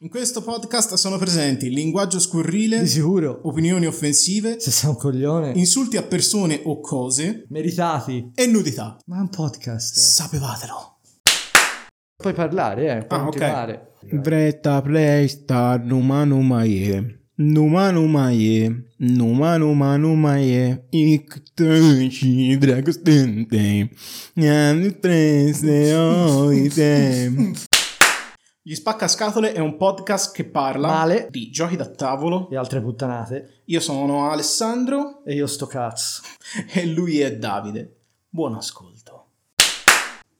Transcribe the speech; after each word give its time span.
In 0.00 0.10
questo 0.10 0.42
podcast 0.42 0.94
sono 0.94 1.18
presenti 1.18 1.70
linguaggio 1.70 2.20
scurrile, 2.20 2.82
Di 2.82 2.86
sicuro. 2.88 3.40
opinioni 3.42 3.84
offensive, 3.86 4.60
Se 4.60 4.70
sei 4.70 4.90
un 4.90 4.96
coglione. 4.96 5.52
insulti 5.56 5.96
a 5.96 6.02
persone 6.04 6.60
o 6.64 6.80
cose 6.80 7.46
Meritati. 7.48 8.30
e 8.34 8.46
nudità. 8.46 8.96
Ma 9.06 9.16
è 9.16 9.20
un 9.20 9.28
podcast. 9.28 9.96
Sapevatelo. 9.96 10.98
Puoi 12.16 12.32
parlare, 12.32 12.98
eh. 12.98 13.04
Puoi 13.06 13.18
Ah, 13.18 13.22
ok. 13.24 13.28
continuare. 13.30 13.92
Bretta 14.12 14.80
plesta 14.82 15.76
numa 15.84 16.22
numa 16.24 16.62
ye. 16.62 17.22
Numa 17.40 17.90
numa 17.90 18.30
ye. 18.30 18.84
Numa 18.98 19.56
numa 19.56 19.96
numa 19.96 20.36
ye. 20.38 20.84
Ik 20.90 21.42
tăși 21.54 22.56
dragostente. 22.58 23.90
Ne 24.34 24.90
prese 25.00 25.94
oite. 25.96 27.32
Gli 28.68 28.74
Spaccascatole 28.74 29.54
è 29.54 29.60
un 29.60 29.78
podcast 29.78 30.34
che 30.34 30.44
parla 30.44 30.88
Male. 30.88 31.28
di 31.30 31.48
giochi 31.48 31.74
da 31.74 31.88
tavolo. 31.88 32.50
E 32.50 32.56
altre 32.58 32.82
puttanate. 32.82 33.62
Io 33.64 33.80
sono 33.80 34.30
Alessandro 34.30 35.24
E 35.24 35.32
io 35.32 35.46
sto 35.46 35.64
cazzo. 35.64 36.20
e 36.74 36.84
lui 36.84 37.18
è 37.20 37.34
Davide. 37.34 37.96
Buon 38.28 38.56
ascolto. 38.56 39.28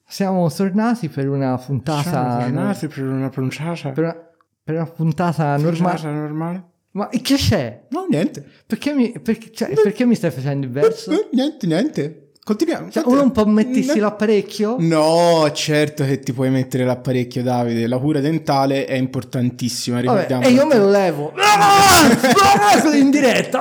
Siamo 0.07 0.53
tornati 0.53 1.09
per 1.09 1.27
una 1.27 1.57
puntata. 1.57 2.47
per 2.87 3.03
una 3.03 3.31
pronunciata. 3.31 3.93
Per 3.93 4.05
una, 4.05 4.31
per 4.63 4.75
una 4.75 4.85
puntata 4.85 5.57
normale. 5.57 6.13
normale? 6.13 6.65
Ma 6.91 7.09
che 7.09 7.37
c'è? 7.37 7.87
No, 7.89 8.05
niente. 8.11 8.47
Perché 8.67 8.93
mi, 8.93 9.11
perché, 9.21 9.51
cioè, 9.53 9.73
perché 9.73 10.05
mi 10.05 10.15
stai 10.15 10.33
facendo 10.33 10.67
il 10.67 10.73
verso? 10.73 11.31
Niente, 11.33 11.67
niente. 11.67 12.28
Continuiamo. 12.49 12.91
Cioè, 12.91 13.03
uno 13.05 13.25
un 13.25 13.31
po' 13.31 13.45
mettersi 13.45 13.99
l'apparecchio? 13.99 14.77
No, 14.79 15.51
certo 15.53 16.03
che 16.07 16.21
ti 16.21 16.33
puoi 16.33 16.49
mettere 16.49 16.87
l'apparecchio, 16.87 17.43
Davide. 17.43 17.87
La 17.87 17.99
cura 17.99 18.21
dentale 18.21 18.87
è 18.87 18.95
importantissima, 18.95 20.01
ricordiamo. 20.01 20.45
e 20.45 20.49
io 20.49 20.65
me 20.65 20.79
lo 20.79 20.89
levo. 20.89 21.35
Ah! 21.61 22.09
Ah! 22.73 22.81
Così 22.81 23.01
in 23.01 23.11
diretta. 23.11 23.61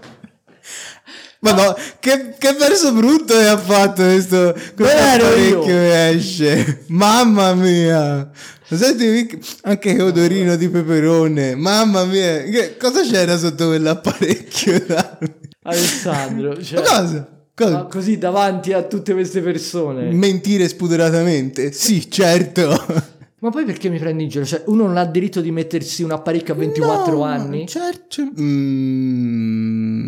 Ma 1.46 1.64
no, 1.64 1.76
che, 2.00 2.34
che 2.38 2.52
verso 2.54 2.92
brutto 2.92 3.34
che 3.34 3.46
ha 3.46 3.58
fatto 3.58 4.02
questo, 4.02 4.54
questo 4.74 5.60
che 5.60 6.08
esce. 6.08 6.84
Mamma 6.88 7.54
mia. 7.54 8.30
Senti 8.68 9.38
anche 9.62 9.94
che 9.94 10.02
odorino 10.02 10.56
di 10.56 10.68
peperone. 10.68 11.54
Mamma 11.54 12.04
mia, 12.04 12.42
che, 12.42 12.76
cosa 12.76 13.02
c'era 13.02 13.38
sotto 13.38 13.68
quell'apparecchio? 13.68 14.84
Alessandro, 15.62 16.62
cioè, 16.62 16.82
cosa? 16.82 17.28
Cosa? 17.54 17.84
così 17.84 18.18
davanti 18.18 18.72
a 18.72 18.82
tutte 18.82 19.12
queste 19.14 19.40
persone. 19.40 20.10
Mentire 20.10 20.68
spudoratamente? 20.68 21.72
Sì, 21.72 22.10
certo. 22.10 23.14
Ma 23.38 23.50
poi 23.50 23.64
perché 23.64 23.88
mi 23.88 23.98
prendi 23.98 24.24
in 24.24 24.28
giro? 24.28 24.44
Cioè, 24.44 24.62
uno 24.66 24.86
non 24.86 24.96
ha 24.96 25.04
diritto 25.04 25.40
di 25.40 25.50
mettersi 25.52 26.02
un 26.02 26.10
apparecchio 26.10 26.54
a 26.54 26.56
24 26.56 27.12
No, 27.16 27.22
anni? 27.22 27.68
Certo. 27.68 28.22
Mm. 28.40 30.06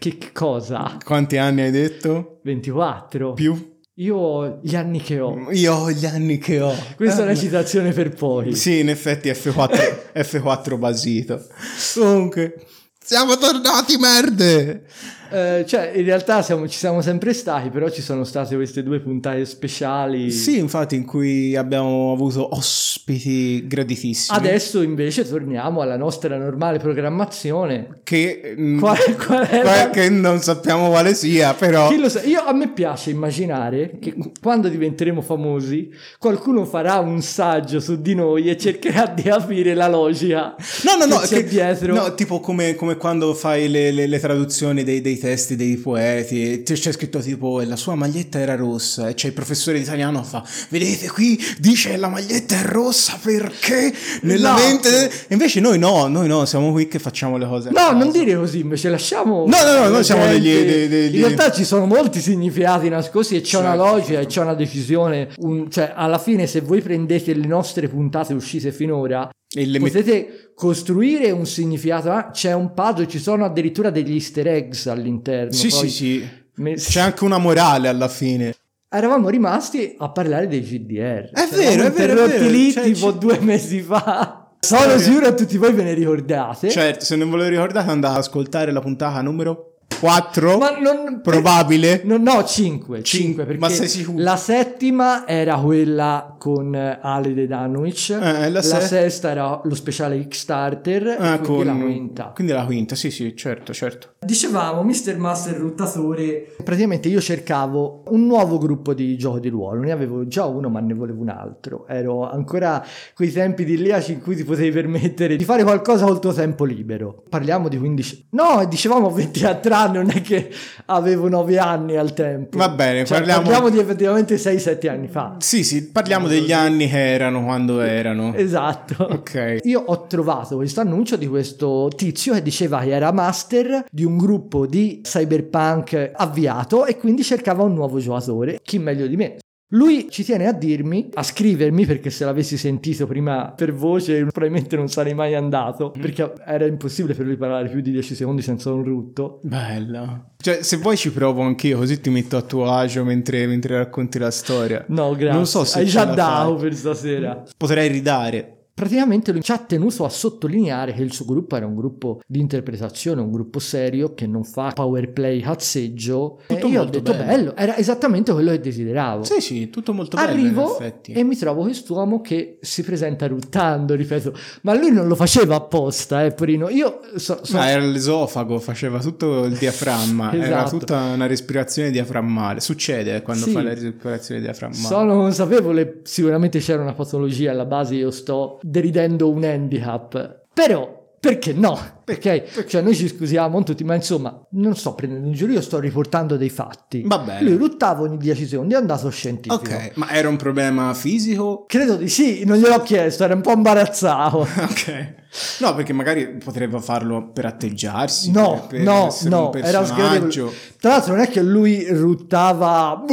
Che 0.00 0.32
cosa? 0.32 0.96
Quanti 1.04 1.36
anni 1.36 1.60
hai 1.60 1.70
detto? 1.70 2.40
24. 2.44 3.34
Più? 3.34 3.80
Io 3.96 4.16
ho 4.16 4.60
gli 4.62 4.74
anni 4.74 4.98
che 4.98 5.20
ho. 5.20 5.50
Io 5.50 5.74
ho 5.74 5.90
gli 5.90 6.06
anni 6.06 6.38
che 6.38 6.58
ho. 6.58 6.74
Questa 6.96 7.20
è 7.20 7.24
una 7.24 7.34
citazione 7.34 7.92
per 7.92 8.14
poi. 8.14 8.54
Sì, 8.54 8.78
in 8.78 8.88
effetti 8.88 9.28
F4, 9.28 10.12
F4 10.14 10.78
basito. 10.78 11.44
Comunque, 11.92 12.66
siamo 12.98 13.36
tornati 13.36 13.98
merde. 13.98 14.86
Eh, 15.30 15.64
cioè, 15.66 15.92
in 15.94 16.04
realtà 16.04 16.42
siamo- 16.42 16.68
ci 16.68 16.78
siamo 16.78 17.00
sempre 17.02 17.32
stati, 17.32 17.68
però 17.70 17.88
ci 17.88 18.02
sono 18.02 18.24
state 18.24 18.54
queste 18.56 18.82
due 18.82 19.00
puntate 19.00 19.44
speciali. 19.44 20.30
Sì, 20.30 20.58
infatti, 20.58 20.96
in 20.96 21.04
cui 21.04 21.54
abbiamo 21.56 22.12
avuto 22.12 22.54
ospiti 22.54 23.66
graditissimi. 23.66 24.36
Adesso 24.36 24.82
invece 24.82 25.28
torniamo 25.28 25.80
alla 25.80 25.96
nostra 25.96 26.36
normale 26.36 26.78
programmazione. 26.78 28.00
Che, 28.02 28.54
mm, 28.58 28.78
Qual, 28.78 28.96
qual 29.24 29.48
la- 29.62 29.90
che 29.90 30.08
non 30.10 30.40
sappiamo 30.40 30.88
quale 30.88 31.14
sia, 31.14 31.54
però. 31.54 31.88
Chi 31.88 31.98
lo 31.98 32.08
sa? 32.08 32.22
Io, 32.22 32.42
a 32.44 32.52
me 32.52 32.68
piace 32.72 33.10
immaginare 33.10 33.98
che 34.00 34.14
quando 34.40 34.68
diventeremo 34.68 35.20
famosi 35.20 35.90
qualcuno 36.18 36.64
farà 36.64 36.98
un 36.98 37.20
saggio 37.22 37.80
su 37.80 38.00
di 38.00 38.14
noi 38.14 38.48
e 38.48 38.56
cercherà 38.56 39.06
di 39.06 39.22
capire 39.22 39.74
la 39.74 39.88
logica. 39.88 40.54
No, 40.84 40.96
no, 40.98 41.14
no, 41.14 41.20
che 41.20 41.42
che- 41.42 41.44
dietro. 41.44 41.94
no, 41.94 42.14
tipo 42.14 42.40
come, 42.40 42.74
come 42.74 42.96
quando 42.96 43.34
fai 43.34 43.68
le, 43.68 43.90
le- 43.90 44.06
le 44.06 44.18
traduzioni 44.18 44.82
dei, 44.84 45.00
dei 45.00 45.16
testi 45.20 45.54
dei 45.54 45.76
poeti, 45.76 46.50
e 46.52 46.62
c'è 46.64 46.90
scritto 46.92 47.20
tipo 47.20 47.60
la 47.60 47.76
sua 47.76 47.94
maglietta 47.94 48.40
era 48.40 48.56
rossa 48.56 49.08
e 49.08 49.14
c'è 49.14 49.28
il 49.28 49.32
professore 49.32 49.76
di 49.78 49.84
italiano 49.84 50.22
fa, 50.24 50.42
vedete 50.70 51.08
qui 51.10 51.38
dice 51.58 51.96
la 51.96 52.08
maglietta 52.08 52.58
è 52.58 52.62
rossa 52.64 53.16
perché 53.22 53.92
nella 54.22 54.56
Esatto. 54.56 54.66
mente... 54.68 55.10
E 55.28 55.32
invece 55.34 55.60
noi 55.60 55.78
no, 55.78 56.06
noi 56.08 56.26
no, 56.26 56.44
siamo 56.46 56.72
qui 56.72 56.88
che 56.88 56.98
facciamo 56.98 57.36
le 57.36 57.46
cose. 57.46 57.70
No, 57.70 57.92
non 57.92 58.10
dire 58.10 58.34
così, 58.36 58.60
invece 58.60 58.88
lasciamo. 58.88 59.44
No, 59.46 59.62
no, 59.62 59.78
no, 59.82 59.88
noi 59.88 60.02
siamo 60.04 60.26
degli- 60.26 60.64
dei- 60.64 60.88
degli- 60.88 61.14
In 61.16 61.20
realtà 61.26 61.52
ci 61.52 61.64
sono 61.64 61.86
molti 61.86 62.20
significati 62.20 62.88
nascosti 62.88 63.36
e 63.36 63.42
c'è 63.42 63.58
una 63.58 63.76
Certo, 63.76 63.84
logica 63.84 64.20
e 64.20 64.26
c'è 64.26 64.40
una 64.40 64.54
decisione. 64.54 65.28
un- 65.38 65.70
cioè, 65.70 65.92
alla 65.94 66.18
fine, 66.18 66.46
se 66.46 66.60
voi 66.62 66.80
prendete 66.80 67.34
le 67.34 67.46
nostre 67.46 67.88
puntate 67.88 68.32
uscite 68.32 68.72
finora, 68.72 69.28
E 69.56 69.66
met- 69.66 69.80
potete 69.80 70.52
costruire 70.54 71.30
un 71.32 71.46
significato. 71.46 72.10
ah, 72.10 72.30
c'è 72.30 72.52
un 72.52 72.72
puzzle, 72.72 73.08
ci 73.08 73.18
sono 73.18 73.44
addirittura 73.44 73.90
degli 73.90 74.12
easter 74.12 74.46
eggs 74.46 74.86
all'interno. 74.86 75.52
Sì, 75.52 75.70
sì, 75.70 75.88
sì. 75.88 76.28
messi- 76.56 76.90
C'è 76.92 77.00
anche 77.00 77.24
una 77.24 77.38
morale 77.38 77.88
alla 77.88 78.08
fine. 78.08 78.54
Eravamo 78.92 79.28
rimasti 79.28 79.94
a 79.98 80.10
parlare 80.10 80.46
dei 80.48 80.60
GDR. 80.62 81.30
È 81.32 81.48
vero, 81.54 81.84
è 81.84 81.90
vero, 81.92 82.24
è 82.24 82.28
vero. 82.28 82.48
lì 82.48 82.72
Cioè, 82.72 82.84
tipo 82.84 83.12
ci- 83.12 83.18
due 83.18 83.38
mesi 83.40 83.80
fa. 83.80 84.52
Sono 84.60 84.98
sicuro 84.98 85.28
che 85.30 85.34
tutti 85.34 85.56
voi 85.56 85.72
ve 85.72 85.84
ne 85.84 85.94
ricordate. 85.94 86.68
Certo, 86.68 87.04
se 87.04 87.16
non 87.16 87.30
ve 87.30 87.36
lo 87.38 87.48
ricordate 87.48 87.90
andate 87.90 88.14
ad 88.14 88.20
ascoltare 88.20 88.70
la 88.72 88.80
puntata 88.80 89.20
numero 89.22 89.69
4. 89.98 90.56
Ma 90.58 90.70
non, 90.78 91.20
Probabile. 91.22 92.00
No, 92.04 92.16
no, 92.16 92.42
5. 92.44 93.02
Cinque, 93.02 93.44
perché 93.44 93.58
ma 93.60 93.68
sei 93.68 93.88
sicuro? 93.88 94.22
La 94.22 94.36
settima 94.36 95.26
era 95.26 95.56
quella 95.58 96.34
con 96.38 96.74
eh, 96.74 96.98
Ale 97.02 97.34
De 97.34 97.46
Danuic. 97.46 98.10
Eh, 98.10 98.18
la 98.18 98.48
la 98.48 98.62
se- 98.62 98.80
sesta 98.80 99.30
era 99.30 99.60
lo 99.62 99.74
speciale 99.74 100.18
Kickstarter. 100.20 101.16
Ah, 101.18 101.38
quindi 101.38 101.46
con- 101.46 101.66
la 101.66 101.84
quinta. 101.84 102.24
Quindi 102.34 102.52
la 102.54 102.64
quinta, 102.64 102.94
sì, 102.94 103.10
sì, 103.10 103.36
certo, 103.36 103.74
certo. 103.74 104.12
Dicevamo, 104.24 104.82
Mr. 104.82 105.16
Master 105.18 105.56
Ruttatore. 105.56 106.54
Praticamente 106.64 107.08
io 107.08 107.20
cercavo 107.20 108.04
un 108.08 108.26
nuovo 108.26 108.56
gruppo 108.58 108.94
di 108.94 109.16
gioco 109.18 109.38
di 109.38 109.48
ruolo. 109.48 109.80
Ne 109.82 109.92
avevo 109.92 110.26
già 110.26 110.46
uno, 110.46 110.68
ma 110.70 110.80
ne 110.80 110.94
volevo 110.94 111.20
un 111.20 111.28
altro. 111.28 111.86
Ero 111.88 112.28
ancora 112.30 112.82
quei 113.14 113.30
tempi 113.30 113.64
di 113.64 113.74
Iliaci 113.74 114.12
in 114.12 114.20
cui 114.22 114.34
ti 114.36 114.44
potevi 114.44 114.70
permettere 114.70 115.36
di 115.36 115.44
fare 115.44 115.62
qualcosa 115.62 116.06
col 116.06 116.20
tuo 116.20 116.32
tempo 116.32 116.64
libero. 116.64 117.22
Parliamo 117.28 117.68
di 117.68 117.76
15. 117.78 118.28
No, 118.30 118.64
dicevamo 118.66 119.10
24 119.10 119.74
non 119.86 120.10
è 120.10 120.20
che 120.20 120.50
avevo 120.86 121.28
9 121.28 121.58
anni 121.58 121.96
al 121.96 122.12
tempo. 122.14 122.58
Va 122.58 122.68
bene, 122.68 123.04
Cioè, 123.04 123.18
parliamo- 123.18 123.42
parliamo 123.42 123.68
di 123.70 123.78
effettivamente 123.78 124.36
6-7 124.36 124.88
anni 124.88 125.08
fa. 125.08 125.36
Sì, 125.38 125.64
sì, 125.64 125.90
parliamo 125.90 126.26
degli 126.28 126.52
anni 126.52 126.88
che 126.88 127.12
erano 127.12 127.44
quando 127.44 127.80
erano. 127.80 128.34
Esatto. 128.34 129.04
Ok. 129.10 129.58
Io 129.64 129.80
ho 129.86 130.06
trovato 130.06 130.56
questo 130.56 130.80
annuncio 130.80 131.16
di 131.16 131.26
questo 131.26 131.90
tizio 131.94 132.34
che 132.34 132.42
diceva 132.42 132.80
che 132.80 132.90
era 132.90 133.12
master 133.12 133.84
di 133.90 134.04
un 134.04 134.16
gruppo 134.16 134.66
di 134.66 135.00
cyberpunk 135.02 136.12
avviato 136.14 136.86
e 136.86 136.96
quindi 136.96 137.22
cercava 137.22 137.62
un 137.62 137.74
nuovo 137.74 137.98
giocatore. 137.98 138.58
Chi 138.62 138.78
meglio 138.78 139.06
di 139.06 139.16
me? 139.16 139.36
Lui 139.72 140.08
ci 140.10 140.24
tiene 140.24 140.46
a 140.46 140.52
dirmi, 140.52 141.10
a 141.14 141.22
scrivermi, 141.22 141.86
perché 141.86 142.10
se 142.10 142.24
l'avessi 142.24 142.56
sentito 142.56 143.06
prima 143.06 143.52
per 143.54 143.72
voce 143.72 144.24
probabilmente 144.24 144.74
non 144.76 144.88
sarei 144.88 145.14
mai 145.14 145.34
andato, 145.34 145.90
perché 145.90 146.32
era 146.44 146.66
impossibile 146.66 147.14
per 147.14 147.24
lui 147.24 147.36
parlare 147.36 147.68
più 147.68 147.80
di 147.80 147.92
10 147.92 148.14
secondi 148.16 148.42
senza 148.42 148.72
un 148.72 148.82
rutto. 148.82 149.38
Bello. 149.42 150.32
Cioè, 150.38 150.62
se 150.62 150.78
vuoi 150.78 150.96
ci 150.96 151.12
provo 151.12 151.42
anch'io, 151.42 151.78
così 151.78 152.00
ti 152.00 152.10
metto 152.10 152.36
a 152.36 152.42
tuo 152.42 152.70
agio 152.70 153.04
mentre, 153.04 153.46
mentre 153.46 153.76
racconti 153.76 154.18
la 154.18 154.30
storia. 154.30 154.84
No, 154.88 155.14
grazie. 155.14 155.36
Non 155.36 155.46
so 155.46 155.64
se 155.64 155.78
Hai 155.80 155.86
già 155.86 156.04
dato 156.04 156.54
per 156.56 156.74
stasera. 156.74 157.42
Potrei 157.56 157.88
ridare. 157.88 158.59
Praticamente 158.80 159.30
lui 159.32 159.42
ci 159.42 159.52
ha 159.52 159.58
tenuto 159.58 160.06
a 160.06 160.08
sottolineare 160.08 160.94
che 160.94 161.02
il 161.02 161.12
suo 161.12 161.26
gruppo 161.26 161.54
era 161.54 161.66
un 161.66 161.74
gruppo 161.74 162.22
di 162.26 162.40
interpretazione, 162.40 163.20
un 163.20 163.30
gruppo 163.30 163.58
serio 163.58 164.14
che 164.14 164.26
non 164.26 164.42
fa 164.42 164.70
power 164.72 165.12
play 165.12 165.40
cazzeggio. 165.40 166.40
Tutto 166.46 166.66
e 166.66 166.70
io 166.70 166.80
ho 166.80 166.84
detto 166.86 167.12
bello. 167.12 167.24
bello. 167.26 167.56
era 167.56 167.76
esattamente 167.76 168.32
quello 168.32 168.52
che 168.52 168.60
desideravo. 168.60 169.24
Sì, 169.24 169.42
sì, 169.42 169.68
tutto 169.68 169.92
molto 169.92 170.16
bello 170.16 170.30
in 170.32 170.46
Arrivo 170.46 170.78
e 170.78 171.22
mi 171.24 171.36
trovo 171.36 171.64
quest'uomo 171.64 172.22
che 172.22 172.56
si 172.62 172.82
presenta 172.82 173.26
ruttando, 173.26 173.94
ripeto, 173.94 174.32
ma 174.62 174.74
lui 174.74 174.90
non 174.90 175.06
lo 175.08 175.14
faceva 175.14 175.56
apposta, 175.56 176.24
eh, 176.24 176.32
porino. 176.32 176.70
Io 176.70 177.00
so, 177.16 177.40
so- 177.42 177.58
Ma 177.58 177.68
era 177.68 177.84
l'esofago, 177.84 178.58
faceva 178.60 178.98
tutto 179.00 179.44
il 179.44 179.58
diaframma, 179.58 180.32
era 180.32 180.62
Esatto. 180.64 180.78
tutta 180.78 181.02
una 181.12 181.26
respirazione 181.26 181.90
diaframmale. 181.90 182.60
Succede 182.60 183.20
quando 183.20 183.44
Sì. 183.44 183.50
fai 183.52 183.62
la 183.62 183.74
respirazione 183.74 184.40
diaframmale. 184.40 184.86
sono 184.86 185.16
consapevole, 185.16 186.00
sicuramente 186.04 186.60
c'era 186.60 186.80
una 186.80 186.94
patologia 186.94 187.50
alla 187.50 187.66
base, 187.66 187.96
io 187.96 188.10
sto 188.10 188.58
deridendo 188.70 189.28
un 189.30 189.44
handicap, 189.44 190.46
però 190.54 191.00
perché 191.20 191.52
no? 191.52 191.78
Ok? 192.08 192.64
Cioè 192.66 192.80
noi 192.80 192.94
ci 192.94 193.06
scusiamo 193.06 193.50
con 193.50 193.62
tutti, 193.62 193.84
ma 193.84 193.94
insomma, 193.94 194.42
non 194.52 194.74
sto 194.74 194.94
prendendo 194.94 195.26
in 195.26 195.34
giro, 195.34 195.52
io 195.52 195.60
sto 195.60 195.78
riportando 195.78 196.38
dei 196.38 196.48
fatti. 196.48 197.02
Va 197.04 197.18
bene. 197.18 197.42
Lui 197.42 197.58
ruttava 197.58 198.00
ogni 198.00 198.16
10 198.16 198.46
secondi, 198.46 198.72
è 198.72 198.78
un 198.78 198.86
dato 198.86 199.10
scientifico. 199.10 199.54
Ok, 199.54 199.90
ma 199.96 200.10
era 200.10 200.30
un 200.30 200.36
problema 200.36 200.94
fisico? 200.94 201.66
Credo 201.66 201.96
di 201.96 202.08
sì, 202.08 202.44
non 202.46 202.56
gliel'ho 202.56 202.80
chiesto, 202.80 203.24
era 203.24 203.34
un 203.34 203.42
po' 203.42 203.52
imbarazzato. 203.52 204.38
ok. 204.48 205.14
No, 205.58 205.74
perché 205.74 205.92
magari 205.92 206.38
potrebbe 206.42 206.80
farlo 206.80 207.30
per 207.30 207.44
atteggiarsi. 207.44 208.30
No, 208.30 208.64
per 208.66 208.80
no, 208.80 209.14
no, 209.24 209.50
un 209.52 209.60
era 209.62 209.84
sgradevole. 209.84 210.52
Tra 210.80 210.90
l'altro 210.90 211.12
non 211.12 211.22
è 211.22 211.28
che 211.28 211.42
lui 211.42 211.86
ruttava, 211.86 213.04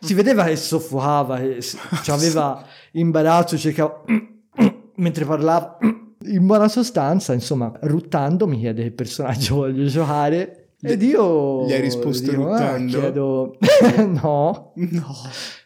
si 0.00 0.14
vedeva 0.14 0.44
che 0.44 0.54
soffocava, 0.54 1.40
che 1.40 1.60
aveva 2.12 2.64
imbarazzo, 2.92 3.58
cercava 3.58 4.04
mentre 5.02 5.24
parlava. 5.24 5.78
In 6.24 6.46
buona 6.46 6.68
sostanza, 6.68 7.32
insomma, 7.32 7.72
ruttando 7.82 8.46
mi 8.46 8.60
chiede 8.60 8.84
che 8.84 8.90
personaggio 8.92 9.56
voglio 9.66 9.86
giocare 9.86 10.68
ed 10.80 11.02
io 11.02 11.66
Gli 11.66 11.72
hai 11.72 11.80
risposto 11.80 12.30
dico, 12.30 12.48
"Ah, 12.50 12.76
ruttando?" 12.76 12.98
chiedo 12.98 13.56
no, 14.06 14.72
No. 14.74 15.14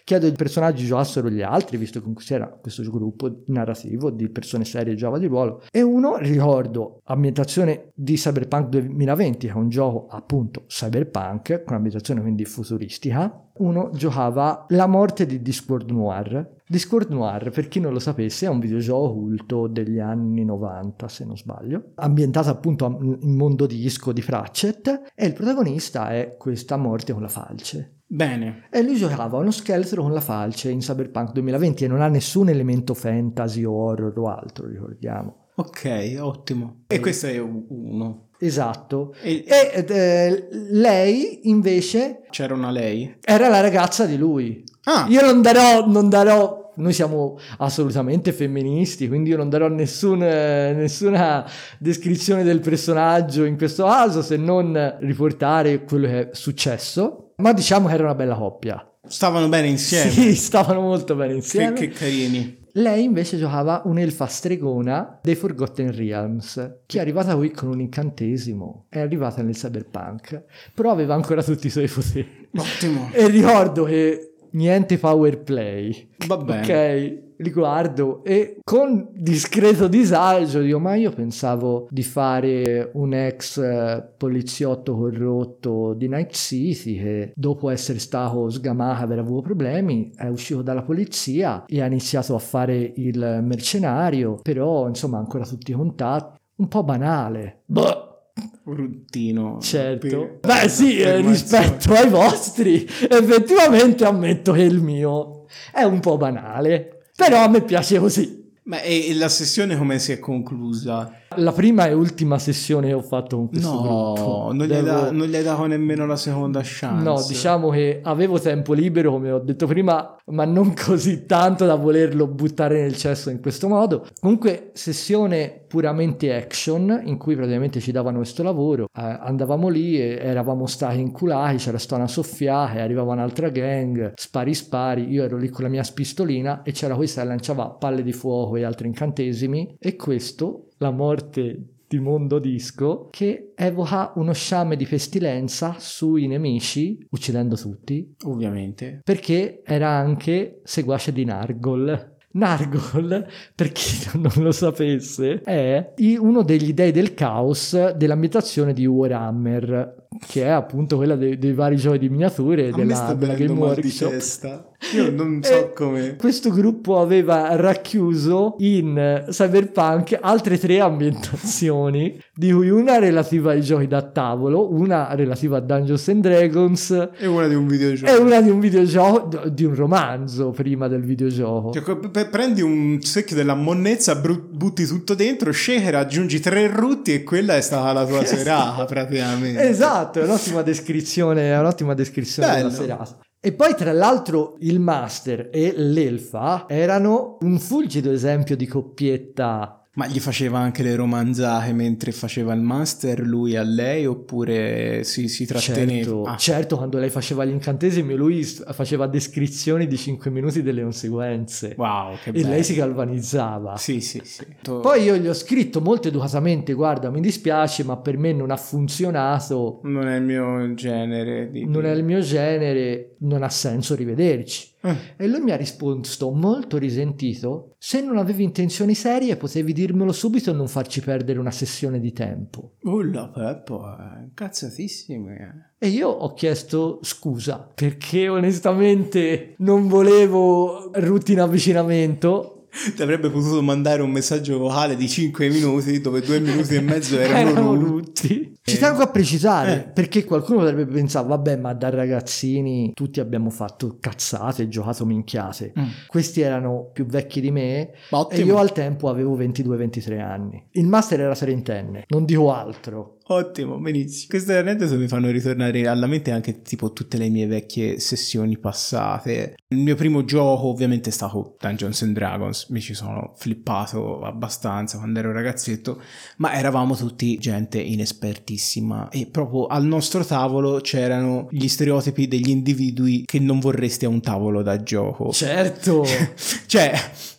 Chiedo 0.07 0.27
che 0.27 0.35
i 0.35 0.37
personaggi 0.37 0.87
giocassero 0.87 1.29
gli 1.29 1.43
altri, 1.43 1.77
visto 1.79 2.01
che 2.01 2.13
c'era 2.19 2.47
questo 2.47 2.89
gruppo 2.89 3.43
narrativo 3.47 4.11
di 4.11 4.29
persone 4.29 4.65
serie 4.65 4.93
che 4.93 4.99
giocava 4.99 5.19
di 5.19 5.27
ruolo. 5.27 5.63
E 5.73 5.83
uno, 5.83 6.17
ricordo, 6.19 7.01
ambientazione 7.07 7.89
di 7.93 8.15
Cyberpunk 8.15 8.69
2020, 8.69 9.49
che 9.49 9.53
è 9.53 9.57
un 9.57 9.69
gioco 9.69 10.07
appunto 10.09 10.63
cyberpunk, 10.69 11.65
con 11.65 11.75
ambientazione 11.75 12.21
quindi 12.21 12.45
futuristica. 12.45 13.49
Uno 13.59 13.91
giocava 13.95 14.67
La 14.69 14.87
morte 14.87 15.27
di 15.27 15.43
Discord 15.43 15.91
Noir. 15.91 16.55
Discord 16.69 17.11
Noir, 17.11 17.51
per 17.51 17.67
chi 17.67 17.81
non 17.81 17.93
lo 17.93 17.99
sapesse, 17.99 18.47
è 18.47 18.49
un 18.49 18.61
videogioco 18.61 19.13
culto 19.13 19.67
degli 19.67 19.99
anni 19.99 20.45
90, 20.45 21.09
se 21.09 21.25
non 21.25 21.37
sbaglio, 21.37 21.91
ambientato 21.97 22.49
appunto 22.49 22.87
in 23.23 23.35
mondo 23.35 23.67
disco 23.67 24.13
di 24.13 24.21
Pratchett, 24.21 25.11
e 25.17 25.27
il 25.27 25.33
protagonista 25.33 26.11
è 26.11 26.37
questa 26.39 26.77
morte 26.77 27.13
con 27.13 27.23
la 27.23 27.29
falce. 27.29 27.96
Bene. 28.09 28.69
E 28.71 28.83
lui 28.83 28.97
giocava 28.97 29.39
uno 29.39 29.51
scheletro 29.51 30.03
con 30.03 30.13
la 30.13 30.21
falce 30.21 30.71
in 30.71 30.79
Cyberpunk 30.79 31.33
2020 31.33 31.85
e 31.85 31.89
non 31.89 32.01
ha 32.01 32.09
nessun 32.09 32.49
elemento 32.49 32.95
fantasy 32.95 33.65
o 33.65 33.73
horror 33.73 34.17
o 34.19 34.29
altro, 34.29 34.69
ricordiamo. 34.69 35.47
Ok, 35.57 36.17
ottimo. 36.21 36.83
E 36.87 37.01
questo 37.01 37.27
è 37.27 37.39
uno. 37.39 38.29
Esatto. 38.39 39.15
E 39.23 39.45
E 39.47 39.85
eh, 39.89 40.49
lei 40.71 41.49
invece 41.49 42.23
c'era 42.31 42.55
una 42.55 42.71
lei? 42.71 43.17
era 43.25 43.49
la 43.49 43.61
ragazza 43.61 44.05
di 44.05 44.17
lui. 44.17 44.63
Ah, 44.85 45.07
Io 45.09 45.21
non 45.23 45.43
darò, 45.43 45.87
non 45.87 46.09
darò, 46.09 46.73
noi 46.77 46.93
siamo 46.93 47.39
assolutamente 47.59 48.33
femministi, 48.33 49.09
quindi 49.09 49.31
io 49.31 49.37
non 49.37 49.49
darò 49.49 49.67
nessun, 49.69 50.23
eh, 50.23 50.75
nessuna 50.75 51.45
descrizione 51.79 52.45
del 52.45 52.61
personaggio 52.61 53.45
in 53.45 53.57
questo 53.57 53.85
caso 53.85 54.23
se 54.23 54.37
non 54.37 54.97
riportare 55.01 55.83
quello 55.85 56.07
che 56.07 56.21
è 56.21 56.35
successo. 56.35 57.26
Ma 57.37 57.53
diciamo 57.53 57.89
che 57.89 57.95
era 57.95 58.05
una 58.05 58.15
bella 58.15 58.35
coppia. 58.35 58.89
stavano 59.07 59.49
bene 59.49 59.69
insieme. 59.69 60.11
Sì, 60.11 60.35
stavano 60.35 60.81
molto 60.81 61.15
bene 61.15 61.31
Che, 61.33 61.37
insieme. 61.37 61.73
che 61.75 61.89
carini. 61.89 62.65
Lei 62.73 63.05
invece 63.05 63.39
giocava 63.39 63.83
un'elfa 63.87 64.27
stregona 64.27 65.19
dei 65.23 65.35
Forgotten 65.35 65.95
Realms, 65.97 66.81
che 66.85 66.99
è 66.99 67.01
arrivata 67.01 67.35
qui 67.35 67.51
con 67.51 67.69
un 67.69 67.81
incantesimo, 67.81 68.85
è 68.91 68.99
arrivata 69.01 69.41
nel 69.43 69.55
cyberpunk, 69.55 70.45
però 70.75 70.91
aveva 70.91 71.15
ancora 71.15 71.43
tutti 71.43 71.69
i 71.69 71.71
suoi 71.71 71.89
poteri. 71.89 72.49
Ottimo. 72.55 73.09
E 73.13 73.29
ricordo 73.29 73.85
che 73.85 74.35
niente 74.51 74.99
power 74.99 75.43
play. 75.43 76.09
Va 76.27 76.37
bene. 76.37 76.61
Ok, 76.61 77.26
li 77.39 77.51
guardo 77.51 78.25
e 78.25 78.59
con 78.65 79.09
discreto 79.13 79.89
disagio 79.89 80.61
dico 80.61 80.79
ma 80.79 80.95
io 80.95 81.11
pensavo 81.11 81.87
di 81.91 82.03
fare 82.03 82.91
un 82.95 83.13
ex 83.13 83.59
eh, 83.59 84.09
poliziotto 84.17 84.97
corrotto 84.97 85.95
di 85.95 86.09
Night 86.09 86.33
City 86.33 86.97
che 86.97 87.33
dopo 87.35 87.71
essere 87.71 87.99
stato 87.99 88.49
sgamato 88.49 89.03
aver 89.03 89.19
avuto 89.19 89.43
problemi 89.43 90.13
è 90.15 90.27
uscito 90.29 90.63
dalla 90.63 90.83
polizia 90.83 91.65
e 91.67 91.81
ha 91.83 91.87
iniziato 91.87 92.35
a 92.35 92.39
fare 92.39 92.93
il 92.97 93.41
mercenario 93.43 94.39
però 94.43 94.89
insomma 94.89 95.19
ancora 95.19 95.45
tutti 95.45 95.71
i 95.71 95.75
contatti. 95.75 96.39
Un 96.57 96.69
po' 96.69 96.83
banale. 96.85 97.63
Boh, 97.67 98.31
Bruttino. 98.65 99.59
certo. 99.61 100.39
Beh 100.41 100.69
sì 100.69 100.99
eh, 101.01 101.21
rispetto 101.21 101.93
ai 101.93 102.09
vostri 102.09 102.85
effettivamente 102.85 104.05
ammetto 104.05 104.53
che 104.53 104.63
il 104.63 104.81
mio 104.81 105.47
è 105.73 105.83
un 105.83 106.01
po' 106.01 106.17
banale 106.17 106.96
però 107.17 107.43
a 107.43 107.49
me 107.49 107.63
piace 107.63 107.99
così 107.99 108.45
Ma 108.65 108.81
e 108.83 109.15
la 109.15 109.29
sessione 109.29 109.77
come 109.77 109.99
si 109.99 110.13
è 110.13 110.19
conclusa? 110.19 111.23
La 111.35 111.53
prima 111.53 111.87
e 111.87 111.93
ultima 111.93 112.39
sessione 112.39 112.87
che 112.89 112.93
ho 112.95 113.03
fatto 113.03 113.37
con 113.37 113.49
questo 113.49 113.81
gruppo. 113.81 114.21
No, 114.21 114.53
non 114.53 114.67
gli, 114.67 114.73
hai 114.73 114.83
Devo- 114.83 115.01
da- 115.01 115.11
non 115.11 115.27
gli 115.27 115.35
hai 115.35 115.43
dato 115.43 115.67
nemmeno 115.67 116.07
la 116.07 116.17
seconda 116.17 116.61
chance. 116.63 117.03
No, 117.03 117.23
diciamo 117.27 117.69
che 117.71 118.01
avevo 118.03 118.39
tempo 118.39 118.73
libero, 118.73 119.11
come 119.11 119.31
ho 119.33 119.41
detto 119.41 119.67
prima, 119.67 120.17
ma 120.27 120.45
non 120.45 120.73
così 120.79 121.27
tanto 121.27 121.67
da 121.67 121.75
volerlo 121.75 122.27
buttare 122.29 122.81
nel 122.81 122.97
cesso 122.97 123.31
in 123.31 123.41
questo 123.41 123.69
modo. 123.69 124.07
Comunque, 124.21 124.71
sessione 124.75 125.65
puramente 125.67 126.33
action, 126.35 127.03
in 127.05 127.19
cui 127.19 127.35
praticamente 127.35 127.81
ci 127.81 127.91
davano 127.93 128.19
questo 128.19 128.43
lavoro. 128.43 128.85
Eh, 128.85 129.03
andavamo 129.03 129.69
lì 129.69 130.01
e 130.01 130.19
eravamo 130.23 130.67
stati 130.67 131.01
inculati, 131.01 131.57
c'era 131.57 131.79
stata 131.79 131.97
una 131.97 132.09
soffiata, 132.09 132.81
arrivava 132.81 133.13
un'altra 133.13 133.49
gang, 133.49 134.13
spari 134.15 134.55
spari, 134.55 135.11
io 135.11 135.25
ero 135.25 135.37
lì 135.37 135.49
con 135.49 135.65
la 135.65 135.71
mia 135.71 135.83
spistolina 135.83 136.63
e 136.63 136.71
c'era 136.73 136.95
questa 136.95 137.23
che 137.23 137.29
lanciava 137.29 137.69
palle 137.71 138.03
di 138.03 138.13
fuoco 138.13 138.57
e 138.57 138.63
altri 138.65 138.87
incantesimi 138.87 139.77
e 139.79 139.97
questo, 139.97 140.66
la 140.79 140.91
morte 140.91 141.77
di 141.89 141.99
mondo 142.01 142.39
disco 142.39 143.09
che 143.11 143.53
evoca 143.55 144.13
uno 144.17 144.33
sciame 144.33 144.77
di 144.77 144.87
pestilenza 144.87 145.77
sui 145.79 146.27
nemici, 146.27 147.07
uccidendo 147.11 147.57
tutti, 147.57 148.15
Ovviamente. 148.25 149.01
perché 149.05 149.63
era 149.65 149.91
anche 149.91 150.61
seguace 150.65 151.13
di 151.13 151.25
Nargol. 151.25 152.15
Nargol, 152.33 153.27
per 153.55 153.73
chi 153.73 154.11
non 154.19 154.33
lo 154.37 154.53
sapesse, 154.53 155.41
è 155.41 155.95
uno 156.19 156.43
degli 156.43 156.73
dei 156.73 156.93
del 156.93 157.15
caos 157.15 157.93
dell'ambientazione 157.93 158.73
di 158.73 158.85
Warhammer, 158.85 160.06
che 160.27 160.43
è 160.45 160.49
appunto 160.49 160.97
quella 160.97 161.17
dei, 161.17 161.39
dei 161.39 161.53
vari 161.53 161.77
giochi 161.77 161.99
di 161.99 162.09
miniature 162.09 162.71
della, 162.71 162.95
sta 162.95 163.15
della 163.15 163.35
Game 163.35 163.53
Workshop. 163.59 164.11
testa. 164.11 164.69
Io 164.95 165.11
non 165.11 165.41
so 165.45 165.53
E 165.53 165.73
come. 165.73 166.17
Questo 166.17 166.51
gruppo 166.51 167.01
aveva 167.01 167.57
racchiuso 167.57 168.57
in 168.59 169.25
Cyberpunk 169.31 170.19
altre 170.21 170.59
tre 170.59 170.81
ambientazioni, 170.81 172.19
di 172.35 172.53
cui 172.53 172.69
una 172.71 172.99
relativa 172.99 173.53
ai 173.53 173.63
giochi 173.63 173.87
da 173.87 174.03
tavolo, 174.03 174.73
una 174.73 175.15
relativa 175.15 175.59
a 175.59 175.61
Dungeons 175.61 176.09
and 176.09 176.23
Dragons 176.23 177.09
È 177.17 177.27
una 177.27 177.47
di 177.49 177.55
un 177.55 177.67
videogioco. 177.67 178.13
e 178.13 178.17
una 178.17 178.41
di 178.41 178.51
un 178.51 178.61
videogioco, 178.61 179.49
di 179.49 179.65
un 179.65 179.75
romanzo 179.75 180.51
prima 180.51 180.89
del 180.89 181.03
videogioco. 181.03 181.73
Cioè, 181.73 182.29
prendi 182.29 182.61
un 182.63 182.99
secchio 183.01 183.37
della 183.37 183.55
monnezza, 183.55 184.15
butti 184.17 184.85
tutto 184.87 185.15
dentro, 185.15 185.53
shaker, 185.53 185.95
aggiungi 185.95 186.41
tre 186.41 186.67
rutti 186.69 187.13
e 187.15 187.23
quella 187.23 187.57
è 187.57 187.61
stata 187.61 187.93
la 187.93 188.05
tua 188.07 188.25
serata 188.27 188.85
praticamente. 188.85 189.69
Esatto, 189.69 190.06
è 190.13 190.23
un'ottima 190.23 190.63
descrizione, 190.63 191.53
è 191.53 191.59
un'ottima 191.59 191.95
descrizione 191.95 192.49
Bello. 192.49 192.69
della 192.69 192.81
serata. 192.81 193.19
E 193.41 193.53
poi 193.53 193.75
tra 193.75 193.93
l'altro 193.93 194.57
il 194.61 194.81
master 194.81 195.51
e 195.53 195.73
l'elfa 195.77 196.65
erano 196.69 197.39
un 197.43 197.59
fulgido 197.59 198.11
esempio 198.11 198.57
di 198.57 198.67
coppietta 198.67 199.76
Ma 199.97 200.07
gli 200.07 200.21
faceva 200.21 200.59
anche 200.59 200.83
le 200.83 200.95
romanzate 200.95 201.73
mentre 201.73 202.13
faceva 202.13 202.53
il 202.53 202.61
master 202.61 203.21
lui 203.21 203.57
a 203.57 203.63
lei 203.63 204.05
oppure 204.05 205.05
si, 205.05 205.27
si 205.27 205.47
tratteneva? 205.47 206.03
Certo, 206.05 206.23
Ah, 206.25 206.37
certo, 206.37 206.77
quando 206.77 206.99
lei 206.99 207.09
faceva 207.09 207.47
gli 207.47 207.51
incantesimi, 207.51 208.15
lui 208.15 208.45
faceva 208.45 209.07
descrizioni 209.07 209.87
di 209.87 209.97
5 209.97 210.31
minuti 210.31 210.63
delle 210.63 210.83
conseguenze 210.83 211.75
Wow, 211.79 212.15
che 212.23 212.29
e 212.29 212.33
bello. 212.33 212.49
lei 212.49 212.63
si 212.63 212.75
galvanizzava. 212.75 213.77
Sì, 213.79 214.01
sì, 214.03 214.21
sì. 214.23 214.45
Poi 214.63 215.03
io 215.03 215.17
gli 215.17 215.29
ho 215.29 215.35
scritto 215.35 215.81
molto 215.81 216.09
educatamente: 216.09 216.75
Guarda, 216.75 217.09
mi 217.11 217.21
dispiace, 217.23 217.83
ma 217.83 217.97
per 217.97 218.19
me 218.19 218.33
non 218.35 218.51
ha 218.51 218.57
funzionato, 218.59 219.81
Non 219.85 220.07
è 220.09 220.17
il 220.17 220.23
mio 220.23 220.75
genere. 220.75 221.51
Di... 221.51 221.65
non 221.65 221.87
è 221.87 221.93
il 221.93 222.05
mio 222.05 222.21
genere, 222.21 223.15
non 223.21 223.43
ha 223.43 223.49
senso 223.49 223.95
rivederci. 223.95 224.75
Eh, 224.87 225.25
E 225.25 225.27
lui 225.27 225.41
mi 225.41 225.51
ha 225.51 225.57
risposto 225.57 226.31
molto 226.31 226.79
risentito: 226.79 227.75
Se 227.79 228.01
non 228.01 228.17
avevi 228.19 228.43
intenzioni 228.45 228.95
serie, 228.95 229.37
potevi 229.37 229.73
dirmelo 229.73 230.13
subito 230.13 230.51
e 230.51 230.55
non 230.55 230.69
farci 230.69 231.01
perdere 231.01 231.39
una 231.39 231.51
sessione 231.51 232.01
di 232.01 232.13
tempo. 232.13 232.73
Ulla 232.83 233.29
Peppo, 233.29 233.85
eh, 233.87 234.31
cazzatissimi. 234.35 235.33
eh. 235.35 235.65
E 235.79 235.89
io 235.89 236.09
ho 236.09 236.33
chiesto 236.33 236.99
scusa 237.03 237.71
perché 237.75 238.29
onestamente 238.29 239.55
non 239.59 239.89
volevo 239.89 240.91
routine 240.95 241.41
avvicinamento 241.43 242.56
Ti 242.95 243.03
avrebbe 243.03 243.31
potuto 243.31 243.63
mandare 243.63 244.03
un 244.03 244.11
messaggio 244.11 244.59
vocale 244.59 244.97
di 244.97 245.09
5 245.09 245.49
minuti 245.49 246.01
dove 246.01 246.21
due 246.21 246.41
minuti 246.41 246.75
e 246.75 246.81
mezzo 246.81 247.19
erano, 247.19 247.51
erano 247.51 247.75
rutti. 247.75 248.29
rutti. 248.29 248.55
Ci 248.63 248.79
tengo 248.79 249.03
a 249.03 249.07
precisare 249.09 249.73
Eh. 249.73 249.89
perché 249.93 250.25
qualcuno 250.25 250.59
potrebbe 250.59 250.87
pensare, 250.87 251.27
vabbè, 251.29 251.57
ma 251.57 251.73
da 251.73 251.89
ragazzini 251.89 252.93
tutti 252.95 253.21
abbiamo 253.21 253.51
fatto 253.51 253.97
cazzate, 254.01 254.69
giocato 254.69 255.07
minchiate. 255.07 255.73
Mm. 255.79 255.85
Questi 256.09 256.41
erano 256.41 256.91
più 256.93 257.07
vecchi 257.07 257.41
di 257.41 257.51
me 257.51 257.93
Ma 258.11 258.27
e 258.29 258.41
io 258.43 258.59
al 258.59 258.73
tempo 258.73 259.09
avevo 259.09 259.37
22-23 259.37 260.21
anni. 260.21 260.63
Il 260.73 260.87
master 260.87 261.21
era 261.21 261.35
trentenne, 261.35 262.05
non 262.09 262.25
dico 262.25 262.53
altro. 262.53 263.16
Ottimo, 263.29 263.79
benissimo. 263.79 264.27
Queste 264.29 264.57
aneddoti 264.57 264.95
mi 264.95 265.09
fanno 265.09 265.29
ritornare 265.31 265.89
alla 265.89 266.07
mente 266.07 266.31
anche 266.31 266.63
tipo 266.63 266.93
tutte 266.93 267.19
le 267.19 267.29
mie 267.29 267.47
vecchie 267.47 267.99
sessioni 267.99 268.57
passate. 268.57 269.57
Il 269.69 269.79
mio 269.79 269.97
primo 269.97 270.25
gioco 270.25 270.69
ovviamente 270.69 271.09
è 271.09 271.13
stato 271.13 271.57
Dungeons 271.59 272.03
and 272.03 272.13
Dragons, 272.15 272.69
mi 272.69 272.81
ci 272.81 272.95
sono 272.95 273.35
flippato 273.37 274.21
abbastanza 274.23 274.99
quando 274.99 275.19
ero 275.19 275.33
ragazzetto, 275.33 276.01
ma 276.37 276.53
eravamo 276.55 276.95
tutti 276.95 277.37
gente 277.39 277.81
inespertissima 277.81 279.09
e 279.09 279.27
proprio 279.29 279.67
al 279.67 279.85
nostro 279.85 280.25
tavolo 280.25 280.79
c'erano 280.81 281.49
gli 281.51 281.67
stereotipi 281.67 282.29
degli 282.29 282.51
individui 282.51 283.25
che 283.25 283.41
non 283.41 283.59
vorresti 283.59 284.05
a 284.05 284.09
un 284.09 284.21
tavolo 284.21 284.63
da 284.63 284.81
gioco. 284.83 285.33
Certo. 285.33 286.05
Cioè, 286.67 286.93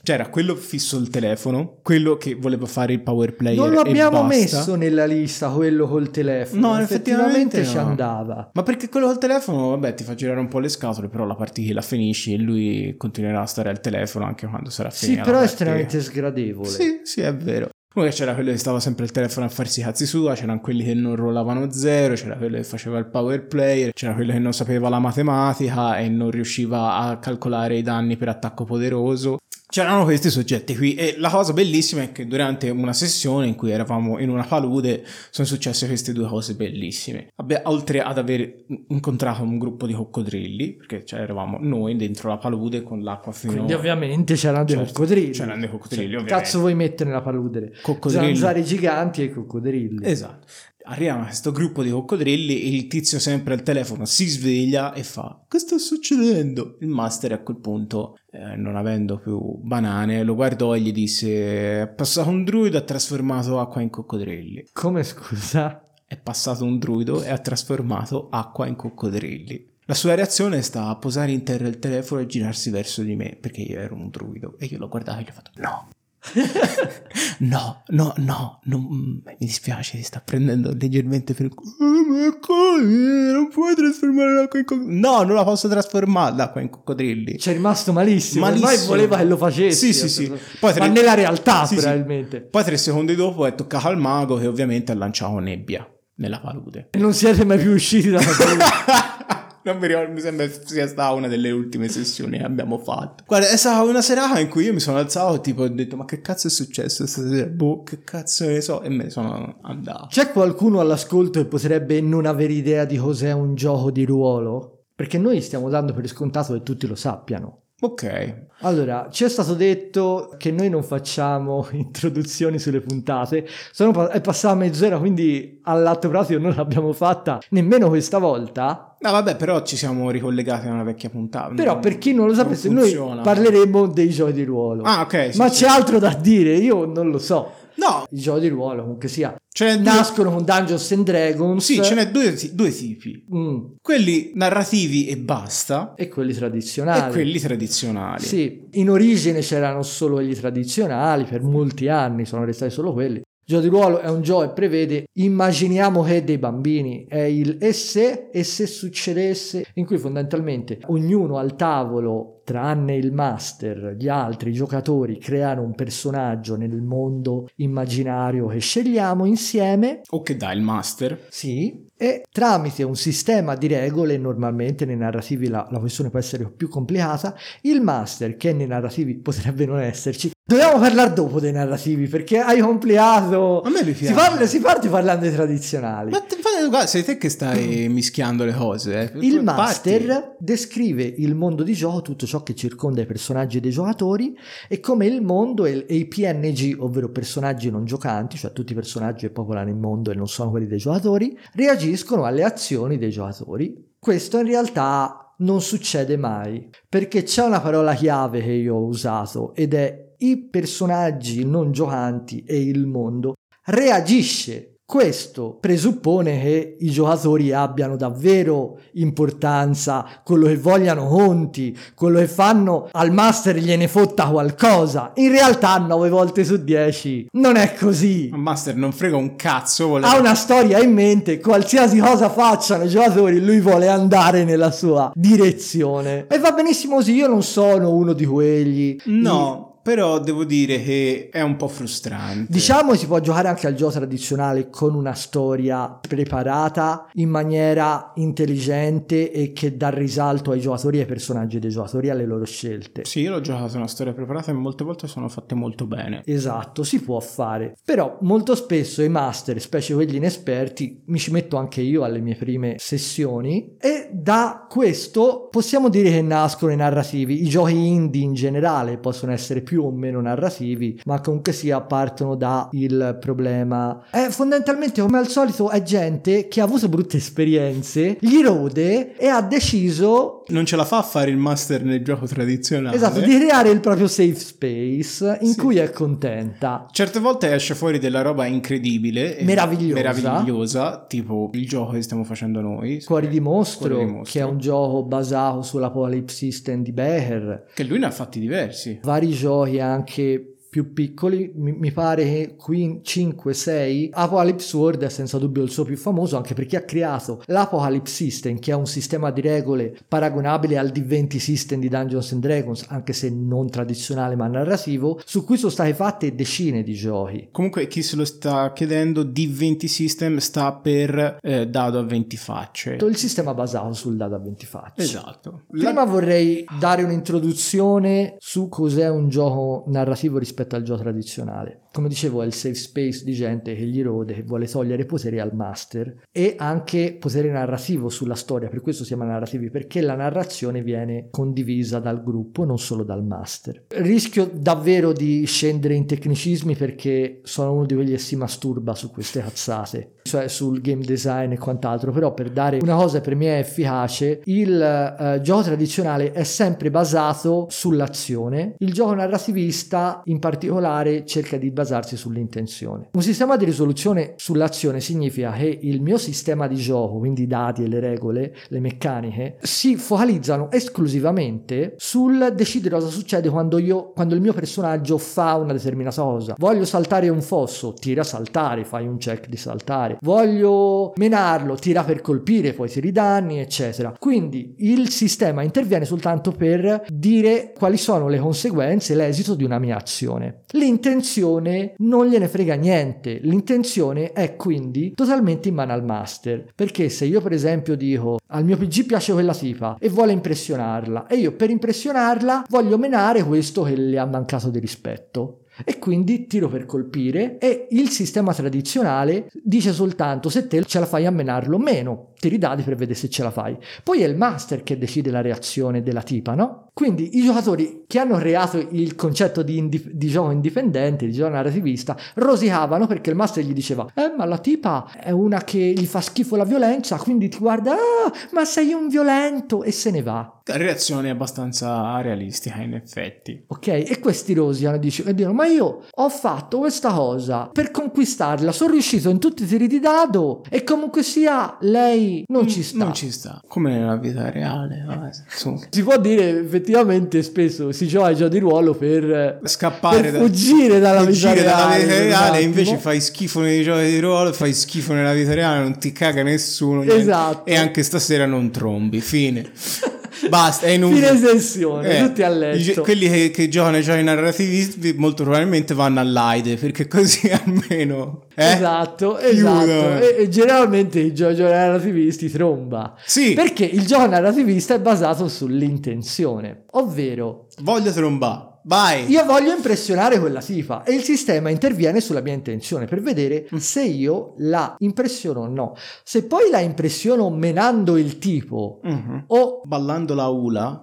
c'era 0.03 0.29
quello 0.29 0.55
fisso 0.55 0.97
il 0.97 1.09
telefono, 1.09 1.79
quello 1.83 2.15
che 2.15 2.35
voleva 2.35 2.65
fare 2.65 2.93
il 2.93 3.01
power 3.01 3.35
player 3.35 3.57
non 3.57 3.71
lo 3.71 3.81
abbiamo 3.81 4.23
basta. 4.23 4.57
messo 4.57 4.75
nella 4.75 5.05
lista 5.05 5.49
quello 5.49 5.76
col 5.85 6.09
telefono. 6.09 6.69
No, 6.73 6.79
effettivamente 6.79 7.63
ci 7.65 7.75
no. 7.75 7.81
andava. 7.81 8.49
Ma 8.53 8.63
perché 8.63 8.87
quello 8.89 9.07
col 9.07 9.17
telefono, 9.17 9.69
vabbè, 9.71 9.93
ti 9.93 10.03
fa 10.03 10.15
girare 10.15 10.39
un 10.39 10.47
po' 10.47 10.59
le 10.59 10.69
scatole, 10.69 11.09
però 11.09 11.25
la 11.25 11.35
partita 11.35 11.73
la 11.73 11.81
finisci 11.81 12.33
e 12.33 12.37
lui 12.37 12.95
continuerà 12.97 13.41
a 13.41 13.45
stare 13.45 13.69
al 13.69 13.81
telefono 13.81 14.25
anche 14.25 14.47
quando 14.47 14.69
sarà 14.69 14.89
Sì, 14.89 15.05
finita. 15.05 15.23
però 15.23 15.37
la 15.37 15.43
è 15.43 15.45
estremamente 15.45 16.01
sgradevole. 16.01 16.69
Sì, 16.69 17.01
sì, 17.03 17.21
è 17.21 17.35
vero. 17.35 17.69
Comunque 17.93 18.15
c'era 18.17 18.35
quello 18.35 18.51
che 18.51 18.57
stava 18.57 18.79
sempre 18.79 19.05
al 19.05 19.11
telefono 19.11 19.47
a 19.47 19.49
farsi 19.49 19.79
i 19.79 19.83
cazzi 19.83 20.05
sua, 20.05 20.35
c'erano 20.35 20.59
quelli 20.61 20.83
che 20.83 20.93
non 20.93 21.15
rollavano 21.15 21.71
zero, 21.71 22.13
c'era 22.13 22.35
quello 22.35 22.57
che 22.57 22.63
faceva 22.63 22.99
il 22.99 23.07
power 23.07 23.47
player, 23.47 23.91
c'era 23.91 24.13
quello 24.13 24.33
che 24.33 24.39
non 24.39 24.53
sapeva 24.53 24.87
la 24.87 24.99
matematica 24.99 25.97
e 25.97 26.07
non 26.07 26.29
riusciva 26.29 26.93
a 26.97 27.17
calcolare 27.17 27.75
i 27.77 27.81
danni 27.81 28.15
per 28.15 28.29
attacco 28.29 28.65
poderoso. 28.65 29.37
C'erano 29.69 30.05
questi 30.05 30.29
soggetti 30.29 30.77
qui 30.77 30.95
e 30.95 31.15
la 31.17 31.29
cosa 31.29 31.51
bellissima 31.51 32.01
è 32.03 32.11
che 32.13 32.25
durante 32.25 32.69
una 32.69 32.93
sessione 32.93 33.47
in 33.47 33.55
cui 33.55 33.69
eravamo 33.71 34.17
in 34.17 34.29
una 34.29 34.45
palude 34.45 35.03
sono 35.29 35.45
successe 35.45 35.87
queste 35.87 36.13
due 36.13 36.25
cose 36.27 36.55
bellissime. 36.55 37.27
Vabbè, 37.35 37.63
oltre 37.65 38.01
ad 38.01 38.17
aver 38.17 38.63
incontrato 38.87 39.43
un 39.43 39.57
gruppo 39.57 39.85
di 39.85 39.93
coccodrilli, 39.93 40.75
perché 40.75 41.03
cioè, 41.05 41.19
eravamo 41.19 41.57
noi 41.59 41.97
dentro 41.97 42.29
la 42.29 42.37
palude 42.37 42.81
con 42.81 43.03
l'acqua 43.03 43.33
fino 43.33 43.53
Quindi 43.53 43.73
ovviamente 43.73 44.35
c'erano 44.35 44.63
dei 44.63 44.75
Certo, 44.77 44.93
coccodrilli. 44.93 45.31
c'erano 45.31 45.59
dei 45.59 45.69
coccodrilli, 45.69 46.11
Cioè, 46.11 46.19
ovviamente. 46.21 46.43
Cazzo 46.45 46.59
vuoi 46.59 46.73
mettere 46.75 47.09
nella 47.09 47.21
paludere? 47.21 47.73
Coccodrilli. 47.81 48.25
Zanzare 48.27 48.63
giganti 48.63 49.23
e 49.23 49.31
coccodrilli. 49.31 50.05
Esatto. 50.07 50.47
Arriva 50.89 51.17
questo 51.17 51.51
gruppo 51.51 51.83
di 51.83 51.89
coccodrilli, 51.89 52.73
il 52.73 52.87
tizio 52.87 53.19
sempre 53.19 53.53
al 53.53 53.61
telefono 53.61 54.05
si 54.05 54.25
sveglia 54.25 54.93
e 54.93 55.03
fa 55.03 55.43
Che 55.45 55.59
sta 55.59 55.77
succedendo? 55.77 56.77
Il 56.79 56.87
master 56.87 57.33
a 57.33 57.39
quel 57.39 57.57
punto, 57.57 58.17
eh, 58.31 58.55
non 58.55 58.77
avendo 58.77 59.17
più 59.17 59.57
banane, 59.57 60.23
lo 60.23 60.33
guardò 60.33 60.73
e 60.73 60.79
gli 60.79 60.93
disse 60.93 61.81
È 61.81 61.87
passato 61.89 62.29
un 62.29 62.45
druido 62.45 62.77
e 62.77 62.79
ha 62.79 62.83
trasformato 62.83 63.59
acqua 63.59 63.81
in 63.81 63.89
coccodrilli. 63.89 64.69
Come 64.71 65.03
scusa? 65.03 65.83
È 66.05 66.15
passato 66.15 66.63
un 66.63 66.79
druido 66.79 67.21
e 67.21 67.31
ha 67.31 67.37
trasformato 67.37 68.29
acqua 68.31 68.65
in 68.65 68.77
coccodrilli. 68.77 69.75
La 69.87 69.93
sua 69.93 70.15
reazione 70.15 70.61
sta 70.61 70.87
a 70.87 70.95
posare 70.95 71.33
in 71.33 71.43
terra 71.43 71.67
il 71.67 71.79
telefono 71.79 72.21
e 72.21 72.27
girarsi 72.27 72.69
verso 72.69 73.01
di 73.01 73.15
me, 73.17 73.37
perché 73.39 73.61
io 73.61 73.79
ero 73.79 73.95
un 73.95 74.09
druido. 74.09 74.55
E 74.57 74.67
io 74.67 74.77
l'ho 74.77 74.87
guardato 74.87 75.19
e 75.19 75.23
gli 75.23 75.29
ho 75.29 75.33
fatto 75.33 75.51
no. 75.55 75.89
No, 77.39 77.83
no, 77.87 78.13
no, 78.17 78.59
non- 78.63 79.21
mi 79.23 79.35
dispiace, 79.37 79.97
si 79.97 80.03
sta 80.03 80.21
prendendo 80.23 80.73
leggermente 80.77 81.33
per 81.33 81.45
il 81.45 81.53
culo. 81.53 81.71
"Oh, 81.79 82.05
ma 82.07 82.37
come? 82.39 83.31
Non 83.31 83.49
puoi 83.49 83.75
trasformare 83.75 84.33
l'acqua 84.33 84.59
in 84.59 84.65
coccodrilli? 84.65 84.99
No, 84.99 85.21
non 85.23 85.35
la 85.35 85.43
posso 85.43 85.67
trasformare 85.67 86.35
l'acqua 86.35 86.61
in 86.61 86.69
coccodrilli. 86.69 87.37
C'è 87.37 87.53
rimasto 87.53 87.93
malissimo. 87.93 88.45
Malissimo. 88.45 88.69
Ormai 88.71 88.85
voleva 88.87 89.17
che 89.17 89.23
lo 89.25 89.37
facessi. 89.37 89.93
Sì, 89.93 90.07
sì, 90.07 90.09
sì. 90.09 90.31
Poi 90.59 90.71
tre- 90.73 90.87
Ma 90.87 90.93
nella 90.93 91.13
realtà, 91.13 91.65
Sì, 91.65 91.75
sì. 91.75 91.81
probabilmente. 91.81 92.41
Poi 92.41 92.63
tre 92.63 92.77
secondi 92.77 93.15
dopo 93.15 93.45
è 93.45 93.53
toccato 93.55 93.87
al 93.87 93.97
mago 93.97 94.37
che 94.37 94.47
ovviamente 94.47 94.91
ha 94.91 94.95
lanciato 94.95 95.37
nebbia 95.39 95.87
nella 96.15 96.39
palude. 96.39 96.87
E 96.91 96.97
non 96.97 97.13
siete 97.13 97.45
mai 97.45 97.59
più 97.59 97.71
usciti 97.71 98.09
dalla 98.09 98.25
palude. 98.37 98.63
non 99.71 99.79
mi 99.79 99.87
ricordo, 99.87 100.11
mi 100.11 100.19
sembra 100.19 100.47
sia 100.49 100.87
stata 100.87 101.13
una 101.13 101.27
delle 101.27 101.51
ultime 101.51 101.87
sessioni 101.87 102.37
che 102.37 102.43
abbiamo 102.43 102.77
fatto. 102.77 103.23
Guarda, 103.25 103.49
è 103.49 103.57
stata 103.57 103.83
una 103.83 104.01
serata 104.01 104.39
in 104.39 104.49
cui 104.49 104.65
io 104.65 104.73
mi 104.73 104.79
sono 104.79 104.97
alzato 104.97 105.35
e 105.35 105.41
tipo 105.41 105.63
ho 105.63 105.67
detto 105.67 105.95
ma 105.95 106.05
che 106.05 106.21
cazzo 106.21 106.47
è 106.47 106.49
successo 106.49 107.05
stasera? 107.05 107.45
Boh, 107.47 107.83
che 107.83 108.03
cazzo 108.03 108.45
ne 108.45 108.61
so? 108.61 108.81
E 108.81 108.89
me 108.89 109.05
ne 109.05 109.09
sono 109.09 109.59
andato. 109.61 110.07
C'è 110.09 110.31
qualcuno 110.31 110.79
all'ascolto 110.79 111.39
che 111.39 111.47
potrebbe 111.47 112.01
non 112.01 112.25
avere 112.25 112.53
idea 112.53 112.85
di 112.85 112.97
cos'è 112.97 113.31
un 113.31 113.55
gioco 113.55 113.91
di 113.91 114.05
ruolo? 114.05 114.85
Perché 114.95 115.17
noi 115.17 115.41
stiamo 115.41 115.69
dando 115.69 115.93
per 115.93 116.07
scontato 116.07 116.53
che 116.53 116.63
tutti 116.63 116.87
lo 116.87 116.95
sappiano. 116.95 117.66
Ok, 117.79 118.45
Allora, 118.61 119.07
ci 119.11 119.23
è 119.23 119.29
stato 119.29 119.53
detto 119.53 120.33
che 120.39 120.49
noi 120.51 120.67
non 120.67 120.81
facciamo 120.81 121.67
introduzioni 121.73 122.57
sulle 122.57 122.79
puntate. 122.81 123.45
Sono 123.71 123.91
pa- 123.91 124.09
è 124.09 124.19
passata 124.19 124.55
mezz'ora, 124.55 124.97
quindi 124.97 125.59
all'atto 125.61 126.09
pratico 126.09 126.39
non 126.39 126.55
l'abbiamo 126.55 126.91
fatta 126.91 127.39
nemmeno 127.49 127.87
questa 127.89 128.17
volta. 128.17 128.95
No, 128.99 129.11
vabbè, 129.11 129.35
però 129.35 129.61
ci 129.61 129.77
siamo 129.77 130.09
ricollegati 130.09 130.65
a 130.67 130.71
una 130.71 130.81
vecchia 130.81 131.09
puntata. 131.11 131.53
Però, 131.53 131.73
Non- 131.73 131.81
per 131.81 131.99
chi 131.99 132.15
non 132.15 132.25
lo 132.25 132.33
sapesse, 132.33 132.67
non 132.69 132.77
noi 132.89 133.21
parleremo 133.21 133.85
dei 133.85 134.09
giochi 134.09 134.33
di 134.33 134.43
ruolo. 134.43 134.81
Ah, 134.81 135.01
ok. 135.01 135.33
sì, 135.33 135.37
Ma 135.37 135.47
sì. 135.49 135.63
c'è 135.63 135.69
altro 135.69 135.99
da 135.99 136.15
dire? 136.15 136.55
Io 136.55 136.85
non 136.85 137.11
lo 137.11 137.19
so. 137.19 137.51
No, 137.75 138.05
I 138.09 138.17
giochi 138.19 138.39
di 138.39 138.47
ruolo, 138.47 138.81
comunque 138.81 139.07
sia, 139.07 139.35
due. 139.65 139.77
nascono 139.81 140.31
con 140.31 140.43
Dungeons 140.45 140.91
and 140.91 141.03
Dragons. 141.03 141.63
Sì, 141.65 141.81
ce 141.81 141.95
n'è 141.95 142.09
due, 142.11 142.37
due 142.53 142.69
tipi. 142.69 143.23
Mm, 143.33 143.57
Quelli 143.81 144.31
narrativi 144.35 145.07
e 145.07 145.17
basta, 145.17 145.93
e 145.95 146.07
quelli 146.07 146.33
tradizionali. 146.33 147.09
e 147.09 147.11
quelli 147.11 147.39
tradizionali. 147.39 148.23
Sì, 148.23 148.67
in 148.71 148.89
origine 148.89 149.39
c'erano 149.39 149.81
solo 149.83 150.15
quelli 150.15 150.35
tradizionali, 150.35 151.23
per 151.23 151.41
molti 151.43 151.87
anni 151.87 152.25
sono 152.25 152.43
restati 152.45 152.71
solo 152.71 152.93
quelli. 152.93 153.21
Gioco 153.49 153.61
di 153.61 153.69
ruolo 153.69 153.99
è 153.99 154.09
un 154.09 154.23
gioco 154.23 154.41
che 154.41 154.53
prevede, 154.53 155.07
immaginiamo 155.13 156.01
che 156.01 156.21
dei 156.21 156.37
bambini, 156.37 157.05
è 157.07 157.21
il 157.21 157.55
e 157.61 157.71
se 157.71 158.27
e 158.29 158.43
se 158.43 158.67
succedesse, 158.67 159.67
in 159.75 159.85
cui 159.85 159.97
fondamentalmente 159.97 160.79
ognuno 160.87 161.37
al 161.37 161.55
tavolo, 161.55 162.41
tranne 162.43 162.97
il 162.97 163.13
master, 163.13 163.95
gli 163.97 164.09
altri 164.09 164.51
giocatori, 164.51 165.17
creano 165.17 165.61
un 165.61 165.75
personaggio 165.75 166.57
nel 166.57 166.81
mondo 166.81 167.47
immaginario 167.55 168.47
che 168.47 168.59
scegliamo 168.59 169.23
insieme 169.23 170.01
O 170.09 170.21
che 170.21 170.35
dà 170.35 170.51
il 170.51 170.61
master. 170.61 171.27
sì, 171.29 171.86
e 171.97 172.23
tramite 172.31 172.83
un 172.83 172.95
sistema 172.95 173.55
di 173.55 173.67
regole, 173.67 174.17
normalmente 174.17 174.85
nei 174.85 174.95
narrativi 174.97 175.47
la, 175.47 175.67
la 175.71 175.79
questione 175.79 176.09
può 176.09 176.19
essere 176.19 176.49
più 176.55 176.69
complicata, 176.69 177.35
il 177.61 177.81
master, 177.81 178.37
che 178.37 178.53
nei 178.53 178.67
narrativi 178.67 179.15
potrebbe 179.15 179.65
non 179.65 179.79
esserci, 179.79 180.31
dobbiamo 180.45 180.79
parlare 180.79 181.13
dopo 181.13 181.39
dei 181.39 181.51
narrativi 181.51 182.07
perché 182.07 182.39
hai 182.39 182.59
complicato. 182.59 183.61
A 183.61 183.69
me 183.69 183.83
mi 183.83 183.93
Si, 183.93 183.99
piace. 183.99 184.13
parla- 184.13 184.45
si 184.45 184.59
parte 184.59 184.89
parlando 184.89 185.25
dei 185.25 185.33
tradizionali. 185.33 186.11
Ma 186.11 186.21
te- 186.21 186.35
guarda, 186.69 186.87
sei 186.87 187.03
te 187.03 187.17
che 187.17 187.29
stai 187.29 187.87
mischiando 187.89 188.43
le 188.45 188.53
cose. 188.53 189.11
eh. 189.13 189.19
Il 189.25 189.43
Parti. 189.43 189.61
master 189.61 190.35
descrive 190.39 191.03
il 191.03 191.33
mondo 191.35 191.63
di 191.63 191.73
gioco, 191.73 192.01
tutto 192.01 192.25
ciò 192.25 192.43
che 192.43 192.53
circonda 192.55 193.01
i 193.01 193.05
personaggi 193.05 193.59
dei 193.59 193.71
giocatori 193.71 194.37
e 194.67 194.79
come 194.79 195.05
il 195.07 195.21
mondo 195.21 195.65
e, 195.65 195.85
e 195.87 195.95
i 195.95 196.05
PNG, 196.05 196.75
ovvero 196.79 197.09
personaggi 197.09 197.69
non 197.71 197.85
giocanti, 197.85 198.37
cioè 198.37 198.51
tutti 198.53 198.71
i 198.73 198.75
personaggi 198.75 199.25
che 199.27 199.31
popolano 199.31 199.69
il 199.69 199.75
mondo 199.75 200.11
e 200.11 200.15
non 200.15 200.27
sono 200.27 200.49
quelli 200.51 200.67
dei 200.67 200.77
giocatori, 200.77 201.37
reagiscono 201.53 201.85
alle 202.25 202.43
azioni 202.43 202.97
dei 202.97 203.11
giocatori. 203.11 203.95
Questo 203.99 204.39
in 204.39 204.47
realtà 204.47 205.35
non 205.39 205.61
succede 205.61 206.17
mai, 206.17 206.69
perché 206.87 207.23
c'è 207.23 207.43
una 207.43 207.61
parola 207.61 207.93
chiave 207.93 208.41
che 208.41 208.51
io 208.51 208.75
ho 208.75 208.85
usato 208.85 209.53
ed 209.53 209.73
è 209.73 210.15
i 210.19 210.47
personaggi 210.49 211.45
non 211.45 211.71
giocanti 211.71 212.43
e 212.43 212.59
il 212.61 212.87
mondo 212.87 213.35
reagisce. 213.65 214.76
Questo 214.89 215.57
presuppone 215.59 216.41
che 216.41 216.77
i 216.79 216.89
giocatori 216.91 217.51
abbiano 217.51 217.97
davvero 217.97 218.79
importanza, 218.93 220.07
quello 220.23 220.45
che 220.45 220.55
vogliano 220.55 221.07
conti, 221.07 221.77
quello 221.93 222.19
che 222.19 222.27
fanno 222.29 222.87
al 222.93 223.11
master 223.11 223.57
gliene 223.57 223.89
fotta 223.89 224.29
qualcosa. 224.29 225.11
In 225.15 225.31
realtà 225.31 225.77
9 225.77 226.07
volte 226.07 226.45
su 226.45 226.63
10 226.63 227.27
non 227.33 227.57
è 227.57 227.73
così. 227.73 228.27
Il 228.27 228.37
master 228.37 228.77
non 228.77 228.93
frega 228.93 229.17
un 229.17 229.35
cazzo. 229.35 229.87
Vuole... 229.87 230.05
Ha 230.05 230.17
una 230.17 230.35
storia 230.35 230.81
in 230.81 230.93
mente, 230.93 231.41
qualsiasi 231.41 231.99
cosa 231.99 232.29
facciano 232.29 232.85
i 232.85 232.87
giocatori, 232.87 233.43
lui 233.43 233.59
vuole 233.59 233.89
andare 233.89 234.45
nella 234.45 234.71
sua 234.71 235.11
direzione. 235.13 236.27
E 236.29 236.39
va 236.39 236.53
benissimo 236.53 236.95
così, 236.95 237.13
io 237.13 237.27
non 237.27 237.43
sono 237.43 237.91
uno 237.91 238.13
di 238.13 238.25
quelli. 238.25 238.97
No, 239.03 239.66
però 239.87 240.19
devo 240.19 240.43
dire 240.43 240.83
che 240.83 241.29
è 241.31 241.39
un 241.39 241.55
po' 241.55 241.69
frustrante. 241.69 242.51
Diciamo 242.51 242.93
si 242.95 243.07
può 243.07 243.21
giocare 243.21 243.47
anche 243.47 243.67
al 243.67 243.73
gioco 243.73 243.93
tradizionale 243.93 244.69
con 244.69 244.93
una 244.93 245.13
storia 245.13 245.87
preparata 245.87 247.07
in 247.13 247.29
maniera 247.29 248.11
intelligente 248.15 249.31
e 249.31 249.53
che 249.53 249.77
dà 249.77 249.87
risalto 249.87 250.51
ai 250.51 250.59
giocatori 250.59 250.97
e 250.97 251.01
ai 251.01 251.07
personaggi 251.07 251.59
dei 251.59 251.69
giocatori 251.69 252.09
alle 252.09 252.25
loro 252.25 252.43
scelte. 252.43 253.05
Sì, 253.05 253.21
io 253.21 253.31
l'ho 253.31 253.39
giocato 253.39 253.77
una 253.77 253.87
storia 253.87 254.11
preparata 254.11 254.51
e 254.51 254.55
molte 254.55 254.83
volte 254.83 255.07
sono 255.07 255.29
fatte 255.29 255.55
molto 255.55 255.85
bene. 255.85 256.21
Esatto, 256.25 256.83
si 256.83 257.01
può 257.01 257.21
fare. 257.21 257.77
Però 257.85 258.17
molto 258.23 258.55
spesso 258.55 259.01
i 259.01 259.07
master, 259.07 259.57
specie 259.61 259.93
quelli 259.93 260.17
inesperti, 260.17 261.03
mi 261.05 261.17
ci 261.17 261.31
metto 261.31 261.55
anche 261.55 261.79
io 261.79 262.03
alle 262.03 262.19
mie 262.19 262.35
prime 262.35 262.75
sessioni 262.77 263.77
e 263.79 264.09
da 264.11 264.65
questo 264.69 265.47
possiamo 265.49 265.87
dire 265.87 266.09
che 266.09 266.21
nascono 266.21 266.73
i 266.73 266.75
narrativi. 266.75 267.41
I 267.41 267.47
giochi 267.47 267.87
indie 267.87 268.23
in 268.23 268.33
generale 268.33 268.97
possono 268.97 269.31
essere 269.31 269.61
più 269.61 269.75
o 269.83 269.91
meno 269.91 270.19
narrativi, 270.21 270.99
ma 271.05 271.19
comunque 271.21 271.51
sia 271.53 271.81
partono 271.81 272.35
da 272.35 272.69
il 272.73 273.17
problema. 273.19 274.03
È 274.09 274.27
fondamentalmente 274.29 275.01
come 275.01 275.17
al 275.17 275.27
solito 275.27 275.69
è 275.69 275.81
gente 275.83 276.47
che 276.47 276.61
ha 276.61 276.63
avuto 276.63 276.87
brutte 276.89 277.17
esperienze, 277.17 278.17
gli 278.19 278.41
rode 278.41 279.15
e 279.15 279.27
ha 279.27 279.41
deciso 279.41 280.43
Non 280.49 280.65
ce 280.65 280.75
la 280.75 280.85
fa 280.85 280.99
a 280.99 281.03
fare 281.03 281.29
il 281.29 281.37
master 281.37 281.83
nel 281.83 282.03
gioco 282.03 282.25
tradizionale. 282.25 282.95
esatto 282.95 283.19
di 283.19 283.35
creare 283.35 283.69
il 283.69 283.79
proprio 283.81 284.07
safe 284.07 284.35
space 284.35 285.37
in 285.41 285.51
Sì. 285.53 285.59
cui 285.59 285.77
è 285.77 285.91
contenta. 285.91 286.85
Certe 286.91 287.19
volte 287.19 287.53
esce 287.53 287.75
fuori 287.75 287.99
della 287.99 288.21
roba 288.21 288.45
incredibile, 288.45 289.37
Meravigliosa. 289.41 289.93
meravigliosa, 289.93 291.05
tipo 291.07 291.49
il 291.53 291.67
gioco 291.67 291.91
che 291.93 292.01
stiamo 292.01 292.23
facendo 292.23 292.61
noi. 292.61 293.03
Cuori 293.03 293.27
di 293.27 293.39
mostro, 293.39 293.89
Cuori 293.95 294.05
di 294.05 294.11
mostro. 294.11 294.31
che 294.39 294.45
è 294.45 294.49
un 294.49 294.57
gioco 294.57 295.03
basato 295.03 295.61
sull'Apocalypse 295.61 296.35
System 296.35 296.81
di 296.83 296.91
Becker, 296.91 297.65
Che 297.73 297.83
lui 297.83 297.99
ne 297.99 298.05
ha 298.05 298.11
fatti 298.11 298.39
diversi. 298.39 298.99
vari 299.03 299.29
giochi 299.31 299.66
anche 299.79 300.56
più 300.77 300.93
piccoli, 300.93 301.51
mi, 301.55 301.71
mi 301.71 301.91
pare 301.91 302.23
che 302.23 302.55
qui 302.55 303.01
5-6 303.03 304.09
Apocalypse 304.11 304.77
World 304.77 305.03
è 305.03 305.09
senza 305.09 305.39
dubbio 305.39 305.63
il 305.63 305.71
suo 305.71 305.83
più 305.83 305.97
famoso 305.97 306.37
anche 306.37 306.53
perché 306.53 306.77
ha 306.77 306.81
creato 306.81 307.41
l'Apocalypse 307.45 308.13
System 308.13 308.59
che 308.59 308.71
è 308.71 308.75
un 308.75 308.85
sistema 308.85 309.31
di 309.31 309.41
regole 309.41 309.97
paragonabile 310.07 310.77
al 310.77 310.91
D20 310.93 311.37
System 311.37 311.79
di 311.79 311.89
Dungeons 311.89 312.31
and 312.33 312.41
Dragons 312.41 312.85
anche 312.89 313.13
se 313.13 313.31
non 313.31 313.69
tradizionale 313.71 314.35
ma 314.35 314.47
narrativo 314.47 315.19
su 315.25 315.43
cui 315.43 315.57
sono 315.57 315.71
state 315.71 315.95
fatte 315.95 316.35
decine 316.35 316.83
di 316.83 316.93
giochi 316.93 317.49
Comunque, 317.51 317.87
chi 317.87 318.03
se 318.03 318.15
lo 318.15 318.25
sta 318.25 318.71
chiedendo, 318.73 319.23
D20 319.23 319.85
System 319.85 320.37
sta 320.37 320.73
per 320.73 321.39
eh, 321.41 321.67
dado 321.67 321.99
a 321.99 322.03
20 322.03 322.37
facce. 322.37 322.97
il 323.01 323.17
sistema 323.17 323.53
basato 323.53 323.93
sul 323.93 324.15
dado 324.15 324.35
a 324.35 324.39
20 324.39 324.65
facce 324.65 325.01
Esatto. 325.01 325.63
Prima 325.67 326.05
vorrei 326.05 326.63
dare 326.79 327.03
un'introduzione 327.03 328.35
su 328.37 328.69
cos'è 328.69 329.09
un 329.09 329.29
gioco 329.29 329.85
narrativo 329.87 330.37
rispetto 330.37 330.66
al 330.75 330.83
gioco 330.83 331.01
tradizionale. 331.01 331.81
Come 331.97 332.09
dicevo, 332.09 332.43
è 332.43 332.45
il 332.45 332.53
safe 332.53 332.75
space 332.75 333.23
di 333.23 333.33
gente 333.33 333.73
che 333.73 333.81
gli 333.81 334.03
rode, 334.03 334.35
che 334.35 334.43
vuole 334.43 334.67
togliere 334.67 335.05
poteri 335.05 335.39
al 335.39 335.55
master 335.55 336.25
e 336.31 336.53
anche 336.55 337.17
potere 337.19 337.49
narrativo 337.49 338.07
sulla 338.09 338.35
storia, 338.35 338.69
per 338.69 338.81
questo 338.81 339.01
si 339.01 339.15
chiama 339.15 339.25
narrativi, 339.25 339.71
perché 339.71 340.01
la 340.01 340.13
narrazione 340.13 340.83
viene 340.83 341.29
condivisa 341.31 341.97
dal 341.97 342.21
gruppo, 342.21 342.65
non 342.65 342.77
solo 342.77 343.03
dal 343.03 343.25
master. 343.25 343.85
Rischio 343.87 344.47
davvero 344.53 345.11
di 345.11 345.43
scendere 345.47 345.95
in 345.95 346.05
tecnicismi 346.05 346.75
perché 346.75 347.39
sono 347.41 347.73
uno 347.73 347.87
di 347.87 347.95
quelli 347.95 348.11
che 348.11 348.19
si 348.19 348.35
masturba 348.35 348.93
su 348.93 349.09
queste 349.09 349.39
cazzate, 349.39 350.17
cioè 350.21 350.49
sul 350.49 350.81
game 350.81 351.03
design 351.03 351.53
e 351.53 351.57
quant'altro, 351.57 352.11
però 352.11 352.31
per 352.31 352.51
dare 352.51 352.77
una 352.79 352.95
cosa 352.95 353.21
per 353.21 353.33
me 353.33 353.57
efficace, 353.57 354.41
il 354.43 354.79
eh, 354.79 355.41
gioco 355.41 355.63
tradizionale 355.63 356.31
è 356.31 356.43
sempre 356.43 356.91
basato 356.91 357.65
sull'azione, 357.71 358.75
il 358.77 358.93
gioco 358.93 359.15
narrativista 359.15 360.21
in 360.25 360.37
particolare 360.37 361.25
cerca 361.25 361.57
di 361.57 361.71
basarsi 361.87 362.17
sull'intenzione. 362.17 363.09
Un 363.13 363.21
sistema 363.21 363.55
di 363.55 363.63
risoluzione 363.63 364.33
sull'azione 364.35 364.99
significa 364.99 365.51
che 365.53 365.79
il 365.81 366.01
mio 366.01 366.17
sistema 366.17 366.67
di 366.67 366.75
gioco, 366.75 367.17
quindi 367.17 367.43
i 367.43 367.47
dati 367.47 367.83
e 367.83 367.87
le 367.87 368.01
regole, 368.01 368.53
le 368.67 368.79
meccaniche, 368.79 369.57
si 369.61 369.95
focalizzano 369.95 370.69
esclusivamente 370.71 371.93
sul 371.97 372.51
decidere 372.53 372.95
cosa 372.95 373.07
succede 373.07 373.49
quando 373.49 373.77
io 373.77 374.11
quando 374.11 374.35
il 374.35 374.41
mio 374.41 374.53
personaggio 374.53 375.17
fa 375.17 375.55
una 375.55 375.73
determinata 375.73 376.21
cosa. 376.21 376.55
Voglio 376.57 376.85
saltare 376.85 377.29
un 377.29 377.41
fosso, 377.41 377.93
tira 377.93 378.21
a 378.21 378.25
saltare, 378.25 378.83
fai 378.83 379.07
un 379.07 379.17
check 379.17 379.47
di 379.47 379.57
saltare. 379.57 380.17
Voglio 380.21 381.13
menarlo, 381.15 381.75
tira 381.75 382.03
per 382.03 382.21
colpire, 382.21 382.73
poi 382.73 382.89
tiri 382.89 383.11
danni, 383.11 383.59
eccetera. 383.59 384.13
Quindi 384.19 384.75
il 384.79 385.09
sistema 385.09 385.61
interviene 385.61 386.05
soltanto 386.05 386.51
per 386.51 387.05
dire 387.11 387.73
quali 387.77 387.97
sono 387.97 388.27
le 388.27 388.39
conseguenze, 388.39 389.15
l'esito 389.15 389.55
di 389.55 389.63
una 389.63 389.79
mia 389.79 389.97
azione. 389.97 390.63
L'intenzione 390.71 391.76
non 391.97 392.27
gliene 392.27 392.47
frega 392.47 392.75
niente. 392.75 393.39
L'intenzione 393.41 394.31
è 394.31 394.55
quindi 394.55 395.13
totalmente 395.13 395.69
in 395.69 395.75
mano 395.75 395.93
al 395.93 396.03
master. 396.03 396.71
Perché 396.75 397.09
se 397.09 397.25
io 397.25 397.41
per 397.41 397.53
esempio 397.53 397.95
dico 397.95 398.37
al 398.47 398.63
mio 398.63 398.77
PG 398.77 399.05
piace 399.05 399.33
quella 399.33 399.53
tipa 399.53 399.97
e 399.99 400.09
vuole 400.09 400.31
impressionarla 400.31 401.27
e 401.27 401.35
io 401.35 401.53
per 401.53 401.69
impressionarla 401.69 402.65
voglio 402.69 402.97
menare 402.97 403.43
questo 403.43 403.83
che 403.83 403.95
le 403.95 404.17
ha 404.17 404.25
mancato 404.25 404.69
di 404.69 404.79
rispetto. 404.79 405.61
E 405.83 405.99
quindi 405.99 406.47
tiro 406.47 406.69
per 406.69 406.85
colpire 406.85 407.57
e 407.57 407.87
il 407.91 408.09
sistema 408.09 408.53
tradizionale 408.53 409.49
dice 409.63 409.93
soltanto 409.93 410.49
se 410.49 410.67
te 410.67 410.83
ce 410.85 410.99
la 410.99 411.05
fai 411.05 411.25
a 411.25 411.31
menarlo 411.31 411.75
o 411.75 411.79
meno, 411.79 412.33
tiri 412.39 412.57
dadi 412.57 412.83
per 412.83 412.95
vedere 412.95 413.17
se 413.17 413.29
ce 413.29 413.43
la 413.43 413.51
fai. 413.51 413.77
Poi 414.03 414.21
è 414.21 414.27
il 414.27 414.35
master 414.35 414.83
che 414.83 414.97
decide 414.97 415.31
la 415.31 415.41
reazione 415.41 416.01
della 416.01 416.21
tipa, 416.21 416.53
no? 416.53 416.89
Quindi 416.93 417.37
i 417.37 417.43
giocatori 417.43 418.05
che 418.07 418.17
hanno 418.17 418.37
creato 418.37 418.77
il 418.77 419.13
concetto 419.15 419.61
di, 419.61 419.77
indi- 419.77 420.09
di 420.13 420.27
gioco 420.29 420.49
indipendente, 420.49 421.27
di 421.27 421.31
gioco 421.31 421.51
narrativista, 421.51 422.17
rosicavano 422.35 423.05
perché 423.05 423.29
il 423.29 423.35
master 423.35 423.63
gli 423.63 423.73
diceva 423.73 424.07
eh 424.15 424.33
ma 424.35 424.45
la 424.45 424.57
tipa 424.57 425.11
è 425.19 425.29
una 425.29 425.63
che 425.63 425.93
gli 425.95 426.05
fa 426.05 426.21
schifo 426.21 426.55
la 426.55 426.63
violenza, 426.63 427.17
quindi 427.17 427.49
ti 427.49 427.59
guarda 427.59 427.93
ah 427.93 428.31
ma 428.51 428.65
sei 428.65 428.93
un 428.93 429.09
violento 429.09 429.83
e 429.83 429.91
se 429.91 430.09
ne 430.09 430.23
va. 430.23 430.61
Reazione 430.65 431.29
abbastanza 431.29 432.19
realistica, 432.19 432.81
in 432.81 432.93
effetti. 432.93 433.63
Ok, 433.67 433.87
e 433.87 434.19
questi 434.19 434.53
rosicano 434.53 434.97
e 434.97 434.99
dicono: 435.33 435.53
Ma 435.53 435.65
io 435.67 436.01
ho 436.13 436.29
fatto 436.29 436.79
questa 436.79 437.11
cosa 437.11 437.69
per 437.71 437.91
conquistarla, 437.91 438.71
sono 438.71 438.91
riuscito 438.91 439.29
in 439.29 439.39
tutti 439.39 439.63
i 439.63 439.65
tiri 439.67 439.87
di 439.87 439.99
dado 439.99 440.63
e 440.69 440.83
comunque 440.83 441.23
sia 441.23 441.77
lei 441.81 442.43
non 442.47 442.67
ci 442.67 442.83
sta. 442.83 442.97
Non 442.97 443.13
ci 443.13 443.31
sta. 443.31 443.61
Come 443.67 443.91
nella 443.91 444.15
vita 444.15 444.49
reale. 444.49 445.05
insomma. 445.51 445.79
Si 445.89 446.03
può 446.03 446.17
dire 446.17 446.59
effettivamente 446.59 447.41
spesso 447.43 447.91
si 447.91 448.07
gioca 448.07 448.33
giochi 448.33 448.51
di 448.51 448.59
ruolo 448.59 448.93
per, 448.93 449.59
Scappare 449.63 450.21
per 450.21 450.31
da- 450.33 450.39
fuggire 450.39 450.99
dalla 450.99 451.23
vita 451.23 451.31
fuggire 451.49 451.63
dalla 451.63 451.87
reale. 451.95 452.03
vita 452.03 452.17
reale, 452.23 452.61
invece 452.61 452.97
fai 452.97 453.21
schifo 453.21 453.59
nei 453.61 453.83
giochi 453.83 454.05
di 454.05 454.19
ruolo, 454.19 454.53
fai 454.53 454.73
schifo 454.73 455.13
nella 455.13 455.33
vita 455.33 455.53
reale, 455.53 455.81
non 455.83 455.97
ti 455.99 456.11
caga 456.11 456.43
nessuno. 456.43 457.01
niente. 457.01 457.15
Esatto. 457.21 457.65
E 457.65 457.75
anche 457.75 458.03
stasera 458.03 458.45
non 458.45 458.71
trombi. 458.71 459.19
Fine. 459.21 459.69
Basta, 460.49 460.85
è 460.85 460.89
inutile. 460.91 461.27
Fine 461.35 461.39
sessione, 461.39 462.17
Eh, 462.17 462.23
tutti 462.25 462.43
a 462.43 462.49
letto. 462.49 463.01
quelli 463.01 463.29
che, 463.29 463.51
che 463.51 463.67
giocano 463.67 463.97
ai 463.97 464.03
giochi 464.03 464.23
narrativi 464.23 465.13
molto 465.17 465.43
probabilmente 465.43 465.93
vanno 465.93 466.19
all'aide 466.19 466.75
perché 466.75 467.07
così 467.07 467.49
almeno 467.51 468.45
eh? 468.55 468.73
Esatto, 468.73 469.37
esatto. 469.37 470.19
E, 470.19 470.35
e 470.39 470.49
generalmente 470.49 471.19
i 471.19 471.33
giochi 471.33 471.61
narrativisti 471.61 472.49
tromba. 472.49 473.15
Sì. 473.25 473.53
Perché 473.53 473.85
il 473.85 474.05
gioco 474.05 474.27
narrativista 474.27 474.95
è 474.95 474.99
basato 474.99 475.47
sull'intenzione, 475.47 476.85
ovvero 476.91 477.67
Voglio 477.81 478.11
trombare. 478.11 478.66
Vai. 478.87 479.29
Io 479.29 479.43
voglio 479.43 479.73
impressionare 479.75 480.39
quella 480.39 480.61
tipa 480.61 481.03
e 481.03 481.13
il 481.13 481.21
sistema 481.21 481.69
interviene 481.69 482.21
sulla 482.21 482.39
mia 482.41 482.53
intenzione 482.53 483.05
per 483.05 483.21
vedere 483.21 483.67
se 483.79 484.03
io 484.03 484.53
la 484.59 484.95
impressiono 484.99 485.59
o 485.61 485.67
no. 485.67 485.93
Se 486.23 486.45
poi 486.45 486.69
la 486.71 486.79
impressiono 486.79 487.49
menando 487.49 488.15
il 488.15 488.37
tipo 488.39 489.01
Mhm. 489.03 489.43
o 489.47 489.81
Ballando 489.83 490.33
la 490.35 490.47
ula. 490.47 491.01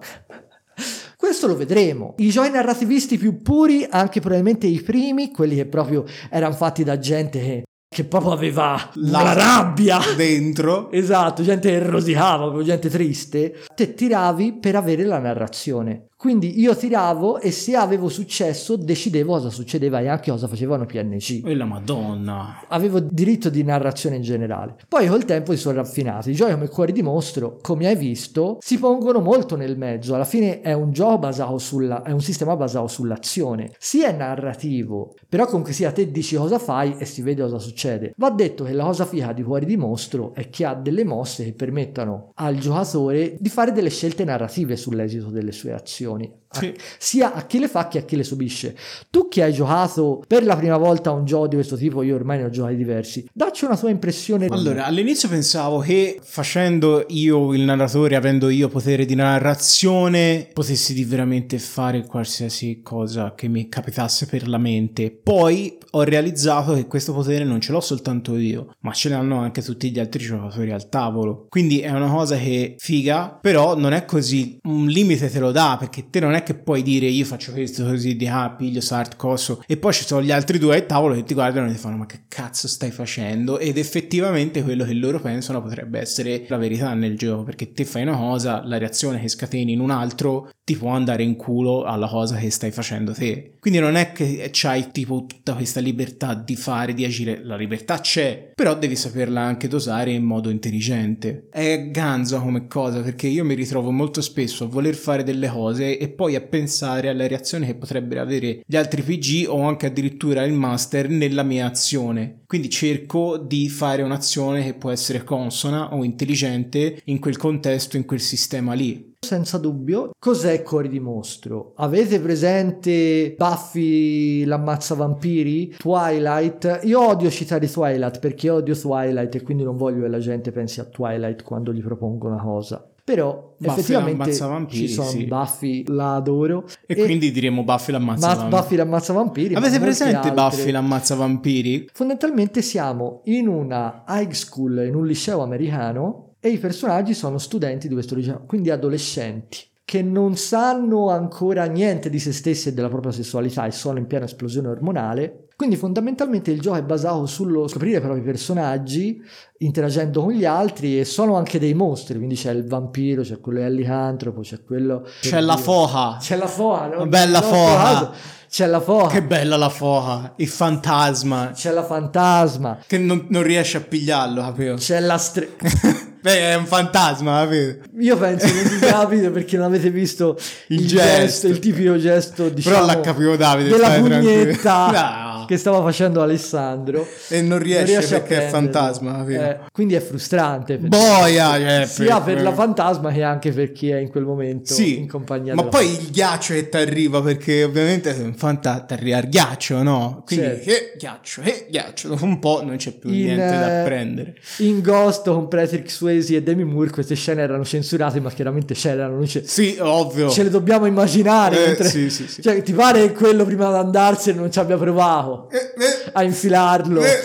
questo 1.15 1.45
lo 1.47 1.55
vedremo. 1.55 2.15
I 2.17 2.29
giochi 2.29 2.49
narrativisti 2.49 3.17
più 3.19 3.41
puri, 3.43 3.85
anche 3.89 4.19
probabilmente 4.19 4.65
i 4.67 4.81
primi, 4.81 5.31
quelli 5.31 5.55
che 5.55 5.65
proprio 5.67 6.05
erano 6.31 6.53
fatti 6.55 6.83
da 6.83 6.97
gente 6.97 7.39
che, 7.39 7.63
che 7.87 8.03
proprio 8.05 8.31
aveva 8.31 8.89
la, 8.95 9.21
La- 9.21 9.33
rabbia. 9.33 9.99
Dentro. 10.15 10.91
Esatto, 10.91 11.43
gente 11.43 11.69
che 11.69 11.79
rosicava, 11.79 12.61
gente 12.63 12.89
triste. 12.89 13.63
Te 13.75 13.93
tiravi 13.93 14.57
per 14.59 14.75
avere 14.75 15.03
la 15.05 15.19
narrazione. 15.19 16.07
Quindi 16.25 16.59
io 16.59 16.75
tiravo 16.75 17.39
e 17.39 17.51
se 17.51 17.75
avevo 17.75 18.09
successo 18.09 18.77
decidevo 18.77 19.33
cosa 19.33 19.51
succedeva 19.51 19.99
e 19.99 20.07
anche 20.07 20.31
cosa 20.31 20.47
facevano 20.47 20.87
PNC. 20.87 21.45
E 21.45 21.53
la 21.53 21.65
madonna. 21.65 22.63
Avevo 22.67 22.99
diritto 22.99 23.51
di 23.51 23.63
narrazione 23.63 24.15
in 24.15 24.23
generale. 24.23 24.75
Poi 24.89 25.05
col 25.05 25.23
tempo 25.23 25.51
si 25.51 25.59
sono 25.59 25.75
raffinati. 25.75 26.31
I 26.31 26.33
giochi 26.33 26.53
come 26.53 26.67
Cuori 26.67 26.93
di 26.93 27.03
Mostro, 27.03 27.59
come 27.61 27.85
hai 27.85 27.95
visto, 27.95 28.57
si 28.59 28.79
pongono 28.79 29.19
molto 29.19 29.55
nel 29.55 29.77
mezzo. 29.77 30.15
Alla 30.15 30.25
fine 30.25 30.61
è 30.61 30.73
un 30.73 30.91
gioco 30.91 31.19
basato 31.19 31.59
sulla, 31.59 32.01
è 32.01 32.09
un 32.09 32.21
sistema 32.21 32.55
basato 32.55 32.87
sull'azione. 32.87 33.73
Sì 33.77 34.01
è 34.01 34.11
narrativo, 34.11 35.13
però 35.29 35.45
comunque 35.45 35.73
sia 35.73 35.91
te 35.91 36.09
dici 36.09 36.37
cosa 36.37 36.57
fai 36.57 36.95
e 36.97 37.05
si 37.05 37.21
vede 37.21 37.43
cosa 37.43 37.59
succede. 37.59 38.15
Va 38.17 38.31
detto 38.31 38.63
che 38.63 38.73
la 38.73 38.85
cosa 38.85 39.05
figa 39.05 39.31
di 39.31 39.43
Cuori 39.43 39.67
di 39.67 39.77
Mostro 39.77 40.33
è 40.33 40.49
che 40.49 40.65
ha 40.65 40.73
delle 40.73 41.03
mosse 41.03 41.43
che 41.43 41.53
permettono 41.53 42.31
al 42.33 42.57
giocatore 42.57 43.35
di 43.37 43.49
fare 43.49 43.71
delle 43.71 43.91
scelte 43.91 44.23
narrative 44.23 44.75
sull'esito 44.75 45.29
delle 45.29 45.51
sue 45.51 45.71
azioni. 45.71 46.13
A- 46.21 46.33
Sì. 46.59 46.73
sia 46.97 47.33
a 47.33 47.45
chi 47.45 47.59
le 47.59 47.67
fa 47.67 47.87
che 47.87 47.99
a 47.99 48.01
chi 48.03 48.15
le 48.15 48.23
subisce. 48.23 48.75
Tu 49.09 49.27
che 49.27 49.43
hai 49.43 49.53
giocato 49.53 50.23
per 50.27 50.43
la 50.43 50.55
prima 50.55 50.77
volta 50.77 51.11
un 51.11 51.25
gioco 51.25 51.47
di 51.47 51.55
questo 51.55 51.75
tipo, 51.75 52.03
io 52.03 52.15
ormai 52.15 52.37
ne 52.37 52.45
ho 52.45 52.49
giocati 52.49 52.75
diversi, 52.75 53.27
dacci 53.31 53.65
una 53.65 53.77
tua 53.77 53.89
impressione. 53.89 54.47
Allora, 54.47 54.85
all'inizio 54.85 55.29
pensavo 55.29 55.79
che 55.79 56.19
facendo 56.21 57.05
io 57.09 57.53
il 57.53 57.61
narratore, 57.61 58.15
avendo 58.15 58.49
io 58.49 58.67
potere 58.67 59.05
di 59.05 59.15
narrazione, 59.15 60.47
potessi 60.53 60.93
di 60.93 61.03
veramente 61.03 61.59
fare 61.59 62.05
qualsiasi 62.05 62.81
cosa 62.81 63.33
che 63.35 63.47
mi 63.47 63.67
capitasse 63.69 64.25
per 64.25 64.47
la 64.47 64.57
mente. 64.57 65.11
Poi 65.11 65.77
ho 65.91 66.03
realizzato 66.03 66.73
che 66.73 66.87
questo 66.87 67.13
potere 67.13 67.43
non 67.43 67.61
ce 67.61 67.71
l'ho 67.71 67.79
soltanto 67.79 68.37
io, 68.37 68.73
ma 68.81 68.91
ce 68.91 69.09
l'hanno 69.09 69.39
anche 69.39 69.61
tutti 69.61 69.91
gli 69.91 69.99
altri 69.99 70.23
giocatori 70.23 70.71
al 70.71 70.89
tavolo. 70.89 71.45
Quindi 71.49 71.79
è 71.79 71.89
una 71.91 72.09
cosa 72.09 72.37
che 72.37 72.75
figa, 72.77 73.29
però 73.29 73.77
non 73.77 73.93
è 73.93 74.05
così. 74.05 74.59
Un 74.63 74.87
limite 74.87 75.29
te 75.29 75.39
lo 75.39 75.51
dà, 75.51 75.77
perché 75.79 76.09
te 76.09 76.19
non 76.19 76.33
è 76.33 76.43
che 76.45 76.53
puoi 76.53 76.81
dire 76.81 77.07
io 77.07 77.25
faccio 77.25 77.51
questo 77.51 77.83
così 77.83 78.15
di 78.15 78.27
ah, 78.27 78.51
piglio 78.51 78.79
Sart, 78.79 79.17
coso, 79.17 79.63
e 79.67 79.75
poi 79.75 79.91
ci 79.91 80.05
sono 80.05 80.21
gli 80.21 80.31
altri 80.31 80.57
due 80.57 80.75
al 80.75 80.85
tavolo 80.85 81.15
che 81.15 81.23
ti 81.23 81.33
guardano 81.33 81.67
e 81.67 81.73
ti 81.73 81.77
fanno 81.77 81.97
ma 81.97 82.05
che 82.05 82.21
cazzo 82.29 82.67
stai 82.67 82.91
facendo? 82.91 83.59
Ed 83.59 83.77
effettivamente 83.77 84.63
quello 84.63 84.85
che 84.85 84.93
loro 84.93 85.19
pensano 85.19 85.61
potrebbe 85.61 85.99
essere 85.99 86.45
la 86.47 86.57
verità 86.57 86.93
nel 86.93 87.17
gioco, 87.17 87.43
perché 87.43 87.73
te 87.73 87.83
fai 87.83 88.03
una 88.03 88.15
cosa, 88.15 88.63
la 88.63 88.77
reazione 88.77 89.19
che 89.19 89.27
scateni 89.27 89.73
in 89.73 89.79
un 89.81 89.89
altro 89.89 90.49
ti 90.63 90.75
può 90.75 90.89
andare 90.89 91.23
in 91.23 91.35
culo 91.35 91.83
alla 91.83 92.07
cosa 92.07 92.37
che 92.37 92.49
stai 92.49 92.71
facendo 92.71 93.13
te. 93.13 93.53
Quindi 93.59 93.79
non 93.79 93.95
è 93.95 94.11
che 94.11 94.49
c'hai 94.51 94.91
tipo 94.91 95.25
tutta 95.27 95.53
questa 95.53 95.79
libertà 95.79 96.33
di 96.33 96.55
fare, 96.55 96.93
di 96.93 97.03
agire, 97.03 97.43
la 97.43 97.55
libertà 97.55 97.99
c'è, 97.99 98.51
però 98.53 98.75
devi 98.75 98.95
saperla 98.95 99.41
anche 99.41 99.67
dosare 99.67 100.11
in 100.11 100.23
modo 100.23 100.49
intelligente. 100.49 101.47
È 101.51 101.89
ganza 101.89 102.39
come 102.39 102.67
cosa, 102.67 103.01
perché 103.01 103.27
io 103.27 103.43
mi 103.43 103.53
ritrovo 103.53 103.91
molto 103.91 104.21
spesso 104.21 104.65
a 104.65 104.67
voler 104.67 104.95
fare 104.95 105.23
delle 105.23 105.47
cose 105.47 105.97
e 105.97 106.09
poi 106.09 106.34
a 106.35 106.41
pensare 106.41 107.09
alle 107.09 107.27
reazioni 107.27 107.65
che 107.65 107.75
potrebbero 107.75 108.21
avere 108.21 108.61
gli 108.65 108.75
altri 108.75 109.01
PG 109.01 109.47
o 109.49 109.61
anche 109.61 109.87
addirittura 109.87 110.43
il 110.43 110.53
master 110.53 111.09
nella 111.09 111.43
mia 111.43 111.65
azione. 111.65 112.43
Quindi 112.45 112.69
cerco 112.69 113.37
di 113.37 113.69
fare 113.69 114.01
un'azione 114.01 114.63
che 114.63 114.73
può 114.73 114.91
essere 114.91 115.23
consona 115.23 115.93
o 115.93 116.03
intelligente 116.03 117.01
in 117.05 117.19
quel 117.19 117.37
contesto, 117.37 117.97
in 117.97 118.05
quel 118.05 118.21
sistema 118.21 118.73
lì. 118.73 119.13
Senza 119.25 119.57
dubbio, 119.57 120.11
cos'è 120.19 120.61
Cuori 120.61 120.87
di 120.87 120.99
Mostro? 120.99 121.73
Avete 121.77 122.19
presente 122.19 123.33
Buffy 123.35 124.43
l'ammazza 124.43 124.93
vampiri? 124.93 125.75
Twilight? 125.77 126.81
Io 126.83 127.07
odio 127.07 127.31
citare 127.31 127.67
Twilight 127.67 128.19
perché 128.19 128.51
odio 128.51 128.77
Twilight 128.77 129.33
e 129.33 129.41
quindi 129.41 129.63
non 129.63 129.77
voglio 129.77 130.03
che 130.03 130.09
la 130.09 130.19
gente 130.19 130.51
pensi 130.51 130.79
a 130.79 130.85
Twilight 130.85 131.41
quando 131.41 131.73
gli 131.73 131.81
propongo 131.81 132.27
una 132.27 132.41
cosa. 132.41 132.87
Però 133.05 133.53
Buffy 133.59 133.71
effettivamente 133.71 134.35
vampiri, 134.35 134.87
ci 134.87 134.87
sono 134.87 135.09
sì. 135.09 135.25
Buffy, 135.25 135.83
la 135.89 136.15
adoro. 136.15 136.65
E, 136.87 136.95
quindi 136.95 137.31
diremo 137.31 137.63
Buffy 137.63 137.91
l'ammazza 137.91 138.27
Ma- 138.29 138.33
vampiri. 138.33 138.59
Buffy 138.61 138.75
l'ammazza 138.77 139.13
vampiri. 139.13 139.53
Avete 139.53 139.79
presente 139.79 140.15
altre. 140.15 140.31
Buffy 140.31 140.71
l'ammazza 140.71 141.13
vampiri? 141.13 141.87
Fondamentalmente 141.93 142.63
siamo 142.63 143.21
in 143.25 143.47
una 143.47 144.03
high 144.07 144.31
school, 144.31 144.85
in 144.87 144.95
un 144.95 145.05
liceo 145.05 145.43
americano 145.43 146.33
e 146.39 146.49
i 146.49 146.57
personaggi 146.57 147.13
sono 147.13 147.37
studenti 147.37 147.87
di 147.87 147.93
questo 147.93 148.15
liceo, 148.15 148.43
quindi 148.47 148.71
adolescenti 148.71 149.59
che 149.85 150.01
non 150.01 150.35
sanno 150.35 151.11
ancora 151.11 151.65
niente 151.65 152.09
di 152.09 152.17
se 152.17 152.33
stessi 152.33 152.69
e 152.69 152.73
della 152.73 152.89
propria 152.89 153.11
sessualità 153.11 153.67
e 153.67 153.71
sono 153.71 153.99
in 153.99 154.07
piena 154.07 154.25
esplosione 154.25 154.67
ormonale. 154.67 155.44
Quindi 155.55 155.77
fondamentalmente 155.77 156.51
il 156.51 156.59
gioco 156.59 156.75
è 156.75 156.83
basato 156.83 157.25
sullo 157.27 157.67
scoprire 157.67 157.99
i 157.99 158.01
propri 158.01 158.21
personaggi 158.21 159.21
interagendo 159.59 160.23
con 160.23 160.33
gli 160.33 160.43
altri 160.43 160.99
e 160.99 161.05
sono 161.05 161.37
anche 161.37 161.59
dei 161.59 161.73
mostri, 161.73 162.17
quindi 162.17 162.35
c'è 162.35 162.51
il 162.51 162.67
vampiro, 162.67 163.21
c'è 163.21 163.39
quello 163.39 163.61
elicantropo, 163.61 164.41
c'è 164.41 164.63
quello... 164.65 165.07
C'è 165.21 165.39
la 165.39 165.55
foca. 165.55 166.17
C'è 166.19 166.35
la 166.35 166.47
foca, 166.47 166.87
no? 166.87 167.07
Bella 167.07 167.39
No, 167.39 167.45
foca. 167.45 168.11
C'è 168.49 168.65
la 168.67 168.81
foca. 168.81 169.07
Che 169.07 169.23
bella 169.23 169.55
la 169.55 169.69
foca. 169.69 170.33
Il 170.37 170.47
fantasma. 170.47 171.51
C'è 171.53 171.71
la 171.71 171.83
fantasma. 171.83 172.79
Che 172.85 172.97
non, 172.97 173.27
non 173.29 173.43
riesce 173.43 173.77
a 173.77 173.81
pigliarlo, 173.81 174.41
capito? 174.41 174.73
C'è 174.75 174.99
la 174.99 175.17
stre... 175.17 175.55
Beh, 176.25 176.39
è 176.39 176.55
un 176.55 176.65
fantasma, 176.65 177.43
capito? 177.43 177.83
Io 177.99 178.17
penso 178.17 178.47
che 178.47 178.63
vi 178.67 178.79
capite 178.79 179.29
perché 179.29 179.57
non 179.57 179.67
avete 179.67 179.91
visto 179.91 180.35
Il 180.69 180.79
il, 180.79 180.87
gesto. 180.87 181.05
gesto, 181.21 181.47
il 181.49 181.59
tipico 181.59 181.97
gesto 181.99 182.49
diciamo, 182.49 182.75
Però 182.77 182.87
l'ha 182.87 182.99
capito 182.99 183.35
Davide, 183.35 183.69
della 183.69 183.89
pugnetta 183.91 185.33
No. 185.45 185.45
che 185.45 185.57
stava 185.57 185.83
facendo 185.83 186.23
Alessandro. 186.23 187.07
E 187.27 187.41
non 187.43 187.59
riesce, 187.59 187.97
a 188.15 188.19
perché 188.21 188.47
è 188.47 188.49
fantasma? 188.49 189.23
Eh, 189.27 189.59
quindi 189.71 189.93
è 189.93 189.99
frustrante. 190.01 190.77
per- 190.79 190.89
Boia, 190.89 191.51
cioè, 191.59 191.85
sia 191.85 192.19
per 192.21 192.41
la 192.41 192.53
fantasma 192.53 193.11
che 193.11 193.21
anche 193.21 193.51
per 193.51 193.71
chi 193.71 193.91
è 193.91 193.97
in 193.97 194.09
quel 194.09 194.23
momento 194.23 194.73
Sì, 194.73 194.97
in 194.97 195.07
compagnia 195.07 195.53
ma 195.53 195.65
poi 195.65 195.87
il 195.91 196.09
ghiaccio 196.09 196.55
che 196.55 196.69
ti 196.69 196.77
arriva 196.77 197.21
perché 197.21 197.63
ovviamente 197.63 198.15
sei 198.15 198.23
un 198.23 198.33
fanta 198.33 198.79
ti 198.79 198.93
arriva 198.93 199.19
il 199.19 199.29
ghiaccio, 199.29 199.83
no? 199.83 200.23
Quindi 200.25 200.45
Certo. 200.47 200.63
che 200.65 200.93
ghiaccio, 200.97 201.41
che 201.43 201.67
ghiaccio, 201.69 202.07
dopo 202.07 202.25
un 202.25 202.39
po' 202.39 202.63
non 202.65 202.77
c'è 202.77 202.93
più 202.93 203.09
In, 203.11 203.15
niente 203.25 203.45
da 203.59 203.81
eh, 203.81 203.83
prendere. 203.85 204.35
In 204.57 204.81
Ghost 204.81 205.25
con 205.29 205.47
Patrick 205.47 205.91
Swayze 205.91 206.13
e 206.17 206.41
Demi 206.43 206.63
Moore 206.63 206.89
queste 206.89 207.15
scene 207.15 207.41
erano 207.41 207.63
censurate 207.65 208.19
ma 208.19 208.29
chiaramente 208.31 208.73
c'erano, 208.73 209.15
noi 209.17 209.27
ce, 209.27 209.43
Sì, 209.45 209.77
ovvio. 209.79 210.29
ce 210.29 210.43
le 210.43 210.49
dobbiamo 210.49 210.85
immaginare. 210.85 211.63
Eh, 211.63 211.67
mentre- 211.67 211.89
sì, 211.89 212.09
sì, 212.09 212.27
sì. 212.27 212.41
Cioè, 212.41 212.61
ti 212.61 212.73
pare 212.73 213.01
che 213.07 213.11
quello 213.13 213.43
prima 213.45 213.69
di 213.69 213.77
andarsene 213.77 214.39
non 214.39 214.51
ci 214.51 214.59
abbia 214.59 214.77
provato 214.77 215.49
Eh, 215.51 215.57
eh, 215.57 216.09
a 216.13 216.23
infilarlo? 216.23 217.03
eh. 217.03 217.21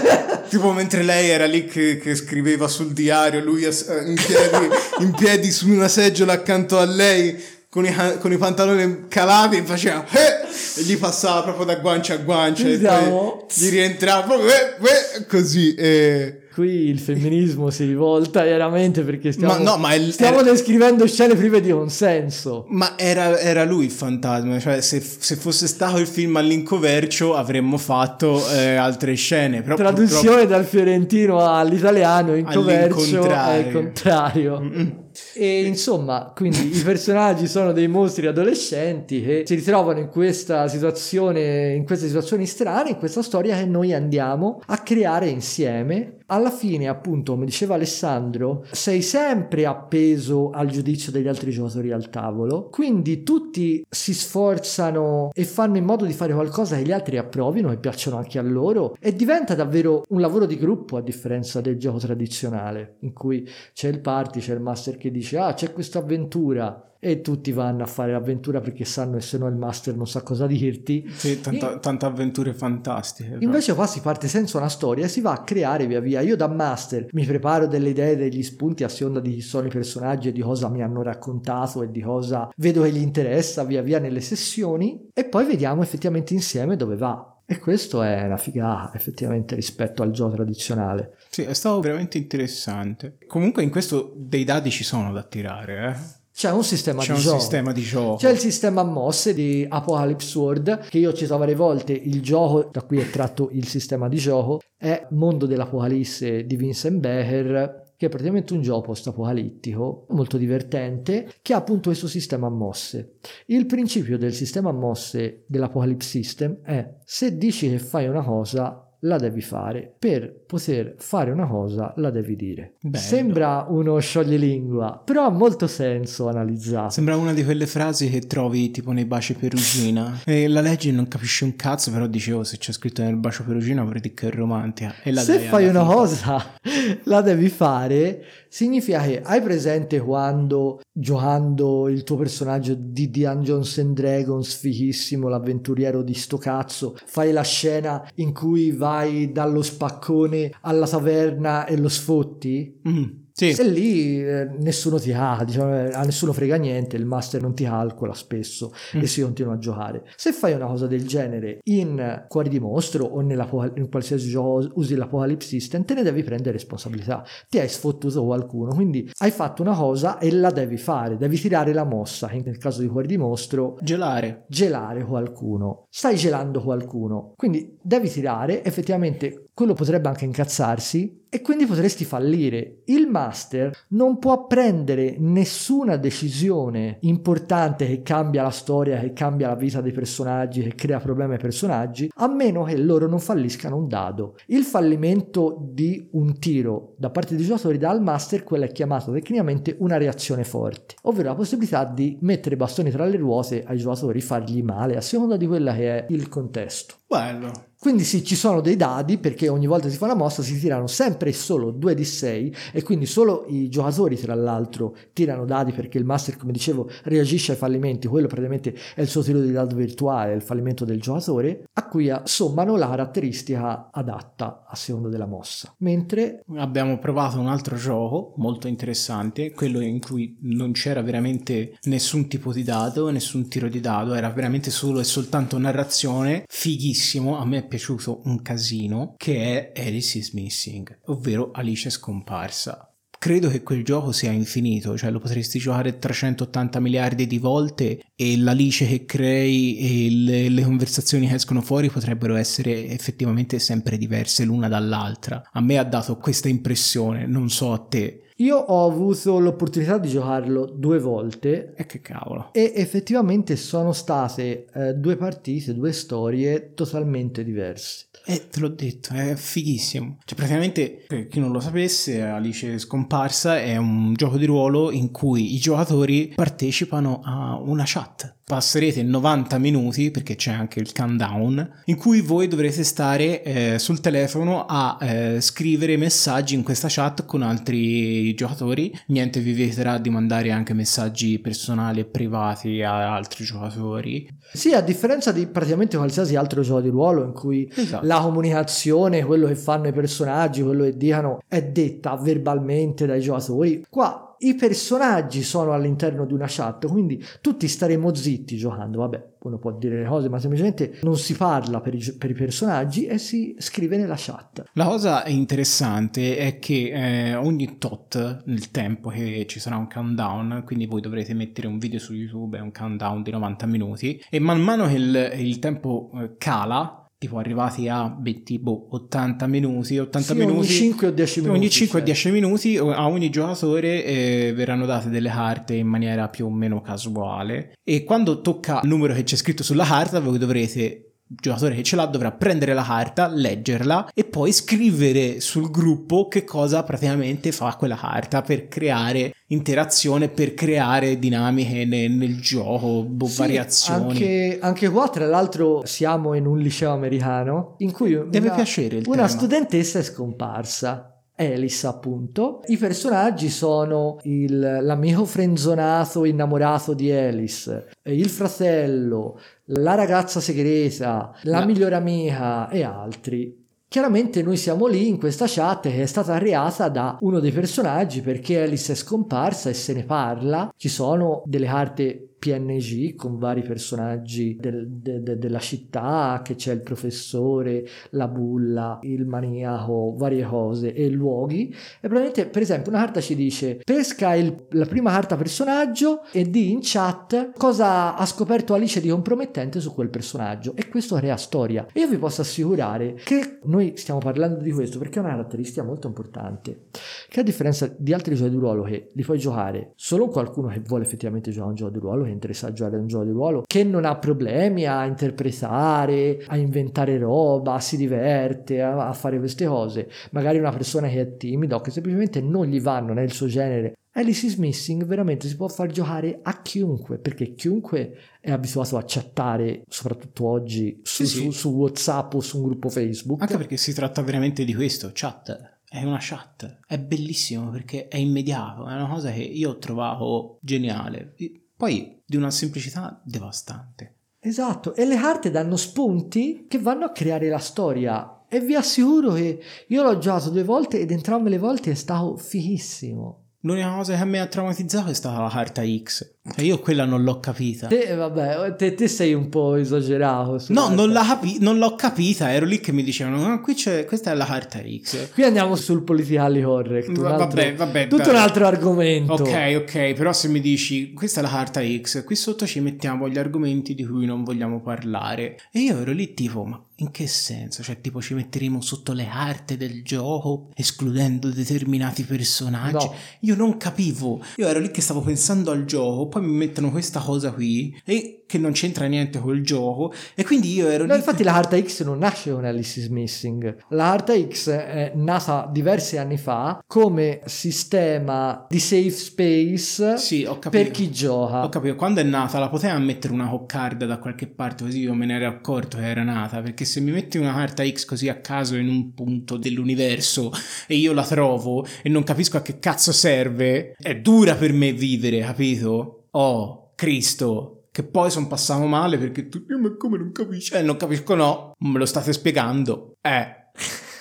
tipo 0.48 0.72
mentre 0.72 1.02
lei 1.02 1.30
era 1.30 1.46
lì 1.46 1.66
che, 1.66 1.98
che 1.98 2.14
scriveva 2.14 2.68
sul 2.68 2.92
diario, 2.92 3.42
lui 3.42 3.64
eh, 3.64 3.68
in 4.04 4.14
piedi, 4.14 4.68
in 5.00 5.10
piedi 5.16 5.50
su 5.50 5.68
una 5.68 5.88
seggiola 5.88 6.32
accanto 6.34 6.78
a 6.78 6.84
lei 6.84 7.52
con 7.68 7.84
i, 7.84 7.92
ca- 7.92 8.18
con 8.18 8.30
i 8.32 8.36
pantaloni 8.38 9.06
calati 9.08 9.56
e 9.56 9.62
faceva 9.64 10.04
eh, 10.12 10.80
e 10.80 10.82
gli 10.84 10.96
passava 10.96 11.42
proprio 11.42 11.64
da 11.66 11.74
guancia 11.76 12.14
a 12.14 12.18
guancia 12.18 12.66
e 12.66 12.70
Vediamo. 12.70 13.46
poi 13.48 13.56
gli 13.56 13.68
rientrava 13.70 14.34
eh, 14.36 14.76
eh, 15.18 15.26
così 15.26 15.74
e... 15.74 16.38
Qui 16.54 16.68
il 16.88 17.00
femminismo 17.00 17.68
si 17.70 17.84
rivolta 17.84 18.44
chiaramente 18.44 19.02
perché 19.02 19.32
stiamo, 19.32 19.54
Ma 19.54 19.58
no, 19.58 19.76
ma 19.76 19.92
il- 19.94 20.12
stiamo 20.12 20.38
era- 20.38 20.50
descrivendo 20.52 21.04
scene 21.08 21.34
prive 21.34 21.60
di 21.60 21.70
consenso. 21.70 22.66
Ma 22.68 22.94
era, 22.96 23.36
era 23.40 23.64
lui 23.64 23.86
il 23.86 23.90
fantasma, 23.90 24.60
cioè 24.60 24.80
se, 24.80 25.00
se 25.00 25.34
fosse 25.34 25.66
stato 25.66 25.98
il 25.98 26.06
film 26.06 26.36
all'incovercio 26.36 27.34
avremmo 27.34 27.76
fatto 27.76 28.40
eh, 28.52 28.76
altre 28.76 29.14
scene. 29.14 29.62
Però 29.62 29.74
Traduzione 29.74 30.46
dal 30.46 30.64
fiorentino 30.64 31.44
all'italiano 31.44 32.36
in 32.36 32.44
commercio 32.44 33.24
è 33.28 33.56
il 33.56 33.72
contrario. 33.72 34.58
purtroppo- 34.60 35.02
E 35.34 35.64
insomma, 35.64 36.32
quindi 36.34 36.76
i 36.76 36.82
personaggi 36.82 37.46
sono 37.46 37.72
dei 37.72 37.88
mostri 37.88 38.26
adolescenti 38.26 39.22
che 39.22 39.44
si 39.46 39.54
ritrovano 39.54 39.98
in 40.00 40.08
questa 40.08 40.68
situazione, 40.68 41.74
in 41.74 41.84
queste 41.84 42.06
situazioni 42.06 42.46
strane, 42.46 42.90
in 42.90 42.98
questa 42.98 43.22
storia 43.22 43.56
che 43.56 43.64
noi 43.64 43.92
andiamo 43.92 44.60
a 44.66 44.78
creare 44.78 45.28
insieme. 45.28 46.18
Alla 46.26 46.50
fine, 46.50 46.88
appunto, 46.88 47.32
come 47.32 47.44
diceva 47.44 47.74
Alessandro, 47.74 48.64
sei 48.70 49.02
sempre 49.02 49.66
appeso 49.66 50.50
al 50.50 50.68
giudizio 50.68 51.12
degli 51.12 51.28
altri 51.28 51.50
giocatori 51.50 51.92
al 51.92 52.08
tavolo, 52.08 52.68
quindi 52.70 53.22
tutti 53.22 53.84
si 53.88 54.14
sforzano 54.14 55.30
e 55.34 55.44
fanno 55.44 55.76
in 55.76 55.84
modo 55.84 56.06
di 56.06 56.14
fare 56.14 56.32
qualcosa 56.32 56.76
che 56.76 56.82
gli 56.82 56.92
altri 56.92 57.18
approvino 57.18 57.70
e 57.70 57.76
piacciono 57.76 58.16
anche 58.16 58.38
a 58.38 58.42
loro. 58.42 58.96
E 58.98 59.14
diventa 59.14 59.54
davvero 59.54 60.02
un 60.08 60.20
lavoro 60.20 60.46
di 60.46 60.56
gruppo 60.56 60.96
a 60.96 61.02
differenza 61.02 61.60
del 61.60 61.76
gioco 61.76 61.98
tradizionale 61.98 62.96
in 63.00 63.12
cui 63.12 63.46
c'è 63.74 63.88
il 63.88 64.00
party, 64.00 64.40
c'è 64.40 64.54
il 64.54 64.60
master 64.60 64.96
che 65.04 65.10
dice 65.10 65.36
ah 65.38 65.52
c'è 65.52 65.70
questa 65.72 65.98
avventura 65.98 66.94
e 66.98 67.20
tutti 67.20 67.52
vanno 67.52 67.82
a 67.82 67.86
fare 67.86 68.12
l'avventura 68.12 68.62
perché 68.62 68.86
sanno 68.86 69.16
che 69.16 69.20
se 69.20 69.36
no 69.36 69.46
il 69.46 69.56
master 69.56 69.94
non 69.94 70.06
sa 70.06 70.22
cosa 70.22 70.46
dirti. 70.46 71.06
Sì, 71.14 71.38
tanta- 71.38 71.76
tante 71.76 72.06
avventure 72.06 72.54
fantastiche. 72.54 73.28
però. 73.28 73.42
Invece 73.42 73.74
qua 73.74 73.86
si 73.86 74.00
parte 74.00 74.26
senza 74.26 74.56
una 74.56 74.70
storia 74.70 75.04
e 75.04 75.08
si 75.08 75.20
va 75.20 75.32
a 75.32 75.42
creare 75.42 75.86
via 75.86 76.00
via. 76.00 76.22
Io 76.22 76.34
da 76.34 76.48
master 76.48 77.08
mi 77.12 77.26
preparo 77.26 77.66
delle 77.66 77.90
idee, 77.90 78.16
degli 78.16 78.42
spunti 78.42 78.84
a 78.84 78.88
seconda 78.88 79.20
di 79.20 79.34
chi 79.34 79.42
sono 79.42 79.66
i 79.66 79.70
personaggi 79.70 80.28
e 80.28 80.32
di 80.32 80.40
cosa 80.40 80.70
mi 80.70 80.82
hanno 80.82 81.02
raccontato 81.02 81.82
e 81.82 81.90
di 81.90 82.00
cosa 82.00 82.50
vedo 82.56 82.80
che 82.80 82.90
gli 82.90 83.02
interessa 83.02 83.64
via 83.64 83.82
via 83.82 83.98
nelle 83.98 84.22
sessioni 84.22 85.10
e 85.12 85.24
poi 85.26 85.44
vediamo 85.44 85.82
effettivamente 85.82 86.32
insieme 86.32 86.74
dove 86.74 86.96
va. 86.96 87.33
E 87.46 87.58
questo 87.58 88.02
è 88.02 88.22
una 88.24 88.38
figata 88.38 88.96
effettivamente 88.96 89.54
rispetto 89.54 90.02
al 90.02 90.12
gioco 90.12 90.36
tradizionale. 90.36 91.16
Sì, 91.28 91.42
è 91.42 91.52
stato 91.52 91.80
veramente 91.80 92.16
interessante. 92.16 93.18
Comunque 93.26 93.62
in 93.62 93.70
questo 93.70 94.14
dei 94.16 94.44
dadi 94.44 94.70
ci 94.70 94.84
sono 94.84 95.12
da 95.12 95.22
tirare, 95.22 95.88
eh. 95.90 96.22
C'è 96.34 96.50
un 96.50 96.64
sistema 96.64 97.00
C'è 97.00 97.12
di 97.12 97.18
un 97.18 97.20
gioco. 97.20 97.38
sistema 97.38 97.72
di 97.72 97.82
gioco. 97.82 98.16
C'è 98.16 98.30
il 98.30 98.38
sistema 98.38 98.80
a 98.80 98.84
mosse 98.84 99.34
di 99.34 99.64
Apocalypse 99.68 100.36
World, 100.36 100.88
che 100.88 100.98
io 100.98 101.10
ho 101.10 101.12
citato 101.12 101.38
varie 101.38 101.54
volte, 101.54 101.92
il 101.92 102.20
gioco, 102.22 102.70
da 102.72 102.82
cui 102.82 102.98
è 102.98 103.08
tratto 103.08 103.50
il 103.52 103.68
sistema 103.68 104.08
di 104.08 104.16
gioco, 104.16 104.60
è 104.76 105.06
Mondo 105.10 105.46
dell'Apocalisse 105.46 106.44
di 106.44 106.56
Vincent 106.56 106.98
Becker, 106.98 107.83
che 107.96 108.06
è 108.06 108.08
praticamente 108.08 108.52
un 108.52 108.62
gioco 108.62 108.88
post-apocalittico, 108.88 110.06
molto 110.10 110.36
divertente, 110.36 111.32
che 111.42 111.54
ha 111.54 111.58
appunto 111.58 111.88
questo 111.88 112.08
sistema 112.08 112.46
a 112.46 112.50
mosse. 112.50 113.18
Il 113.46 113.66
principio 113.66 114.18
del 114.18 114.34
sistema 114.34 114.70
a 114.70 114.72
mosse 114.72 115.44
dell'Apocalypse 115.46 116.08
System 116.08 116.58
è 116.62 116.96
se 117.04 117.36
dici 117.36 117.68
che 117.68 117.78
fai 117.78 118.08
una 118.08 118.22
cosa, 118.22 118.83
la 119.04 119.18
devi 119.18 119.40
fare, 119.40 119.94
per 119.98 120.34
poter 120.46 120.94
fare 120.98 121.30
una 121.30 121.46
cosa 121.46 121.92
la 121.96 122.10
devi 122.10 122.36
dire. 122.36 122.74
Bello. 122.80 122.96
Sembra 122.96 123.66
uno 123.68 123.98
scioglilingua, 123.98 125.02
però 125.04 125.26
ha 125.26 125.30
molto 125.30 125.66
senso 125.66 126.28
analizzato. 126.28 126.90
Sembra 126.90 127.16
una 127.16 127.32
di 127.32 127.44
quelle 127.44 127.66
frasi 127.66 128.08
che 128.08 128.20
trovi 128.20 128.70
tipo 128.70 128.92
nei 128.92 129.04
baci 129.04 129.34
perugina. 129.34 130.20
E 130.34 130.48
la 130.48 130.60
leggi 130.60 130.88
e 130.88 130.92
non 130.92 131.06
capisci 131.06 131.44
un 131.44 131.54
cazzo, 131.54 131.90
però 131.90 132.06
dicevo 132.06 132.44
se 132.44 132.56
c'è 132.56 132.72
scritto 132.72 133.02
nel 133.02 133.16
bacio 133.16 133.44
perugina 133.44 133.84
vorrei 133.84 134.00
dire 134.00 134.14
che 134.14 134.28
è 134.28 134.30
romantica. 134.30 134.94
E 135.02 135.12
la 135.12 135.20
Se 135.20 135.38
fai 135.38 135.68
una 135.68 135.82
fine. 135.82 135.94
cosa, 135.94 136.44
la 137.04 137.20
devi 137.20 137.48
fare, 137.48 138.24
significa 138.48 139.02
che 139.02 139.20
hai 139.22 139.40
presente 139.42 140.00
quando 140.00 140.80
giocando 140.92 141.88
il 141.88 142.04
tuo 142.04 142.16
personaggio 142.16 142.74
di 142.76 143.10
Dungeons 143.10 143.78
and 143.78 143.94
Dragons, 143.94 144.54
fighissimo, 144.54 145.28
l'avventuriero 145.28 146.02
di 146.02 146.14
sto 146.14 146.38
cazzo, 146.38 146.96
fai 147.04 147.32
la 147.32 147.42
scena 147.42 148.08
in 148.16 148.32
cui 148.32 148.70
vai 148.94 149.32
dallo 149.32 149.62
spaccone 149.62 150.52
alla 150.60 150.86
taverna 150.86 151.66
e 151.66 151.76
lo 151.76 151.88
sfotti? 151.88 152.80
Mm, 152.88 153.04
sì. 153.36 153.52
Se 153.52 153.64
lì 153.64 154.24
eh, 154.24 154.48
nessuno 154.60 154.98
ti 155.00 155.12
ha, 155.12 155.42
diciamo, 155.44 155.74
eh, 155.74 155.92
a 155.92 156.02
nessuno 156.04 156.32
frega 156.32 156.54
niente, 156.54 156.96
il 156.96 157.04
master 157.04 157.42
non 157.42 157.52
ti 157.54 157.64
calcola 157.64 158.14
spesso 158.14 158.72
Mm. 158.96 159.00
e 159.00 159.06
si 159.06 159.22
continua 159.22 159.54
a 159.54 159.58
giocare. 159.58 160.04
Se 160.14 160.30
fai 160.32 160.52
una 160.52 160.66
cosa 160.66 160.86
del 160.86 161.04
genere 161.06 161.58
in 161.64 162.24
Cuori 162.28 162.48
di 162.48 162.60
Mostro 162.60 163.04
o 163.04 163.20
nella, 163.22 163.48
in 163.74 163.88
qualsiasi 163.90 164.28
gioco 164.28 164.70
usi 164.74 164.94
l'Apocalypse 164.94 165.48
System, 165.48 165.84
te 165.84 165.94
ne 165.94 166.02
devi 166.02 166.22
prendere 166.22 166.52
responsabilità. 166.52 167.24
Ti 167.48 167.58
hai 167.58 167.68
sfottuto 167.68 168.24
qualcuno, 168.24 168.72
quindi 168.74 169.10
hai 169.18 169.30
fatto 169.32 169.62
una 169.62 169.74
cosa 169.74 170.18
e 170.18 170.30
la 170.30 170.50
devi 170.50 170.76
fare, 170.76 171.16
devi 171.16 171.38
tirare 171.38 171.72
la 171.72 171.84
mossa, 171.84 172.28
che 172.28 172.40
nel 172.44 172.58
caso 172.58 172.80
di 172.82 172.86
Cuori 172.88 173.06
di 173.08 173.16
Mostro 173.16 173.76
Gelare. 173.82 174.44
gelare 174.48 175.04
qualcuno, 175.04 175.86
stai 175.90 176.14
gelando 176.16 176.62
qualcuno, 176.62 177.32
quindi 177.36 177.76
devi 177.82 178.08
tirare, 178.08 178.62
effettivamente 178.64 179.46
quello 179.54 179.74
potrebbe 179.74 180.08
anche 180.08 180.24
incazzarsi 180.24 181.23
e 181.34 181.40
quindi 181.40 181.66
potresti 181.66 182.04
fallire. 182.04 182.82
Il 182.84 183.08
master 183.08 183.76
non 183.88 184.20
può 184.20 184.46
prendere 184.46 185.16
nessuna 185.18 185.96
decisione 185.96 186.98
importante 187.00 187.88
che 187.88 188.02
cambia 188.02 188.44
la 188.44 188.50
storia, 188.50 189.00
che 189.00 189.12
cambia 189.12 189.48
la 189.48 189.56
vita 189.56 189.80
dei 189.80 189.90
personaggi, 189.90 190.62
che 190.62 190.76
crea 190.76 191.00
problemi 191.00 191.32
ai 191.32 191.40
personaggi, 191.40 192.08
a 192.14 192.28
meno 192.28 192.62
che 192.62 192.76
loro 192.76 193.08
non 193.08 193.18
falliscano 193.18 193.76
un 193.76 193.88
dado. 193.88 194.36
Il 194.46 194.62
fallimento 194.62 195.58
di 195.60 196.08
un 196.12 196.38
tiro 196.38 196.94
da 196.98 197.10
parte 197.10 197.34
dei 197.34 197.44
giocatori 197.44 197.78
dal 197.78 198.00
master, 198.00 198.44
quello 198.44 198.66
è 198.66 198.70
chiamato 198.70 199.10
tecnicamente 199.10 199.74
una 199.80 199.96
reazione 199.96 200.44
forte, 200.44 200.94
ovvero 201.02 201.30
la 201.30 201.34
possibilità 201.34 201.84
di 201.84 202.16
mettere 202.20 202.54
bastoni 202.54 202.92
tra 202.92 203.06
le 203.06 203.16
ruote 203.16 203.64
ai 203.66 203.78
giocatori, 203.78 204.20
fargli 204.20 204.62
male, 204.62 204.96
a 204.96 205.00
seconda 205.00 205.36
di 205.36 205.48
quella 205.48 205.74
che 205.74 205.96
è 205.96 206.06
il 206.10 206.28
contesto. 206.28 206.94
Bello. 207.08 207.50
Quindi 207.84 208.04
sì, 208.04 208.24
ci 208.24 208.34
sono 208.34 208.62
dei 208.62 208.76
dadi 208.76 209.18
perché 209.18 209.50
ogni 209.50 209.66
volta 209.66 209.88
che 209.88 209.92
si 209.92 209.98
fa 209.98 210.06
una 210.06 210.14
mossa 210.14 210.42
si 210.42 210.58
tirano 210.58 210.86
sempre 210.86 211.28
e 211.28 211.32
solo 211.34 211.70
2 211.70 211.94
di 211.94 212.04
6 212.06 212.56
e 212.72 212.82
quindi 212.82 213.04
solo 213.04 213.44
i 213.48 213.68
giocatori 213.68 214.16
tra 214.16 214.34
l'altro 214.34 214.96
tirano 215.12 215.44
dadi 215.44 215.70
perché 215.72 215.98
il 215.98 216.06
master 216.06 216.38
come 216.38 216.52
dicevo 216.52 216.88
reagisce 217.02 217.52
ai 217.52 217.58
fallimenti, 217.58 218.06
quello 218.06 218.26
praticamente 218.26 218.74
è 218.94 219.02
il 219.02 219.08
suo 219.08 219.22
tiro 219.22 219.38
di 219.38 219.52
dado 219.52 219.76
virtuale, 219.76 220.32
il 220.32 220.40
fallimento 220.40 220.86
del 220.86 220.98
giocatore, 220.98 221.64
a 221.74 221.86
cui 221.86 222.10
sommano 222.22 222.76
la 222.76 222.88
caratteristica 222.88 223.90
adatta 223.92 224.64
a 224.66 224.74
seconda 224.76 225.10
della 225.10 225.26
mossa. 225.26 225.74
Mentre 225.80 226.42
Abbiamo 226.56 226.98
provato 226.98 227.38
un 227.38 227.48
altro 227.48 227.76
gioco 227.76 228.32
molto 228.36 228.66
interessante, 228.66 229.52
quello 229.52 229.80
in 229.80 230.00
cui 230.00 230.38
non 230.40 230.72
c'era 230.72 231.02
veramente 231.02 231.76
nessun 231.82 232.28
tipo 232.28 232.50
di 232.50 232.62
dado, 232.62 233.10
nessun 233.10 233.46
tiro 233.48 233.68
di 233.68 233.80
dado, 233.80 234.14
era 234.14 234.30
veramente 234.30 234.70
solo 234.70 235.00
e 235.00 235.04
soltanto 235.04 235.58
narrazione, 235.58 236.44
fighissimo, 236.48 237.36
a 237.36 237.44
me 237.44 237.58
è 237.58 237.73
piaciuto 237.74 238.20
un 238.24 238.40
casino, 238.40 239.14
che 239.16 239.72
è 239.72 239.80
Alice 239.80 240.18
is 240.18 240.30
Missing, 240.30 241.00
ovvero 241.06 241.50
Alice 241.52 241.88
è 241.88 241.90
scomparsa. 241.90 242.88
Credo 243.18 243.48
che 243.48 243.62
quel 243.62 243.82
gioco 243.82 244.12
sia 244.12 244.30
infinito, 244.30 244.96
cioè 244.96 245.10
lo 245.10 245.18
potresti 245.18 245.58
giocare 245.58 245.98
380 245.98 246.78
miliardi 246.78 247.26
di 247.26 247.38
volte 247.38 248.00
e 248.14 248.36
l'Alice 248.36 248.86
che 248.86 249.06
crei 249.06 249.78
e 249.78 250.10
le, 250.10 250.48
le 250.50 250.62
conversazioni 250.62 251.26
che 251.26 251.34
escono 251.34 251.62
fuori 251.62 251.88
potrebbero 251.88 252.36
essere 252.36 252.86
effettivamente 252.88 253.58
sempre 253.58 253.96
diverse 253.96 254.44
l'una 254.44 254.68
dall'altra. 254.68 255.42
A 255.52 255.60
me 255.60 255.78
ha 255.78 255.84
dato 255.84 256.18
questa 256.18 256.48
impressione, 256.48 257.26
non 257.26 257.48
so 257.48 257.72
a 257.72 257.78
te. 257.78 258.23
Io 258.38 258.56
ho 258.56 258.90
avuto 258.90 259.38
l'opportunità 259.38 259.98
di 259.98 260.08
giocarlo 260.08 260.64
due 260.66 260.98
volte 260.98 261.72
E 261.76 261.86
che 261.86 262.00
cavolo. 262.00 262.48
e 262.52 262.72
effettivamente 262.74 263.54
sono 263.54 263.92
state 263.92 264.66
eh, 264.74 264.94
due 264.94 265.16
partite, 265.16 265.72
due 265.74 265.92
storie 265.92 266.72
totalmente 266.74 267.44
diverse. 267.44 268.06
Eh, 268.26 268.48
te 268.48 268.60
l'ho 268.60 268.68
detto, 268.68 269.12
è 269.12 269.34
fighissimo. 269.36 270.18
Cioè, 270.24 270.36
praticamente, 270.36 271.04
per 271.06 271.28
chi 271.28 271.38
non 271.40 271.52
lo 271.52 271.60
sapesse, 271.60 272.22
Alice 272.22 272.78
Scomparsa 272.78 273.60
è 273.60 273.76
un 273.76 274.14
gioco 274.14 274.36
di 274.38 274.46
ruolo 274.46 274.90
in 274.90 275.10
cui 275.10 275.54
i 275.54 275.58
giocatori 275.58 276.32
partecipano 276.34 277.20
a 277.22 277.58
una 277.60 277.84
chat. 277.86 278.34
Passerete 278.46 279.02
90 279.02 279.56
minuti, 279.56 280.10
perché 280.10 280.36
c'è 280.36 280.52
anche 280.52 280.78
il 280.78 280.92
countdown, 280.92 281.80
in 281.86 281.96
cui 281.96 282.20
voi 282.20 282.46
dovrete 282.46 282.84
stare 282.84 283.42
eh, 283.42 283.78
sul 283.78 284.00
telefono 284.00 284.66
a 284.66 284.98
eh, 285.00 285.40
scrivere 285.40 285.96
messaggi 285.96 286.54
in 286.54 286.62
questa 286.62 286.88
chat 286.90 287.24
con 287.24 287.40
altri 287.40 288.34
giocatori. 288.34 288.92
Niente 289.06 289.40
vi 289.40 289.52
vieterà 289.52 289.96
di 289.96 290.10
mandare 290.10 290.50
anche 290.50 290.74
messaggi 290.74 291.38
personali 291.38 292.00
e 292.00 292.04
privati 292.04 292.82
a 292.82 293.14
altri 293.14 293.44
giocatori. 293.44 294.28
Sì, 294.52 294.74
a 294.74 294.82
differenza 294.82 295.32
di 295.32 295.46
praticamente 295.46 295.96
qualsiasi 295.96 296.36
altro 296.36 296.60
gioco 296.60 296.82
di 296.82 296.90
ruolo 296.90 297.24
in 297.24 297.32
cui 297.32 297.66
Esatto. 297.74 298.04
la 298.06 298.20
comunicazione, 298.20 299.24
quello 299.24 299.46
che 299.46 299.56
fanno 299.56 299.88
i 299.88 299.92
personaggi, 299.92 300.62
quello 300.62 300.84
che 300.84 300.98
dicano 300.98 301.40
è 301.48 301.62
detta 301.62 302.14
verbalmente 302.16 303.06
dai 303.06 303.22
giocatori, 303.22 303.86
qua 303.88 304.33
i 304.38 304.54
personaggi 304.54 305.42
sono 305.42 305.72
all'interno 305.72 306.26
di 306.26 306.32
una 306.32 306.46
chat, 306.48 306.86
quindi 306.86 307.22
tutti 307.40 307.68
staremo 307.68 308.14
zitti 308.14 308.56
giocando, 308.56 308.98
vabbè, 308.98 309.32
uno 309.44 309.58
può 309.58 309.72
dire 309.72 310.00
le 310.00 310.08
cose, 310.08 310.28
ma 310.28 310.38
semplicemente 310.38 310.98
non 311.02 311.16
si 311.16 311.34
parla 311.34 311.80
per 311.80 311.94
i, 311.94 312.14
per 312.18 312.30
i 312.30 312.34
personaggi 312.34 313.06
e 313.06 313.18
si 313.18 313.54
scrive 313.58 313.96
nella 313.96 314.16
chat. 314.16 314.64
La 314.72 314.86
cosa 314.86 315.26
interessante 315.26 316.36
è 316.36 316.58
che 316.58 317.30
eh, 317.30 317.34
ogni 317.34 317.76
tot 317.78 318.42
nel 318.46 318.70
tempo 318.70 319.10
che 319.10 319.44
ci 319.46 319.60
sarà 319.60 319.76
un 319.76 319.88
countdown, 319.88 320.62
quindi 320.64 320.86
voi 320.86 321.00
dovrete 321.00 321.34
mettere 321.34 321.66
un 321.66 321.78
video 321.78 321.98
su 321.98 322.14
YouTube 322.14 322.56
e 322.56 322.60
un 322.60 322.72
countdown 322.72 323.22
di 323.22 323.30
90 323.30 323.66
minuti 323.66 324.22
e 324.30 324.38
man 324.38 324.60
mano 324.60 324.86
che 324.86 324.94
il, 324.94 325.32
il 325.36 325.58
tempo 325.58 326.10
eh, 326.14 326.36
cala, 326.38 327.03
tipo 327.24 327.38
arrivati 327.38 327.88
a 327.88 328.08
beh, 328.08 328.42
tipo 328.42 328.88
80 328.90 329.46
minuti, 329.46 329.98
80 329.98 330.32
Sì, 330.32 330.38
minuti 330.38 330.58
ogni 330.58 330.66
5 330.66 331.06
o 331.06 331.10
10 331.10 331.40
minuti. 331.40 331.58
Ogni 331.58 331.70
5 331.70 331.98
o 331.98 332.02
cioè. 332.02 332.12
10 332.12 332.30
minuti 332.30 332.76
a 332.76 333.08
ogni 333.08 333.30
giocatore 333.30 334.04
eh, 334.04 334.52
verranno 334.54 334.84
date 334.86 335.08
delle 335.08 335.30
carte 335.30 335.74
in 335.74 335.86
maniera 335.86 336.28
più 336.28 336.46
o 336.46 336.50
meno 336.50 336.80
casuale 336.82 337.72
e 337.82 338.04
quando 338.04 338.40
tocca 338.40 338.80
il 338.82 338.88
numero 338.88 339.14
che 339.14 339.22
c'è 339.22 339.36
scritto 339.36 339.62
sulla 339.62 339.84
carta 339.84 340.20
voi 340.20 340.38
dovrete 340.38 341.13
giocatore 341.26 341.74
che 341.74 341.82
ce 341.82 341.96
l'ha 341.96 342.06
dovrà 342.06 342.30
prendere 342.32 342.74
la 342.74 342.82
carta, 342.84 343.26
leggerla 343.28 344.10
e 344.14 344.24
poi 344.24 344.52
scrivere 344.52 345.40
sul 345.40 345.70
gruppo 345.70 346.28
che 346.28 346.44
cosa 346.44 346.82
praticamente 346.82 347.50
fa 347.52 347.74
quella 347.76 347.96
carta 347.96 348.42
per 348.42 348.68
creare 348.68 349.34
interazione, 349.48 350.28
per 350.28 350.54
creare 350.54 351.18
dinamiche 351.18 351.84
nel, 351.84 352.10
nel 352.12 352.40
gioco, 352.40 353.04
boh, 353.04 353.26
Sì, 353.26 353.38
variazioni. 353.38 354.10
Anche, 354.10 354.58
anche 354.60 354.88
qua, 354.88 355.08
tra 355.08 355.26
l'altro, 355.26 355.82
siamo 355.84 356.34
in 356.34 356.46
un 356.46 356.58
liceo 356.58 356.92
americano 356.92 357.74
in 357.78 357.92
cui 357.92 358.10
Deve 358.28 358.46
una, 358.46 358.54
piacere 358.54 358.96
il 358.96 359.04
una 359.06 359.16
tema. 359.16 359.28
studentessa 359.28 359.98
è 359.98 360.02
scomparsa. 360.02 361.08
Alice, 361.36 361.84
appunto. 361.84 362.60
I 362.66 362.76
personaggi 362.76 363.50
sono 363.50 364.18
il- 364.22 364.78
l'amico 364.82 365.24
frenzonato 365.24 366.24
innamorato 366.24 366.94
di 366.94 367.10
Alice, 367.10 367.88
il 368.04 368.28
fratello, 368.28 369.40
la 369.68 369.94
ragazza 369.94 370.40
segreta, 370.40 371.34
la 371.42 371.60
La- 371.60 371.64
migliore 371.66 371.94
amica 371.94 372.68
e 372.68 372.82
altri. 372.82 373.62
Chiaramente 373.88 374.42
noi 374.42 374.56
siamo 374.56 374.86
lì 374.86 375.06
in 375.06 375.18
questa 375.18 375.44
chat 375.46 375.82
che 375.82 376.02
è 376.02 376.06
stata 376.06 376.36
creata 376.38 376.88
da 376.88 377.16
uno 377.20 377.38
dei 377.38 377.52
personaggi 377.52 378.22
perché 378.22 378.62
Alice 378.62 378.92
è 378.92 378.96
scomparsa 378.96 379.70
e 379.70 379.74
se 379.74 379.92
ne 379.92 380.02
parla. 380.02 380.72
Ci 380.76 380.88
sono 380.88 381.42
delle 381.46 381.66
carte 381.66 382.33
PNG 382.44 383.14
con 383.14 383.38
vari 383.38 383.62
personaggi 383.62 384.56
del- 384.60 384.86
de- 384.88 385.22
de- 385.22 385.38
della 385.38 385.58
città, 385.58 386.42
che 386.44 386.56
c'è 386.56 386.72
il 386.74 386.82
professore, 386.82 387.86
la 388.10 388.28
bulla, 388.28 388.98
il 389.02 389.24
maniaco, 389.24 390.14
varie 390.16 390.44
cose 390.44 390.92
e 390.92 391.08
luoghi. 391.08 391.68
E 391.70 392.00
probabilmente, 392.00 392.46
per 392.46 392.60
esempio, 392.60 392.90
una 392.90 393.00
carta 393.00 393.20
ci 393.22 393.34
dice 393.34 393.80
pesca 393.82 394.34
il- 394.34 394.66
la 394.70 394.84
prima 394.84 395.10
carta 395.10 395.36
personaggio 395.36 396.22
e 396.32 396.50
di 396.50 396.70
in 396.70 396.80
chat 396.82 397.52
cosa 397.56 398.14
ha 398.16 398.26
scoperto 398.26 398.74
Alice 398.74 399.00
di 399.00 399.08
compromettente 399.08 399.80
su 399.80 399.94
quel 399.94 400.10
personaggio 400.10 400.74
e 400.76 400.88
questo 400.88 401.16
crea 401.16 401.36
storia. 401.36 401.86
E 401.92 402.00
io 402.00 402.08
vi 402.08 402.18
posso 402.18 402.42
assicurare 402.42 403.14
che 403.24 403.58
noi 403.64 403.92
stiamo 403.96 404.20
parlando 404.20 404.60
di 404.60 404.70
questo 404.70 404.98
perché 404.98 405.18
è 405.18 405.22
una 405.22 405.30
caratteristica 405.30 405.82
molto 405.82 406.06
importante, 406.08 406.88
che 407.28 407.40
a 407.40 407.42
differenza 407.42 407.90
di 407.96 408.12
altri 408.12 408.34
giochi 408.34 408.50
di 408.50 408.56
ruolo 408.56 408.82
che 408.82 409.10
li 409.14 409.22
puoi 409.22 409.38
giocare 409.38 409.92
solo 409.94 410.28
qualcuno 410.28 410.68
che 410.68 410.80
vuole 410.80 411.04
effettivamente 411.04 411.50
giocare 411.50 411.70
un 411.70 411.76
gioco 411.76 411.90
di 411.92 411.98
ruolo, 411.98 412.24
che 412.24 412.30
interessa 412.34 412.72
giocare 412.72 412.96
un 412.98 413.06
gioco 413.06 413.24
di 413.24 413.30
ruolo 413.30 413.62
che 413.66 413.84
non 413.84 414.04
ha 414.04 414.16
problemi 414.16 414.86
a 414.86 415.04
interpretare, 415.06 416.42
a 416.46 416.56
inventare 416.56 417.18
roba, 417.18 417.80
si 417.80 417.96
diverte 417.96 418.82
a, 418.82 419.08
a 419.08 419.12
fare 419.12 419.38
queste 419.38 419.66
cose. 419.66 420.08
Magari 420.32 420.58
una 420.58 420.72
persona 420.72 421.08
che 421.08 421.20
è 421.20 421.36
timida 421.36 421.76
o 421.76 421.80
che 421.80 421.90
semplicemente 421.90 422.40
non 422.40 422.66
gli 422.66 422.80
vanno 422.80 423.12
nel 423.12 423.32
suo 423.32 423.46
genere 423.46 423.94
Alice 424.16 424.46
is 424.46 424.54
Missing 424.56 425.04
veramente 425.06 425.48
si 425.48 425.56
può 425.56 425.66
far 425.66 425.90
giocare 425.90 426.38
a 426.42 426.62
chiunque, 426.62 427.18
perché 427.18 427.54
chiunque 427.54 428.14
è 428.40 428.52
abituato 428.52 428.96
a 428.96 429.02
chattare, 429.04 429.82
soprattutto 429.88 430.46
oggi, 430.46 431.00
su, 431.02 431.24
Sì, 431.24 431.28
sì. 431.28 431.42
su- 431.42 431.50
su 431.50 431.68
WhatsApp 431.70 432.34
o 432.34 432.40
su 432.40 432.58
un 432.58 432.62
gruppo 432.62 432.88
Facebook. 432.90 433.40
Anche 433.42 433.56
perché 433.56 433.76
si 433.76 433.92
tratta 433.92 434.22
veramente 434.22 434.64
di 434.64 434.72
questo, 434.72 435.10
chat. 435.12 435.78
È 435.88 436.04
una 436.04 436.18
chat. 436.20 436.78
È 436.86 436.96
bellissimo 436.96 437.70
perché 437.70 438.06
è 438.06 438.16
immediato, 438.16 438.86
è 438.88 438.94
una 438.94 439.08
cosa 439.08 439.32
che 439.32 439.42
io 439.42 439.70
ho 439.70 439.78
trovato 439.78 440.58
geniale. 440.60 441.34
Poi 441.76 442.13
di 442.24 442.36
una 442.36 442.50
semplicità 442.50 443.20
devastante. 443.24 444.14
Esatto, 444.40 444.94
e 444.94 445.06
le 445.06 445.16
carte 445.16 445.50
danno 445.50 445.76
spunti 445.76 446.66
che 446.68 446.78
vanno 446.78 447.06
a 447.06 447.12
creare 447.12 447.48
la 447.48 447.58
storia. 447.58 448.44
E 448.48 448.60
vi 448.60 448.74
assicuro 448.74 449.32
che 449.32 449.60
io 449.88 450.02
l'ho 450.02 450.18
giocato 450.18 450.50
due 450.50 450.64
volte 450.64 451.00
ed 451.00 451.10
entrambe 451.10 451.48
le 451.48 451.58
volte 451.58 451.90
è 451.90 451.94
stato 451.94 452.36
fighissimo. 452.36 453.44
L'unica 453.60 453.94
cosa 453.94 454.14
che 454.14 454.20
a 454.20 454.26
me 454.26 454.40
ha 454.40 454.46
traumatizzato 454.46 455.10
è 455.10 455.14
stata 455.14 455.40
la 455.40 455.48
carta 455.48 455.82
X. 455.82 456.33
Io 456.58 456.78
quella 456.78 457.06
non 457.06 457.22
l'ho 457.22 457.40
capita. 457.40 457.86
Te, 457.86 458.14
vabbè, 458.14 458.76
te, 458.76 458.92
te 458.94 459.08
sei 459.08 459.32
un 459.32 459.48
po' 459.48 459.76
esagerato. 459.76 460.62
No, 460.68 460.90
non, 460.90 461.10
capi- 461.14 461.56
non 461.60 461.78
l'ho 461.78 461.94
capita, 461.94 462.52
ero 462.52 462.66
lì 462.66 462.80
che 462.80 462.92
mi 462.92 463.02
dicevano, 463.02 463.46
"Ah, 463.46 463.60
qui 463.60 463.72
c'è, 463.72 464.04
questa 464.04 464.30
è 464.30 464.34
la 464.34 464.44
carta 464.44 464.78
X. 464.78 465.32
Qui 465.32 465.42
andiamo 465.42 465.74
sul 465.74 466.02
politically 466.02 466.60
correct. 466.60 467.18
Va- 467.18 467.30
altro- 467.36 467.46
vabbè, 467.62 467.74
vabbè, 467.76 468.08
tutto 468.08 468.24
dai. 468.24 468.34
un 468.34 468.36
altro 468.36 468.66
argomento. 468.66 469.32
Ok, 469.32 469.74
ok, 469.84 470.12
però 470.12 470.34
se 470.34 470.48
mi 470.48 470.60
dici 470.60 471.14
questa 471.14 471.40
è 471.40 471.42
la 471.42 471.48
carta 471.48 471.80
X, 471.82 472.22
qui 472.26 472.36
sotto 472.36 472.66
ci 472.66 472.80
mettiamo 472.80 473.26
gli 473.26 473.38
argomenti 473.38 473.94
di 473.94 474.04
cui 474.04 474.26
non 474.26 474.44
vogliamo 474.44 474.82
parlare. 474.82 475.58
E 475.72 475.80
io 475.80 475.98
ero 475.98 476.12
lì 476.12 476.34
tipo, 476.34 476.64
ma 476.64 476.78
in 476.98 477.10
che 477.10 477.26
senso? 477.26 477.82
Cioè, 477.82 478.02
tipo 478.02 478.20
ci 478.20 478.34
metteremo 478.34 478.82
sotto 478.82 479.14
le 479.14 479.26
carte 479.26 479.78
del 479.78 480.02
gioco, 480.04 480.68
escludendo 480.74 481.48
determinati 481.48 482.22
personaggi? 482.24 483.06
No. 483.06 483.14
Io 483.40 483.56
non 483.56 483.78
capivo. 483.78 484.42
Io 484.56 484.68
ero 484.68 484.78
lì 484.78 484.90
che 484.90 485.00
stavo 485.00 485.22
pensando 485.22 485.70
al 485.70 485.86
gioco, 485.86 486.28
poi 486.34 486.42
mi 486.42 486.56
mettono 486.56 486.90
questa 486.90 487.20
cosa 487.20 487.52
qui, 487.52 487.96
e 488.04 488.43
che 488.46 488.58
non 488.58 488.72
c'entra 488.72 489.06
niente 489.06 489.38
col 489.38 489.60
gioco, 489.62 490.12
e 490.34 490.44
quindi 490.44 490.72
io 490.72 490.88
ero 490.88 491.06
No, 491.06 491.12
lì... 491.12 491.18
infatti 491.18 491.42
la 491.42 491.52
carta 491.52 491.80
X 491.80 492.04
non 492.04 492.18
nasce 492.18 492.52
con 492.52 492.64
Alice 492.64 493.00
is 493.00 493.08
Missing. 493.08 493.76
La 493.90 494.04
carta 494.10 494.34
X 494.34 494.70
è 494.70 495.12
nata 495.14 495.68
diversi 495.70 496.16
anni 496.16 496.36
fa 496.36 496.82
come 496.86 497.40
sistema 497.46 498.66
di 498.68 498.78
safe 498.78 499.10
space 499.10 500.16
Sì, 500.18 500.48
per 500.70 500.90
chi 500.90 501.10
gioca. 501.10 501.64
Ho 501.64 501.68
capito, 501.68 501.94
quando 501.94 502.20
è 502.20 502.24
nata 502.24 502.58
la 502.58 502.68
poteva 502.68 502.98
mettere 502.98 503.32
una 503.32 503.48
coccarda 503.48 504.06
da 504.06 504.18
qualche 504.18 504.46
parte 504.46 504.84
così 504.84 505.00
io 505.00 505.14
me 505.14 505.26
ne 505.26 505.36
ero 505.36 505.48
accorto 505.48 505.98
che 505.98 506.08
era 506.08 506.22
nata, 506.22 506.60
perché 506.60 506.84
se 506.84 507.00
mi 507.00 507.10
metti 507.10 507.38
una 507.38 507.52
carta 507.52 507.86
X 507.86 508.04
così 508.04 508.28
a 508.28 508.40
caso 508.40 508.76
in 508.76 508.88
un 508.88 509.14
punto 509.14 509.56
dell'universo 509.56 510.52
e 510.86 510.96
io 510.96 511.12
la 511.12 511.24
trovo 511.24 511.86
e 512.02 512.08
non 512.08 512.22
capisco 512.22 512.56
a 512.56 512.62
che 512.62 512.78
cazzo 512.78 513.12
serve, 513.12 513.94
è 513.98 514.16
dura 514.16 514.54
per 514.54 514.72
me 514.72 514.92
vivere, 514.92 515.40
capito? 515.40 516.26
Oh, 516.32 516.92
Cristo, 516.94 517.83
che 517.94 518.02
poi 518.02 518.28
sono 518.28 518.48
passato 518.48 518.84
male 518.86 519.18
perché 519.18 519.48
tu, 519.48 519.64
"Eh, 519.70 519.76
ma 519.76 519.94
come 519.96 520.18
non 520.18 520.32
capisci? 520.32 520.74
Eh, 520.74 520.82
non 520.82 520.96
capisco 520.96 521.36
no, 521.36 521.74
me 521.78 521.98
lo 522.00 522.06
state 522.06 522.32
spiegando. 522.32 523.12
Eh, 523.22 523.46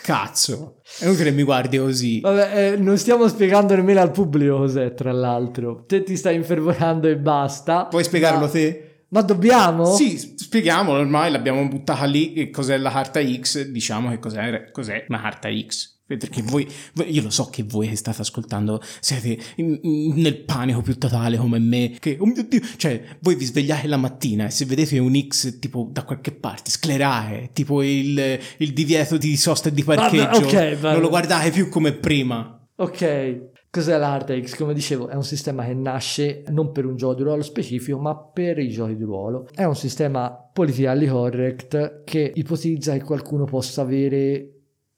cazzo, 0.04 0.82
è 1.00 1.06
inutile 1.06 1.32
che 1.32 1.36
mi 1.36 1.42
guardi 1.42 1.80
così. 1.80 2.20
Vabbè, 2.20 2.74
eh, 2.74 2.78
non 2.78 3.00
stiamo 3.00 3.28
spiegando 3.28 3.74
nemmeno 3.76 4.00
al 4.02 4.12
pubblico 4.12 4.58
cos'è, 4.58 4.94
tra 4.94 5.12
l'altro. 5.12 5.86
Te 5.88 6.04
ti 6.04 6.16
stai 6.16 6.36
infervorando 6.36 7.08
e 7.08 7.18
basta. 7.18 7.86
Puoi 7.88 8.04
spiegarlo 8.04 8.42
Ma- 8.46 8.50
te? 8.52 9.06
Ma 9.10 9.22
dobbiamo? 9.22 9.86
Sì, 9.96 10.18
spieghiamolo, 10.38 11.00
ormai 11.00 11.32
l'abbiamo 11.32 11.68
buttata 11.68 12.06
lì, 12.06 12.34
che 12.34 12.52
cos'è 12.52 12.78
la 12.78 12.92
carta 12.92 13.20
X, 13.24 13.66
diciamo 13.68 14.10
che 14.10 14.20
cos'è, 14.20 14.70
cos'è 14.72 15.06
una 15.08 15.20
carta 15.22 15.50
X. 15.50 15.93
Perché 16.18 16.42
voi, 16.42 16.68
io 17.08 17.22
lo 17.24 17.30
so 17.30 17.46
che 17.50 17.64
voi 17.64 17.88
che 17.90 17.96
state 17.96 18.22
ascoltando 18.22 18.82
siete 19.00 19.38
in- 19.58 19.80
in- 19.82 20.14
nel 20.22 20.44
panico 20.44 20.82
più 20.82 20.98
totale 20.98 21.38
come 21.38 21.60
me, 21.60 21.96
che, 22.00 22.18
oh 22.20 22.26
mio 22.26 22.44
Dio, 22.44 22.62
cioè, 22.78 23.02
voi 23.20 23.36
vi 23.36 23.46
svegliate 23.46 23.88
la 23.88 23.98
mattina 23.98 24.46
e 24.46 24.50
se 24.50 24.66
vedete 24.66 24.98
un 25.00 25.14
X 25.28 25.60
tipo 25.60 25.90
da 25.92 26.04
qualche 26.04 26.32
parte, 26.32 26.70
sclerare, 26.72 27.50
tipo 27.54 27.82
il, 27.82 28.40
il 28.58 28.74
divieto 28.74 29.18
di 29.18 29.36
sosta 29.38 29.70
e 29.70 29.74
di 29.74 29.84
parcheggio, 29.84 30.42
Vabbè, 30.42 30.74
ok, 30.74 30.78
va- 30.80 30.92
non 30.94 31.02
lo 31.02 31.10
guardate 31.10 31.52
più 31.52 31.70
come 31.70 31.94
prima. 31.94 32.58
Ok, 32.76 33.52
cos'è 33.70 33.98
la 33.98 34.14
Hard 34.14 34.42
X? 34.44 34.56
Come 34.56 34.74
dicevo, 34.74 35.08
è 35.08 35.16
un 35.16 35.24
sistema 35.24 35.64
che 35.64 35.74
nasce 35.76 36.44
non 36.50 36.72
per 36.72 36.86
un 36.86 36.96
gioco 36.96 37.14
di 37.14 37.24
ruolo 37.24 37.44
specifico, 37.44 38.00
ma 38.00 38.16
per 38.18 38.58
i 38.58 38.70
giochi 38.70 38.96
di 38.96 39.04
ruolo. 39.04 39.48
È 39.54 39.64
un 39.64 39.76
sistema 39.76 40.32
politically 40.32 41.06
correct 41.08 42.02
che 42.04 42.32
ipotizza 42.36 42.94
che 42.94 43.04
qualcuno 43.04 43.46
possa 43.46 43.82
avere 43.82 44.53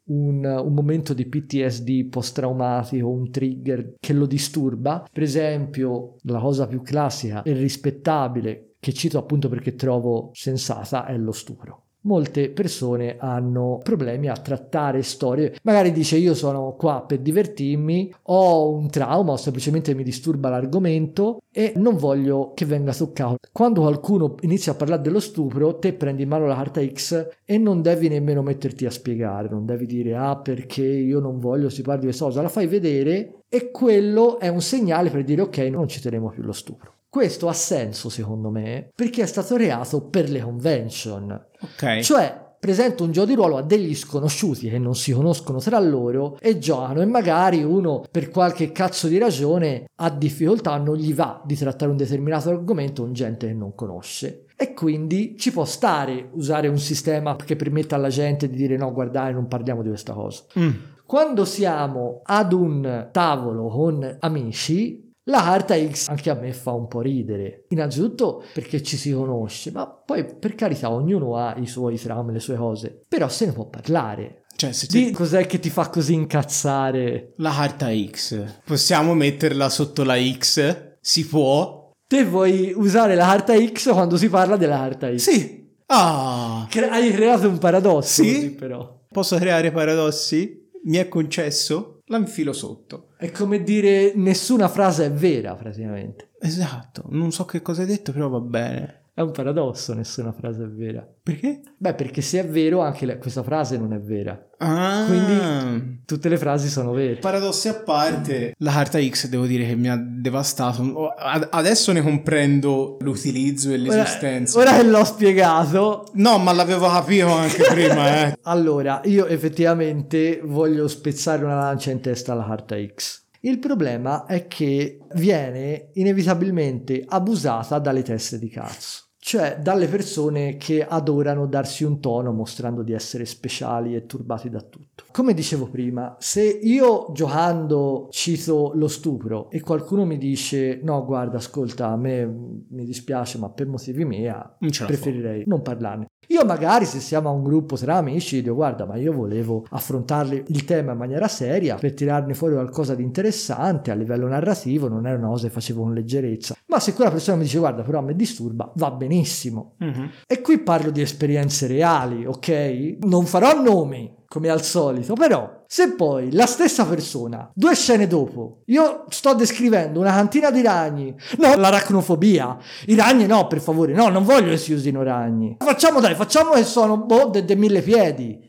un, 0.08 0.46
un 0.46 0.74
momento 0.74 1.14
di 1.14 1.26
PTSD 1.26 2.08
post-traumatico, 2.10 3.10
un 3.10 3.30
trigger 3.32 3.96
che 4.00 4.14
lo 4.14 4.26
disturba. 4.26 5.08
Per 5.12 5.24
esempio, 5.24 6.16
la 6.24 6.40
cosa 6.40 6.68
più 6.68 6.82
classica 6.82 7.44
e 7.44 7.54
rispettabile, 7.54 8.76
che 8.80 8.94
cito 8.94 9.18
appunto 9.18 9.50
perché 9.50 9.76
trovo 9.76 10.30
sensata, 10.34 11.06
è 11.06 11.18
lo 11.18 11.32
stupro 11.32 11.85
molte 12.06 12.50
persone 12.50 13.18
hanno 13.20 13.80
problemi 13.84 14.28
a 14.28 14.34
trattare 14.34 15.02
storie. 15.04 15.56
Magari 15.64 15.92
dice 15.92 16.18
io 16.18 16.34
sono 16.34 16.76
qua 16.78 17.04
per 17.06 17.20
divertirmi, 17.20 18.14
ho 18.24 18.70
un 18.70 18.90
trauma 18.90 19.34
o 19.34 19.38
semplicemente 19.38 19.94
mi 19.94 20.04
disturba 20.04 20.50
l'argomento 20.50 21.42
e 21.52 21.74
non 21.76 21.98
voglio 21.98 22.52
che 22.54 22.66
venga 22.66 22.94
toccato. 22.94 23.38
Quando 23.52 23.82
qualcuno 23.82 24.36
inizia 24.42 24.72
a 24.72 24.76
parlare 24.76 25.02
dello 25.02 25.20
stupro, 25.20 25.78
te 25.78 25.94
prendi 25.94 26.24
in 26.24 26.30
mano 26.30 26.46
la 26.46 26.56
carta 26.56 26.86
X 26.86 27.28
e 27.46 27.58
non 27.58 27.82
devi 27.82 28.08
nemmeno 28.08 28.42
metterti 28.42 28.86
a 28.86 28.92
spiegare, 28.92 29.50
non 29.50 29.66
devi 29.66 29.86
dire 29.86 30.16
ah 30.16 30.38
perché 30.38 30.84
io 30.84 31.20
non 31.20 31.40
voglio 31.40 31.70
si 31.70 31.82
parli 31.82 32.02
di 32.02 32.06
questa 32.08 32.26
cosa, 32.26 32.42
la 32.42 32.50
fai 32.50 32.68
vedere 32.68 33.42
e 33.50 33.72
quello 33.72 34.40
è 34.40 34.48
un 34.48 34.62
segnale 34.62 35.10
per 35.10 35.24
dire 35.24 35.42
ok 35.42 35.58
non 35.58 35.88
citeremo 35.88 36.30
più 36.30 36.44
lo 36.44 36.52
stupro. 36.52 36.95
Questo 37.16 37.48
ha 37.48 37.54
senso 37.54 38.10
secondo 38.10 38.50
me 38.50 38.90
perché 38.94 39.22
è 39.22 39.26
stato 39.26 39.56
reato 39.56 40.02
per 40.02 40.30
le 40.30 40.42
convention. 40.42 41.46
Ok. 41.62 42.02
Cioè, 42.02 42.58
presento 42.60 43.06
un 43.06 43.14
gioco 43.14 43.28
di 43.28 43.36
ruolo 43.36 43.56
a 43.56 43.62
degli 43.62 43.96
sconosciuti 43.96 44.68
che 44.70 44.78
non 44.80 44.96
si 44.96 45.14
conoscono 45.14 45.60
tra 45.60 45.80
loro 45.80 46.38
e 46.42 46.58
giocano 46.58 47.00
e 47.00 47.06
magari 47.06 47.64
uno 47.64 48.04
per 48.12 48.30
qualche 48.30 48.74
cazzo 48.74 49.08
di 49.08 49.18
ragione 49.18 49.86
ha 49.96 50.10
difficoltà, 50.10 50.76
non 50.76 50.98
gli 50.98 51.14
va 51.14 51.42
di 51.46 51.56
trattare 51.56 51.90
un 51.90 51.96
determinato 51.96 52.50
argomento 52.50 53.04
con 53.04 53.14
gente 53.14 53.48
che 53.48 53.54
non 53.54 53.74
conosce. 53.76 54.48
E 54.58 54.74
quindi 54.74 55.38
ci 55.38 55.54
può 55.54 55.64
stare 55.64 56.32
usare 56.34 56.68
un 56.68 56.80
sistema 56.80 57.38
che 57.38 57.56
permetta 57.56 57.96
alla 57.96 58.10
gente 58.10 58.50
di 58.50 58.58
dire 58.58 58.76
no, 58.76 58.92
guardate, 58.92 59.32
non 59.32 59.48
parliamo 59.48 59.82
di 59.82 59.88
questa 59.88 60.12
cosa. 60.12 60.44
Mm. 60.60 60.72
Quando 61.06 61.46
siamo 61.46 62.20
ad 62.26 62.52
un 62.52 63.08
tavolo 63.14 63.68
con 63.68 64.18
amici, 64.20 65.05
la 65.28 65.42
carta 65.42 65.76
X 65.76 66.08
anche 66.10 66.30
a 66.30 66.36
me 66.36 66.54
fa 66.54 66.72
un 66.72 66.88
po' 66.88 67.02
ridere. 67.02 67.66
Innanzitutto 67.70 68.44
perché 68.54 68.82
ci 68.84 68.98
si 68.98 69.12
conosce, 69.12 69.72
ma 69.72 69.88
poi 69.88 70.26
per 70.26 70.56
carità 70.56 70.92
ognuno 70.92 71.36
ha 71.38 71.56
i 71.58 71.68
suoi 71.68 71.98
traumi, 72.00 72.34
le 72.34 72.40
sue 72.40 72.56
cose, 72.56 73.02
però 73.08 73.28
se 73.30 73.46
ne 73.48 73.52
può 73.52 73.66
parlare. 73.68 74.44
Cioè, 74.56 74.72
se 74.72 74.88
Di 74.90 75.06
ti- 75.08 75.12
cos'è 75.12 75.46
che 75.48 75.60
ti 75.60 75.70
fa 75.70 75.90
così 75.90 76.14
incazzare? 76.14 77.34
La 77.38 77.52
carta 77.52 77.88
X. 77.94 78.62
Possiamo 78.64 79.14
metterla 79.14 79.68
sotto 79.70 80.04
la 80.04 80.16
X? 80.18 80.94
Si 81.02 81.26
può? 81.28 81.92
Te 82.08 82.24
vuoi 82.24 82.72
usare 82.76 83.16
la 83.16 83.26
carta 83.26 83.54
X 83.60 83.92
quando 83.92 84.16
si 84.18 84.30
parla 84.30 84.56
della 84.58 84.78
carta 84.78 85.10
X? 85.14 85.16
Sì. 85.30 85.64
Ah. 85.88 86.66
Cre- 86.70 86.90
hai 86.90 87.12
creato 87.12 87.50
un 87.50 87.58
paradosso 87.58 88.24
Sì? 88.24 88.52
però. 88.52 89.02
Posso 89.12 89.36
creare 89.38 89.72
paradossi? 89.72 90.70
Mi 90.86 90.98
è 90.98 91.08
concesso? 91.08 91.95
La 92.08 92.18
infilo 92.18 92.54
sotto. 92.54 93.14
È 93.18 93.32
come 93.32 93.64
dire 93.64 94.14
nessuna 94.16 94.68
frase 94.68 95.06
è 95.06 95.12
vera 95.12 95.56
praticamente. 95.56 96.32
Esatto. 96.40 97.06
Non 97.10 97.32
so 97.32 97.46
che 97.46 97.62
cosa 97.62 97.82
hai 97.82 97.88
detto, 97.88 98.12
però 98.12 98.30
va 98.30 98.40
bene. 98.40 99.05
È 99.18 99.22
un 99.22 99.32
paradosso, 99.32 99.94
nessuna 99.94 100.34
frase 100.34 100.64
è 100.64 100.68
vera. 100.68 101.08
Perché? 101.24 101.62
Beh, 101.78 101.94
perché 101.94 102.20
se 102.22 102.42
è 102.42 102.46
vero 102.46 102.82
anche 102.82 103.06
la- 103.06 103.18
questa 103.18 103.44
frase 103.44 103.78
non 103.78 103.94
è 103.94 104.00
vera. 104.02 104.38
Ah. 104.58 105.06
Quindi 105.08 106.02
tutte 106.06 106.28
le 106.28 106.38
frasi 106.38 106.68
sono 106.68 106.92
vere. 106.92 107.16
Paradossi 107.16 107.70
a 107.70 107.76
parte, 107.76 108.54
la 108.58 108.74
carta 108.74 109.00
X 109.02 109.28
devo 109.30 109.46
dire 109.46 109.66
che 109.66 109.76
mi 109.76 109.90
ha 109.90 109.96
devastato. 109.98 111.08
Ad- 111.18 111.48
Adesso 111.50 111.94
ne 111.94 112.02
comprendo 112.02 112.98
l'utilizzo 113.00 113.70
e 113.72 113.76
Ora, 113.80 113.96
l'esistenza. 113.96 114.60
ora 114.60 114.76
che 114.76 114.84
l'ho 114.84 115.06
spiegato, 115.06 116.08
No, 116.16 116.38
ma 116.38 116.52
l'avevo 116.52 116.90
capito 116.90 117.32
anche 117.32 117.64
prima, 117.72 118.28
eh. 118.28 118.38
allora 118.42 119.00
io 119.06 119.28
effettivamente 119.28 120.42
voglio 120.44 120.90
spezzare 120.90 121.42
una 121.46 121.56
lancia 121.56 121.90
in 121.90 122.02
testa 122.02 122.34
alla 122.34 122.46
carta 122.46 122.76
X. 122.86 123.24
Il 123.46 123.60
problema 123.60 124.26
è 124.26 124.48
che 124.48 124.98
viene 125.14 125.92
inevitabilmente 125.94 127.06
abusata 127.08 127.80
dalle 127.80 128.02
teste 128.02 128.40
di 128.40 128.50
cazzo. 128.50 129.04
Cioè 129.26 129.58
dalle 129.60 129.88
persone 129.88 130.56
che 130.58 130.86
adorano 130.86 131.48
darsi 131.48 131.84
un 131.84 132.00
tono 132.00 132.32
mostrando 132.32 132.84
di 132.84 132.94
essere 132.94 133.26
speciali 133.26 133.96
e 133.96 134.06
turbati 134.06 134.52
da 134.52 134.62
tutto. 134.62 135.06
Come 135.12 135.34
dicevo 135.34 135.68
prima, 135.68 136.16
se 136.20 136.44
io 136.44 137.08
giocando 137.12 138.08
cito 138.12 138.74
lo 138.76 138.88
stupro 138.88 139.50
e 139.50 139.62
qualcuno 139.62 140.06
mi 140.06 140.20
dice 140.20 140.80
no 140.84 141.04
guarda 141.04 141.38
ascolta 141.38 141.88
a 141.88 141.96
me 141.96 142.24
mi 142.70 142.86
dispiace 142.86 143.40
ma 143.40 143.50
per 143.50 143.66
motivi 143.66 144.06
miei 144.06 144.32
preferirei 144.60 145.46
non 145.48 145.64
parlarne. 145.64 146.06
Io 146.28 146.44
magari 146.46 146.86
se 146.86 147.00
siamo 147.00 147.30
a 147.30 147.32
un 147.32 147.44
gruppo 147.44 147.76
tra 147.76 147.96
amici 147.96 148.42
dico 148.42 148.56
guarda 148.56 148.86
ma 148.86 148.96
io 148.96 149.14
volevo 149.14 149.66
affrontare 149.70 150.44
il 150.48 150.66
tema 150.66 150.94
in 150.94 150.98
maniera 150.98 151.28
seria 151.28 151.76
per 151.76 151.94
tirarne 151.94 152.34
fuori 152.34 152.54
qualcosa 152.54 152.96
di 152.96 153.04
interessante 153.04 153.92
a 153.92 153.96
livello 153.96 154.28
narrativo, 154.28 154.88
non 154.88 155.06
era 155.08 155.18
una 155.18 155.28
cosa 155.28 155.48
che 155.48 155.54
facevo 155.54 155.82
con 155.82 155.94
leggerezza. 155.94 156.56
Ma 156.68 156.80
se 156.80 156.94
quella 156.94 157.12
persona 157.12 157.38
mi 157.38 157.44
dice 157.44 157.60
guarda 157.60 157.84
però 157.84 158.00
a 158.00 158.02
me 158.02 158.16
disturba, 158.16 158.72
va 158.76 158.92
benissimo. 158.92 159.76
Mm-hmm. 159.84 160.06
E 160.28 160.42
qui 160.42 160.60
parlo 160.60 160.92
di 160.92 161.02
esperienze 161.02 161.68
reali, 161.68 162.26
ok? 162.26 162.98
Non 163.02 163.26
farò 163.26 163.62
nomi, 163.62 164.12
come 164.28 164.50
al 164.50 164.64
solito, 164.64 165.14
però 165.14 165.64
se 165.68 165.94
poi 165.94 166.32
la 166.32 166.46
stessa 166.46 166.86
persona, 166.86 167.50
due 167.54 167.76
scene 167.76 168.08
dopo, 168.08 168.62
io 168.66 169.06
sto 169.10 169.34
descrivendo 169.34 170.00
una 170.00 170.12
cantina 170.12 170.52
di 170.52 170.62
ragni, 170.62 171.16
no, 171.38 171.56
l'aracnofobia, 171.56 172.58
i 172.88 172.96
ragni 172.96 173.26
no, 173.26 173.48
per 173.48 173.60
favore, 173.60 173.94
no, 173.94 174.10
non 174.10 174.24
voglio 174.24 174.50
che 174.50 174.58
si 174.58 174.74
usino 174.74 175.04
ragni. 175.04 175.58
Facciamo 175.60 176.00
dai, 176.00 176.16
facciamo 176.16 176.52
che 176.52 176.64
sono, 176.64 176.98
boh, 176.98 177.30
de, 177.30 177.46
de 177.46 177.56
mille 177.56 177.82
piedi. 177.82 178.40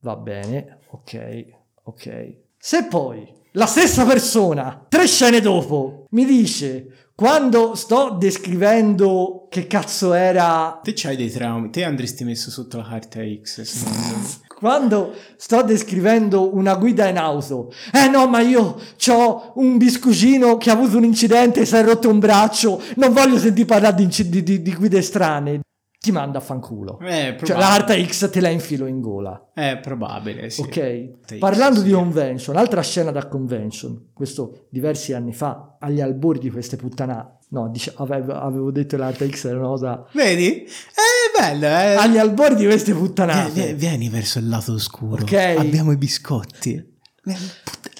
Va 0.00 0.16
bene, 0.16 0.78
ok, 0.90 1.44
ok. 1.84 2.36
Se 2.56 2.84
poi 2.84 3.26
la 3.52 3.66
stessa 3.66 4.04
persona, 4.04 4.84
tre 4.88 5.06
scene 5.06 5.40
dopo, 5.40 6.06
mi 6.10 6.24
dice 6.24 7.10
quando 7.20 7.74
sto 7.74 8.16
descrivendo 8.18 9.46
che 9.50 9.66
cazzo 9.66 10.14
era. 10.14 10.80
Te 10.82 10.94
c'hai 10.94 11.16
dei 11.16 11.30
traumi, 11.30 11.68
te 11.68 11.84
andresti 11.84 12.24
messo 12.24 12.50
sotto 12.50 12.78
la 12.78 12.84
carta 12.88 13.20
X. 13.20 14.40
Quando 14.60 15.14
sto 15.36 15.62
descrivendo 15.62 16.54
una 16.54 16.74
guida 16.74 17.08
in 17.08 17.16
auto, 17.16 17.72
eh 17.90 18.08
no, 18.08 18.26
ma 18.26 18.40
io 18.40 18.78
ho 19.08 19.52
un 19.54 19.78
biscucino 19.78 20.58
che 20.58 20.68
ha 20.68 20.74
avuto 20.74 20.98
un 20.98 21.04
incidente 21.04 21.60
e 21.60 21.64
si 21.64 21.76
è 21.76 21.82
rotto 21.82 22.10
un 22.10 22.18
braccio, 22.18 22.78
non 22.96 23.14
voglio 23.14 23.38
sentire 23.38 23.64
parlare 23.64 23.94
di, 23.94 24.06
di, 24.28 24.42
di, 24.42 24.60
di 24.60 24.74
guide 24.74 25.00
strane 25.00 25.60
ti 25.98 26.12
manda 26.12 26.38
a 26.38 26.40
fanculo. 26.40 26.98
Eh, 27.00 27.36
cioè 27.42 27.56
la 27.58 27.68
carta 27.68 27.94
X 27.94 28.30
te 28.30 28.40
la 28.40 28.48
infilo 28.48 28.86
in 28.86 29.00
gola. 29.00 29.50
È 29.52 29.78
probabile, 29.82 30.48
sì. 30.48 30.62
Ok. 30.62 31.38
Parlando 31.38 31.80
X, 31.80 31.82
di 31.82 31.90
sì. 31.90 31.94
convention, 31.94 32.56
altra 32.56 32.80
scena 32.82 33.10
da 33.10 33.28
convention, 33.28 34.08
questo 34.14 34.66
diversi 34.70 35.12
anni 35.12 35.34
fa, 35.34 35.76
agli 35.78 36.00
albori 36.00 36.38
di 36.38 36.50
queste 36.50 36.76
puttanate. 36.76 37.39
No, 37.52 37.68
dice, 37.68 37.92
avevo, 37.96 38.34
avevo, 38.34 38.70
detto 38.70 38.96
che 38.96 39.02
l'Arta 39.02 39.28
X 39.28 39.44
era 39.46 39.58
una 39.58 39.66
cosa... 39.66 40.06
Vedi? 40.12 40.62
È 40.62 41.40
bello, 41.40 41.66
eh? 41.66 41.94
Agli 41.94 42.16
albori 42.16 42.54
di 42.54 42.64
queste 42.64 42.94
puttanate. 42.94 43.50
Vieni, 43.50 43.74
vieni 43.74 44.08
verso 44.08 44.38
il 44.38 44.48
lato 44.48 44.72
oscuro. 44.72 45.22
Ok. 45.22 45.56
Abbiamo 45.58 45.90
i 45.90 45.96
biscotti. 45.96 46.98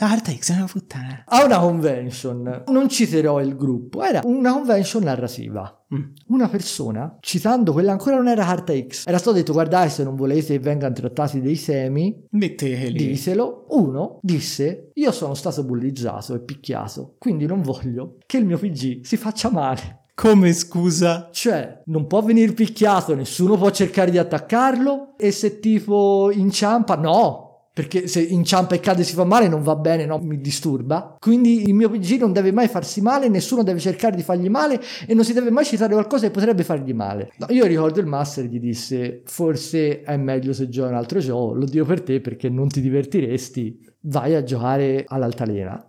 Artex 0.06 0.52
è 0.52 0.56
una 0.56 0.66
puttana. 0.66 1.24
A 1.26 1.44
una 1.44 1.58
convention, 1.58 2.64
non 2.68 2.88
citerò 2.88 3.40
il 3.40 3.56
gruppo, 3.56 4.02
era 4.02 4.20
una 4.24 4.52
convention 4.52 5.02
narrativa. 5.02 5.84
Mm. 5.94 6.02
Una 6.28 6.48
persona, 6.48 7.16
citando 7.20 7.72
quella 7.72 7.92
ancora 7.92 8.16
non 8.16 8.28
era 8.28 8.44
Carta 8.44 8.72
X, 8.72 9.06
era 9.06 9.18
stato 9.18 9.36
detto 9.36 9.52
guardate 9.52 9.88
se 9.90 10.04
non 10.04 10.14
volete 10.14 10.54
che 10.54 10.58
vengano 10.58 10.94
trattati 10.94 11.40
dei 11.40 11.56
semi, 11.56 12.26
metteteli. 12.30 13.08
Ditelo. 13.08 13.66
Uno 13.70 14.18
disse 14.22 14.90
io 14.94 15.12
sono 15.12 15.34
stato 15.34 15.64
bullizzato 15.64 16.34
e 16.34 16.40
picchiato, 16.40 17.16
quindi 17.18 17.46
non 17.46 17.62
voglio 17.62 18.16
che 18.26 18.38
il 18.38 18.46
mio 18.46 18.58
PG 18.58 19.04
si 19.04 19.16
faccia 19.16 19.50
male. 19.50 19.98
Come 20.14 20.52
scusa? 20.52 21.30
Cioè, 21.32 21.82
non 21.86 22.06
può 22.06 22.20
venire 22.20 22.52
picchiato, 22.52 23.14
nessuno 23.14 23.56
può 23.56 23.70
cercare 23.70 24.10
di 24.10 24.18
attaccarlo 24.18 25.14
e 25.16 25.30
se 25.30 25.60
tipo 25.60 26.30
inciampa, 26.30 26.94
no, 26.96 27.49
perché 27.80 28.08
se 28.08 28.20
inciampa 28.20 28.74
e 28.74 28.80
cade 28.80 29.00
e 29.00 29.04
si 29.04 29.14
fa 29.14 29.24
male 29.24 29.48
non 29.48 29.62
va 29.62 29.74
bene, 29.74 30.04
no? 30.04 30.18
mi 30.18 30.38
disturba. 30.38 31.16
Quindi 31.18 31.66
il 31.66 31.72
mio 31.72 31.88
PG 31.88 32.18
non 32.18 32.32
deve 32.32 32.52
mai 32.52 32.68
farsi 32.68 33.00
male, 33.00 33.28
nessuno 33.28 33.62
deve 33.62 33.80
cercare 33.80 34.14
di 34.14 34.22
fargli 34.22 34.50
male 34.50 34.78
e 35.06 35.14
non 35.14 35.24
si 35.24 35.32
deve 35.32 35.50
mai 35.50 35.64
citare 35.64 35.94
qualcosa 35.94 36.26
che 36.26 36.30
potrebbe 36.30 36.62
fargli 36.62 36.92
male. 36.92 37.32
No, 37.38 37.46
io 37.48 37.64
ricordo 37.64 37.98
il 38.00 38.06
master 38.06 38.44
gli 38.44 38.60
disse 38.60 39.22
forse 39.24 40.02
è 40.02 40.16
meglio 40.18 40.52
se 40.52 40.68
giochi 40.68 40.90
un 40.90 40.96
altro 40.96 41.20
gioco, 41.20 41.54
lo 41.54 41.64
dico 41.64 41.86
per 41.86 42.02
te 42.02 42.20
perché 42.20 42.50
non 42.50 42.68
ti 42.68 42.82
divertiresti, 42.82 43.80
vai 44.02 44.34
a 44.34 44.42
giocare 44.42 45.04
all'altalena. 45.08 45.82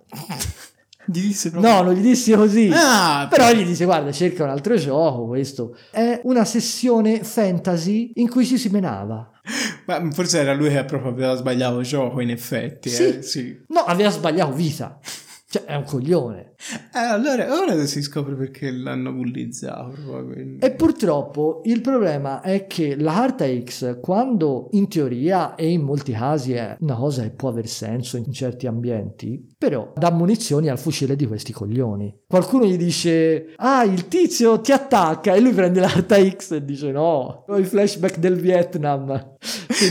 Gli 1.03 1.19
disse 1.19 1.49
proprio... 1.49 1.73
No, 1.73 1.81
non 1.81 1.93
gli 1.93 2.01
disse 2.01 2.35
così. 2.35 2.69
Ah, 2.71 3.27
però 3.29 3.51
gli 3.51 3.65
disse 3.65 3.85
guarda 3.85 4.11
cerca 4.11 4.43
un 4.43 4.49
altro 4.49 4.75
gioco, 4.75 5.25
questo 5.25 5.75
è 5.89 6.21
una 6.23 6.45
sessione 6.45 7.23
fantasy 7.23 8.11
in 8.15 8.29
cui 8.29 8.45
ci 8.45 8.57
si 8.57 8.69
menava. 8.69 9.30
Ma 9.99 10.11
forse 10.11 10.39
era 10.39 10.53
lui 10.53 10.69
che 10.69 10.83
proprio 10.85 11.11
aveva 11.11 11.35
sbagliato 11.35 11.81
gioco, 11.81 12.21
in 12.21 12.29
effetti. 12.29 12.89
Sì. 12.89 13.03
Eh, 13.03 13.21
sì. 13.21 13.63
No, 13.67 13.81
aveva 13.81 14.09
sbagliato 14.09 14.53
vita. 14.53 14.99
Cioè, 15.51 15.65
è 15.65 15.75
un 15.75 15.83
coglione. 15.83 16.53
Eh, 16.93 16.97
allora, 16.97 17.53
ora 17.53 17.85
si 17.85 18.01
scopre 18.01 18.35
perché 18.35 18.71
l'hanno 18.71 19.11
bullizzato. 19.11 19.95
Probabilmente. 20.01 20.65
E 20.65 20.71
purtroppo 20.71 21.59
il 21.65 21.81
problema 21.81 22.39
è 22.39 22.67
che 22.67 22.95
la 22.95 23.11
carta 23.11 23.45
X, 23.45 23.99
quando 23.99 24.69
in 24.71 24.87
teoria 24.87 25.55
e 25.55 25.69
in 25.69 25.81
molti 25.81 26.13
casi 26.13 26.53
è 26.53 26.77
una 26.79 26.95
cosa 26.95 27.23
che 27.23 27.31
può 27.31 27.49
aver 27.49 27.67
senso 27.67 28.15
in 28.15 28.31
certi 28.31 28.65
ambienti, 28.65 29.45
però 29.57 29.91
dà 29.93 30.09
munizioni 30.09 30.69
al 30.69 30.79
fucile 30.79 31.17
di 31.17 31.27
questi 31.27 31.51
coglioni. 31.51 32.19
Qualcuno 32.29 32.63
gli 32.63 32.77
dice, 32.77 33.47
ah, 33.57 33.83
il 33.83 34.07
tizio 34.07 34.61
ti 34.61 34.71
attacca, 34.71 35.33
e 35.33 35.41
lui 35.41 35.51
prende 35.51 35.81
la 35.81 35.89
carta 35.89 36.15
X 36.15 36.51
e 36.51 36.63
dice, 36.63 36.91
no, 36.91 37.43
ho 37.45 37.57
i 37.57 37.65
flashback 37.65 38.19
del 38.19 38.39
Vietnam. 38.39 39.35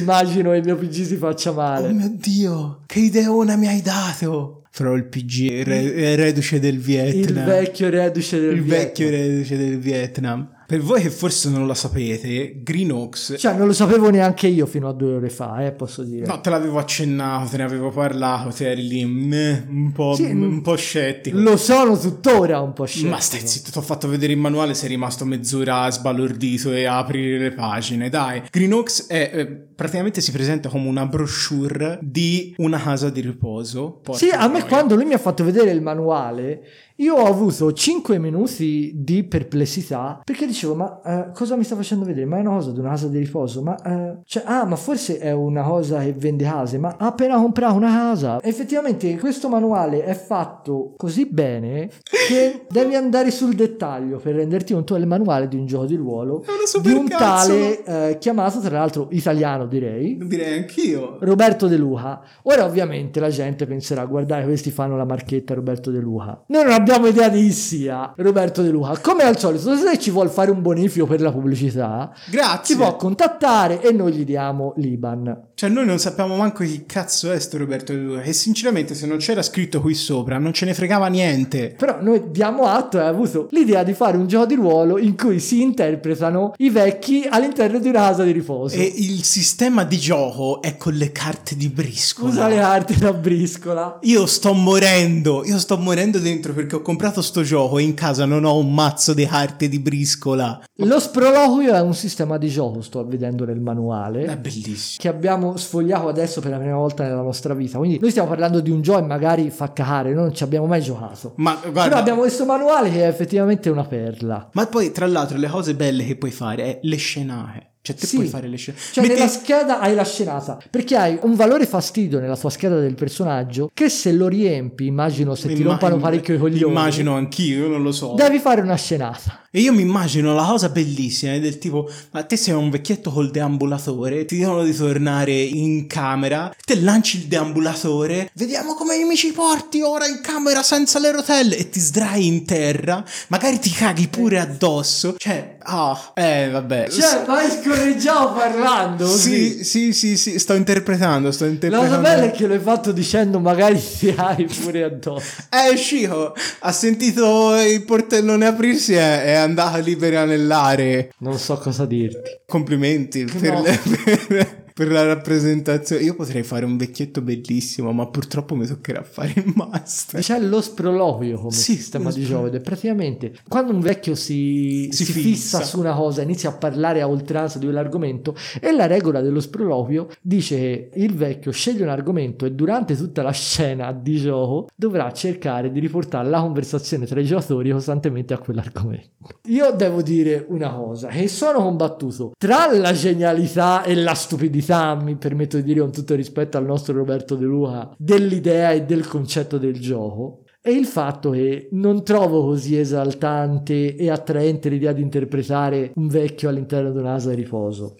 Immagino 0.00 0.52
che 0.52 0.56
il 0.56 0.64
mio 0.64 0.76
PG 0.76 1.02
si 1.02 1.16
faccia 1.16 1.52
male. 1.52 1.88
Oh 1.88 1.92
mio 1.92 2.10
Dio, 2.14 2.80
che 2.86 3.00
ideona 3.00 3.56
mi 3.56 3.66
hai 3.66 3.82
dato! 3.82 4.59
Farò 4.80 4.94
il 4.94 5.04
PG, 5.04 5.62
re, 5.62 6.16
reduce 6.16 6.58
del 6.58 6.78
Vietnam. 6.78 7.36
Il 7.36 7.44
vecchio 7.44 7.90
reduce 7.90 8.40
del 8.40 8.56
il 8.56 8.62
Vietnam. 8.62 8.78
Il 8.78 8.84
vecchio 8.86 9.10
reduce 9.10 9.56
del 9.58 9.78
Vietnam. 9.78 10.48
Per 10.70 10.80
voi 10.82 11.02
che 11.02 11.10
forse 11.10 11.50
non 11.50 11.66
lo 11.66 11.74
sapete, 11.74 12.62
Green 12.62 12.92
Oaks... 12.92 13.34
Cioè, 13.36 13.56
non 13.56 13.66
lo 13.66 13.72
sapevo 13.72 14.08
neanche 14.08 14.46
io 14.46 14.66
fino 14.66 14.88
a 14.88 14.92
due 14.92 15.14
ore 15.14 15.28
fa, 15.28 15.66
eh, 15.66 15.72
posso 15.72 16.04
dire. 16.04 16.24
No, 16.24 16.40
te 16.40 16.48
l'avevo 16.48 16.78
accennato, 16.78 17.50
te 17.50 17.56
ne 17.56 17.64
avevo 17.64 17.90
parlato, 17.90 18.50
te 18.50 18.70
eri 18.70 18.86
lì 18.86 19.04
meh, 19.04 19.66
un, 19.68 19.90
po', 19.90 20.14
sì, 20.14 20.30
un 20.30 20.62
po' 20.62 20.76
scettico. 20.76 21.36
Lo 21.36 21.56
sono 21.56 21.98
tuttora 21.98 22.60
un 22.60 22.72
po' 22.72 22.84
scettico. 22.84 23.10
Ma 23.10 23.18
stai 23.18 23.44
zitto, 23.44 23.72
ti 23.72 23.78
ho 23.78 23.80
fatto 23.80 24.06
vedere 24.06 24.32
il 24.32 24.38
manuale, 24.38 24.74
sei 24.74 24.90
rimasto 24.90 25.24
mezz'ora 25.24 25.90
sbalordito 25.90 26.70
e 26.70 26.84
apri 26.84 27.36
le 27.36 27.50
pagine, 27.50 28.08
dai. 28.08 28.40
Green 28.48 28.72
Oaks 28.72 29.08
è, 29.08 29.28
eh, 29.34 29.46
praticamente 29.46 30.20
si 30.20 30.30
presenta 30.30 30.68
come 30.68 30.86
una 30.86 31.06
brochure 31.06 31.98
di 32.00 32.54
una 32.58 32.80
casa 32.80 33.10
di 33.10 33.22
riposo. 33.22 33.98
Porca 34.04 34.18
sì, 34.24 34.28
a 34.28 34.46
me 34.46 34.64
quando 34.66 34.94
lui 34.94 35.06
mi 35.06 35.14
ha 35.14 35.18
fatto 35.18 35.42
vedere 35.42 35.72
il 35.72 35.82
manuale 35.82 36.62
io 37.00 37.14
ho 37.14 37.24
avuto 37.24 37.72
5 37.72 38.18
minuti 38.18 38.92
di 38.94 39.24
perplessità 39.24 40.20
perché 40.22 40.46
dicevo, 40.46 40.74
ma 40.74 41.00
eh, 41.02 41.30
cosa 41.32 41.56
mi 41.56 41.64
sta 41.64 41.74
facendo 41.74 42.04
vedere? 42.04 42.26
Ma 42.26 42.36
è 42.36 42.40
una 42.40 42.50
cosa 42.50 42.72
di 42.72 42.78
una 42.78 42.90
casa 42.90 43.08
di 43.08 43.18
riposo? 43.18 43.62
Ma, 43.62 43.80
eh, 43.82 44.18
cioè, 44.24 44.42
ah, 44.46 44.66
ma 44.66 44.76
forse 44.76 45.18
è 45.18 45.32
una 45.32 45.62
cosa 45.62 46.00
che 46.00 46.12
vende 46.12 46.44
case, 46.44 46.76
ma 46.76 46.96
ha 46.98 47.06
appena 47.06 47.36
comprato 47.36 47.74
una 47.74 47.88
casa. 47.88 48.42
Effettivamente 48.42 49.16
questo 49.18 49.48
manuale 49.48 50.04
è 50.04 50.14
fatto 50.14 50.92
così 50.96 51.26
bene 51.26 51.88
che 52.02 52.66
devi 52.68 52.94
andare 52.94 53.30
sul 53.30 53.54
dettaglio 53.54 54.18
per 54.18 54.34
renderti 54.34 54.74
conto 54.74 54.94
del 54.94 55.06
manuale 55.06 55.48
di 55.48 55.56
un 55.56 55.64
gioco 55.64 55.86
di 55.86 55.96
ruolo 55.96 56.44
di 56.82 56.92
un 56.92 57.08
tale 57.08 57.82
eh, 57.82 58.18
chiamato, 58.18 58.60
tra 58.60 58.78
l'altro 58.78 59.08
italiano 59.12 59.66
direi. 59.66 60.18
Direi 60.20 60.58
anch'io. 60.58 61.16
Roberto 61.20 61.66
De 61.66 61.76
Luca. 61.78 62.20
Ora 62.42 62.66
ovviamente 62.66 63.20
la 63.20 63.30
gente 63.30 63.66
penserà, 63.66 64.04
guardate 64.04 64.44
questi 64.44 64.70
fanno 64.70 64.98
la 64.98 65.06
marchetta 65.06 65.54
Roberto 65.54 65.90
De 65.90 65.98
Luca. 65.98 66.42
Noi 66.48 66.64
non 66.64 66.72
abbiamo 66.72 66.89
abbiamo 66.90 67.06
idea 67.06 67.28
di 67.28 67.42
chi 67.44 67.52
sia 67.52 68.12
Roberto 68.16 68.62
De 68.62 68.70
Luca. 68.70 68.98
Come 68.98 69.22
al 69.22 69.38
solito, 69.38 69.76
se 69.76 69.98
ci 69.98 70.10
vuole 70.10 70.28
fare 70.28 70.50
un 70.50 70.60
bonifico 70.60 71.06
per 71.06 71.20
la 71.20 71.30
pubblicità, 71.30 72.12
Grazie. 72.28 72.74
ci 72.74 72.76
può 72.76 72.96
contattare 72.96 73.80
e 73.80 73.92
noi 73.92 74.12
gli 74.12 74.24
diamo 74.24 74.74
l'Iban. 74.76 75.48
Cioè, 75.54 75.68
noi 75.68 75.84
non 75.86 75.98
sappiamo 75.98 76.36
manco 76.36 76.64
chi 76.64 76.84
cazzo 76.86 77.30
è 77.30 77.38
sto 77.38 77.58
Roberto 77.58 77.92
De 77.92 77.98
Luca. 77.98 78.22
E 78.22 78.32
sinceramente, 78.32 78.94
se 78.94 79.06
non 79.06 79.18
c'era 79.18 79.42
scritto 79.42 79.80
qui 79.80 79.94
sopra, 79.94 80.38
non 80.38 80.52
ce 80.52 80.64
ne 80.64 80.74
fregava 80.74 81.06
niente. 81.06 81.74
Però 81.76 81.98
noi 82.00 82.30
diamo 82.30 82.64
atto 82.64 82.98
e 82.98 83.02
ha 83.02 83.08
avuto 83.08 83.48
l'idea 83.50 83.82
di 83.82 83.92
fare 83.92 84.16
un 84.16 84.26
gioco 84.26 84.46
di 84.46 84.54
ruolo 84.54 84.98
in 84.98 85.16
cui 85.16 85.38
si 85.38 85.60
interpretano 85.62 86.54
i 86.56 86.70
vecchi 86.70 87.26
all'interno 87.28 87.78
di 87.78 87.88
una 87.88 88.00
casa 88.00 88.24
di 88.24 88.32
riposo. 88.32 88.74
E 88.74 88.92
il 88.96 89.22
sistema 89.22 89.84
di 89.84 89.98
gioco 89.98 90.60
è 90.62 90.76
con 90.76 90.94
le 90.94 91.12
carte 91.12 91.56
di 91.56 91.68
briscola. 91.68 92.30
Usa 92.30 92.48
le 92.48 92.56
carte 92.56 92.96
da 92.96 93.12
briscola. 93.12 93.98
Io 94.02 94.26
sto 94.26 94.54
morendo, 94.54 95.44
io 95.44 95.58
sto 95.58 95.76
morendo 95.76 96.18
dentro 96.18 96.52
perché 96.52 96.76
ho 96.76 96.79
ho 96.80 96.82
comprato 96.82 97.20
sto 97.22 97.42
gioco 97.42 97.78
e 97.78 97.82
in 97.82 97.94
casa 97.94 98.24
non 98.24 98.44
ho 98.44 98.56
un 98.56 98.72
mazzo 98.72 99.12
di 99.14 99.26
carte 99.26 99.68
di 99.68 99.78
briscola. 99.78 100.60
Lo 100.76 100.98
sproloquio 100.98 101.74
è 101.74 101.80
un 101.80 101.94
sistema 101.94 102.38
di 102.38 102.48
gioco, 102.48 102.80
sto 102.80 103.06
vedendo 103.06 103.44
nel 103.44 103.60
manuale. 103.60 104.24
È 104.24 104.36
bellissimo. 104.36 104.96
Che 104.98 105.08
abbiamo 105.08 105.56
sfogliato 105.56 106.08
adesso 106.08 106.40
per 106.40 106.50
la 106.50 106.58
prima 106.58 106.76
volta 106.76 107.02
nella 107.04 107.20
nostra 107.22 107.54
vita. 107.54 107.78
Quindi 107.78 107.98
noi 108.00 108.10
stiamo 108.10 108.28
parlando 108.28 108.60
di 108.60 108.70
un 108.70 108.80
gioco 108.80 109.00
e 109.00 109.06
magari 109.06 109.50
fa 109.50 109.72
cacare, 109.72 110.12
noi 110.12 110.24
non 110.24 110.34
ci 110.34 110.42
abbiamo 110.42 110.66
mai 110.66 110.80
giocato. 110.80 111.34
Ma 111.36 111.54
guarda, 111.60 111.82
Però 111.82 111.96
abbiamo 111.96 112.20
questo 112.20 112.44
manuale 112.46 112.90
che 112.90 113.04
è 113.04 113.06
effettivamente 113.08 113.68
una 113.68 113.84
perla. 113.84 114.48
ma 114.52 114.66
poi 114.66 114.90
tra 114.92 115.06
l'altro 115.06 115.36
le 115.36 115.48
cose 115.48 115.74
belle 115.74 116.04
che 116.04 116.16
puoi 116.16 116.30
fare 116.30 116.62
è 116.64 116.78
le 116.82 116.96
scenate. 116.96 117.69
Cioè 117.82 117.96
te 117.96 118.06
Sì. 118.06 118.16
puoi 118.16 118.28
fare 118.28 118.46
le 118.46 118.56
scenate. 118.58 118.82
Cioè, 118.92 119.02
Metti- 119.02 119.14
nella 119.18 119.28
scheda 119.30 119.80
hai 119.80 119.94
la 119.94 120.04
scenata 120.04 120.58
perché 120.68 120.96
hai 120.96 121.18
un 121.22 121.34
valore 121.34 121.64
fastidio 121.66 122.20
nella 122.20 122.36
tua 122.36 122.50
scheda 122.50 122.78
del 122.78 122.94
personaggio 122.94 123.70
che 123.72 123.88
se 123.88 124.12
lo 124.12 124.28
riempi, 124.28 124.84
immagino 124.86 125.34
se 125.34 125.48
ti 125.48 125.60
Imma- 125.62 125.70
rompano 125.70 125.96
parecchio 125.96 126.34
i 126.34 126.38
coglioni, 126.38 126.70
Immagino 126.70 127.14
anch'io, 127.16 127.60
io 127.64 127.68
non 127.68 127.82
lo 127.82 127.92
so. 127.92 128.12
devi 128.16 128.38
fare 128.38 128.60
una 128.60 128.76
scenata. 128.76 129.39
E 129.52 129.58
io 129.62 129.72
mi 129.72 129.82
immagino 129.82 130.32
la 130.32 130.44
cosa 130.44 130.68
bellissima 130.68 131.36
del 131.38 131.58
tipo, 131.58 131.90
ma 132.12 132.22
te 132.22 132.36
sei 132.36 132.54
un 132.54 132.70
vecchietto 132.70 133.10
col 133.10 133.32
deambulatore, 133.32 134.24
ti 134.24 134.36
dicono 134.36 134.62
di 134.62 134.72
tornare 134.72 135.32
in 135.32 135.88
camera, 135.88 136.54
te 136.64 136.76
lanci 136.80 137.16
il 137.16 137.24
deambulatore, 137.24 138.30
vediamo 138.34 138.74
come 138.74 138.96
mi 139.02 139.16
ci 139.16 139.32
porti 139.32 139.80
ora 139.82 140.06
in 140.06 140.20
camera 140.22 140.62
senza 140.62 141.00
le 141.00 141.10
rotelle 141.10 141.56
e 141.56 141.68
ti 141.68 141.80
sdrai 141.80 142.28
in 142.28 142.44
terra, 142.44 143.04
magari 143.26 143.58
ti 143.58 143.70
caghi 143.70 144.06
pure 144.06 144.38
addosso, 144.38 145.16
cioè, 145.18 145.56
ah, 145.58 146.12
eh 146.14 146.48
vabbè. 146.48 146.88
Cioè, 146.88 147.24
vai 147.26 147.50
scorreggiavo 147.50 148.32
parlando. 148.34 149.08
sì, 149.08 149.64
sì, 149.64 149.92
sì, 149.92 150.16
sì, 150.16 150.38
sto 150.38 150.54
interpretando, 150.54 151.32
sto 151.32 151.46
La 151.46 151.50
interpretando. 151.50 151.96
cosa 151.96 152.00
bella 152.08 152.24
è 152.26 152.30
che 152.30 152.46
l'hai 152.46 152.60
fatto 152.60 152.92
dicendo 152.92 153.40
magari 153.40 153.82
ti 153.98 154.14
hai 154.16 154.44
pure 154.44 154.84
addosso. 154.84 155.42
Eh, 155.50 155.76
Scico 155.76 156.34
ha 156.60 156.70
sentito 156.70 157.56
il 157.60 157.82
portellone 157.84 158.46
aprirsi 158.46 158.92
e 158.94 158.98
è 159.24 159.38
andata 159.40 159.78
lì 159.78 159.96
per 159.96 160.14
anellare. 160.16 161.12
Non 161.18 161.38
so 161.38 161.56
cosa 161.58 161.86
dirti. 161.86 162.40
Complimenti 162.46 163.24
per, 163.24 163.52
No. 163.52 163.62
le- 163.62 163.80
per- 164.28 164.64
per 164.80 164.90
la 164.90 165.04
rappresentazione. 165.04 166.02
Io 166.04 166.14
potrei 166.14 166.42
fare 166.42 166.64
un 166.64 166.78
vecchietto 166.78 167.20
bellissimo, 167.20 167.92
ma 167.92 168.06
purtroppo 168.06 168.54
mi 168.54 168.66
toccherà 168.66 169.02
fare 169.02 169.34
il 169.36 169.52
master. 169.54 170.22
C'è 170.22 170.40
lo 170.40 170.62
sproloquio 170.62 171.36
come 171.36 171.50
Sì, 171.50 171.74
sistema 171.74 172.10
di 172.10 172.24
è 172.24 172.60
praticamente 172.60 173.34
quando 173.46 173.72
un 173.72 173.80
vecchio 173.80 174.14
si, 174.14 174.88
Si 174.90 175.04
si 175.04 175.12
fissa. 175.12 175.58
fissa 175.58 175.64
su 175.64 175.78
una 175.78 175.92
cosa, 175.92 176.22
inizia 176.22 176.48
a 176.48 176.52
parlare 176.54 177.02
a 177.02 177.08
oltranza 177.08 177.58
di 177.58 177.66
quell'argomento 177.66 178.34
e 178.58 178.72
la 178.72 178.86
regola 178.86 179.20
dello 179.20 179.40
sproloquio 179.40 180.08
dice 180.22 180.56
che 180.56 180.90
il 180.94 181.14
vecchio 181.14 181.52
sceglie 181.52 181.82
un 181.82 181.90
argomento 181.90 182.46
e 182.46 182.52
durante 182.52 182.96
tutta 182.96 183.20
la 183.20 183.32
scena 183.32 183.92
di 183.92 184.16
gioco 184.16 184.68
dovrà 184.74 185.12
cercare 185.12 185.70
di 185.70 185.78
riportare 185.78 186.26
la 186.26 186.40
conversazione 186.40 187.04
tra 187.04 187.20
i 187.20 187.26
giocatori 187.26 187.70
costantemente 187.70 188.32
a 188.32 188.38
quell'argomento. 188.38 189.08
Io 189.48 189.72
devo 189.72 190.00
dire 190.00 190.46
una 190.48 190.72
cosa, 190.72 191.08
che 191.08 191.28
sono 191.28 191.58
combattuto 191.58 192.32
tra 192.38 192.72
la 192.72 192.92
genialità 192.92 193.82
e 193.82 193.94
la 193.94 194.14
stupidità, 194.14 194.68
mi 195.02 195.16
permetto 195.16 195.56
di 195.56 195.62
dire 195.62 195.80
con 195.80 195.92
tutto 195.92 196.14
rispetto 196.14 196.56
al 196.56 196.64
nostro 196.64 196.94
Roberto 196.94 197.34
De 197.34 197.44
Luca, 197.44 197.92
dell'idea 197.96 198.70
e 198.72 198.84
del 198.84 199.06
concetto 199.06 199.58
del 199.58 199.80
gioco. 199.80 200.44
E 200.62 200.72
il 200.72 200.84
fatto 200.84 201.30
che 201.30 201.68
non 201.72 202.04
trovo 202.04 202.44
così 202.44 202.78
esaltante 202.78 203.96
e 203.96 204.10
attraente 204.10 204.68
l'idea 204.68 204.92
di 204.92 205.00
interpretare 205.00 205.92
un 205.94 206.06
vecchio 206.06 206.50
all'interno 206.50 206.90
di 206.92 206.98
una 206.98 207.12
casa 207.12 207.30
di 207.30 207.36
riposo. 207.36 207.96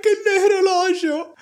C'è 0.00 0.08
anche 0.08 0.08
il 0.08 0.22
necrologio. 0.24 1.34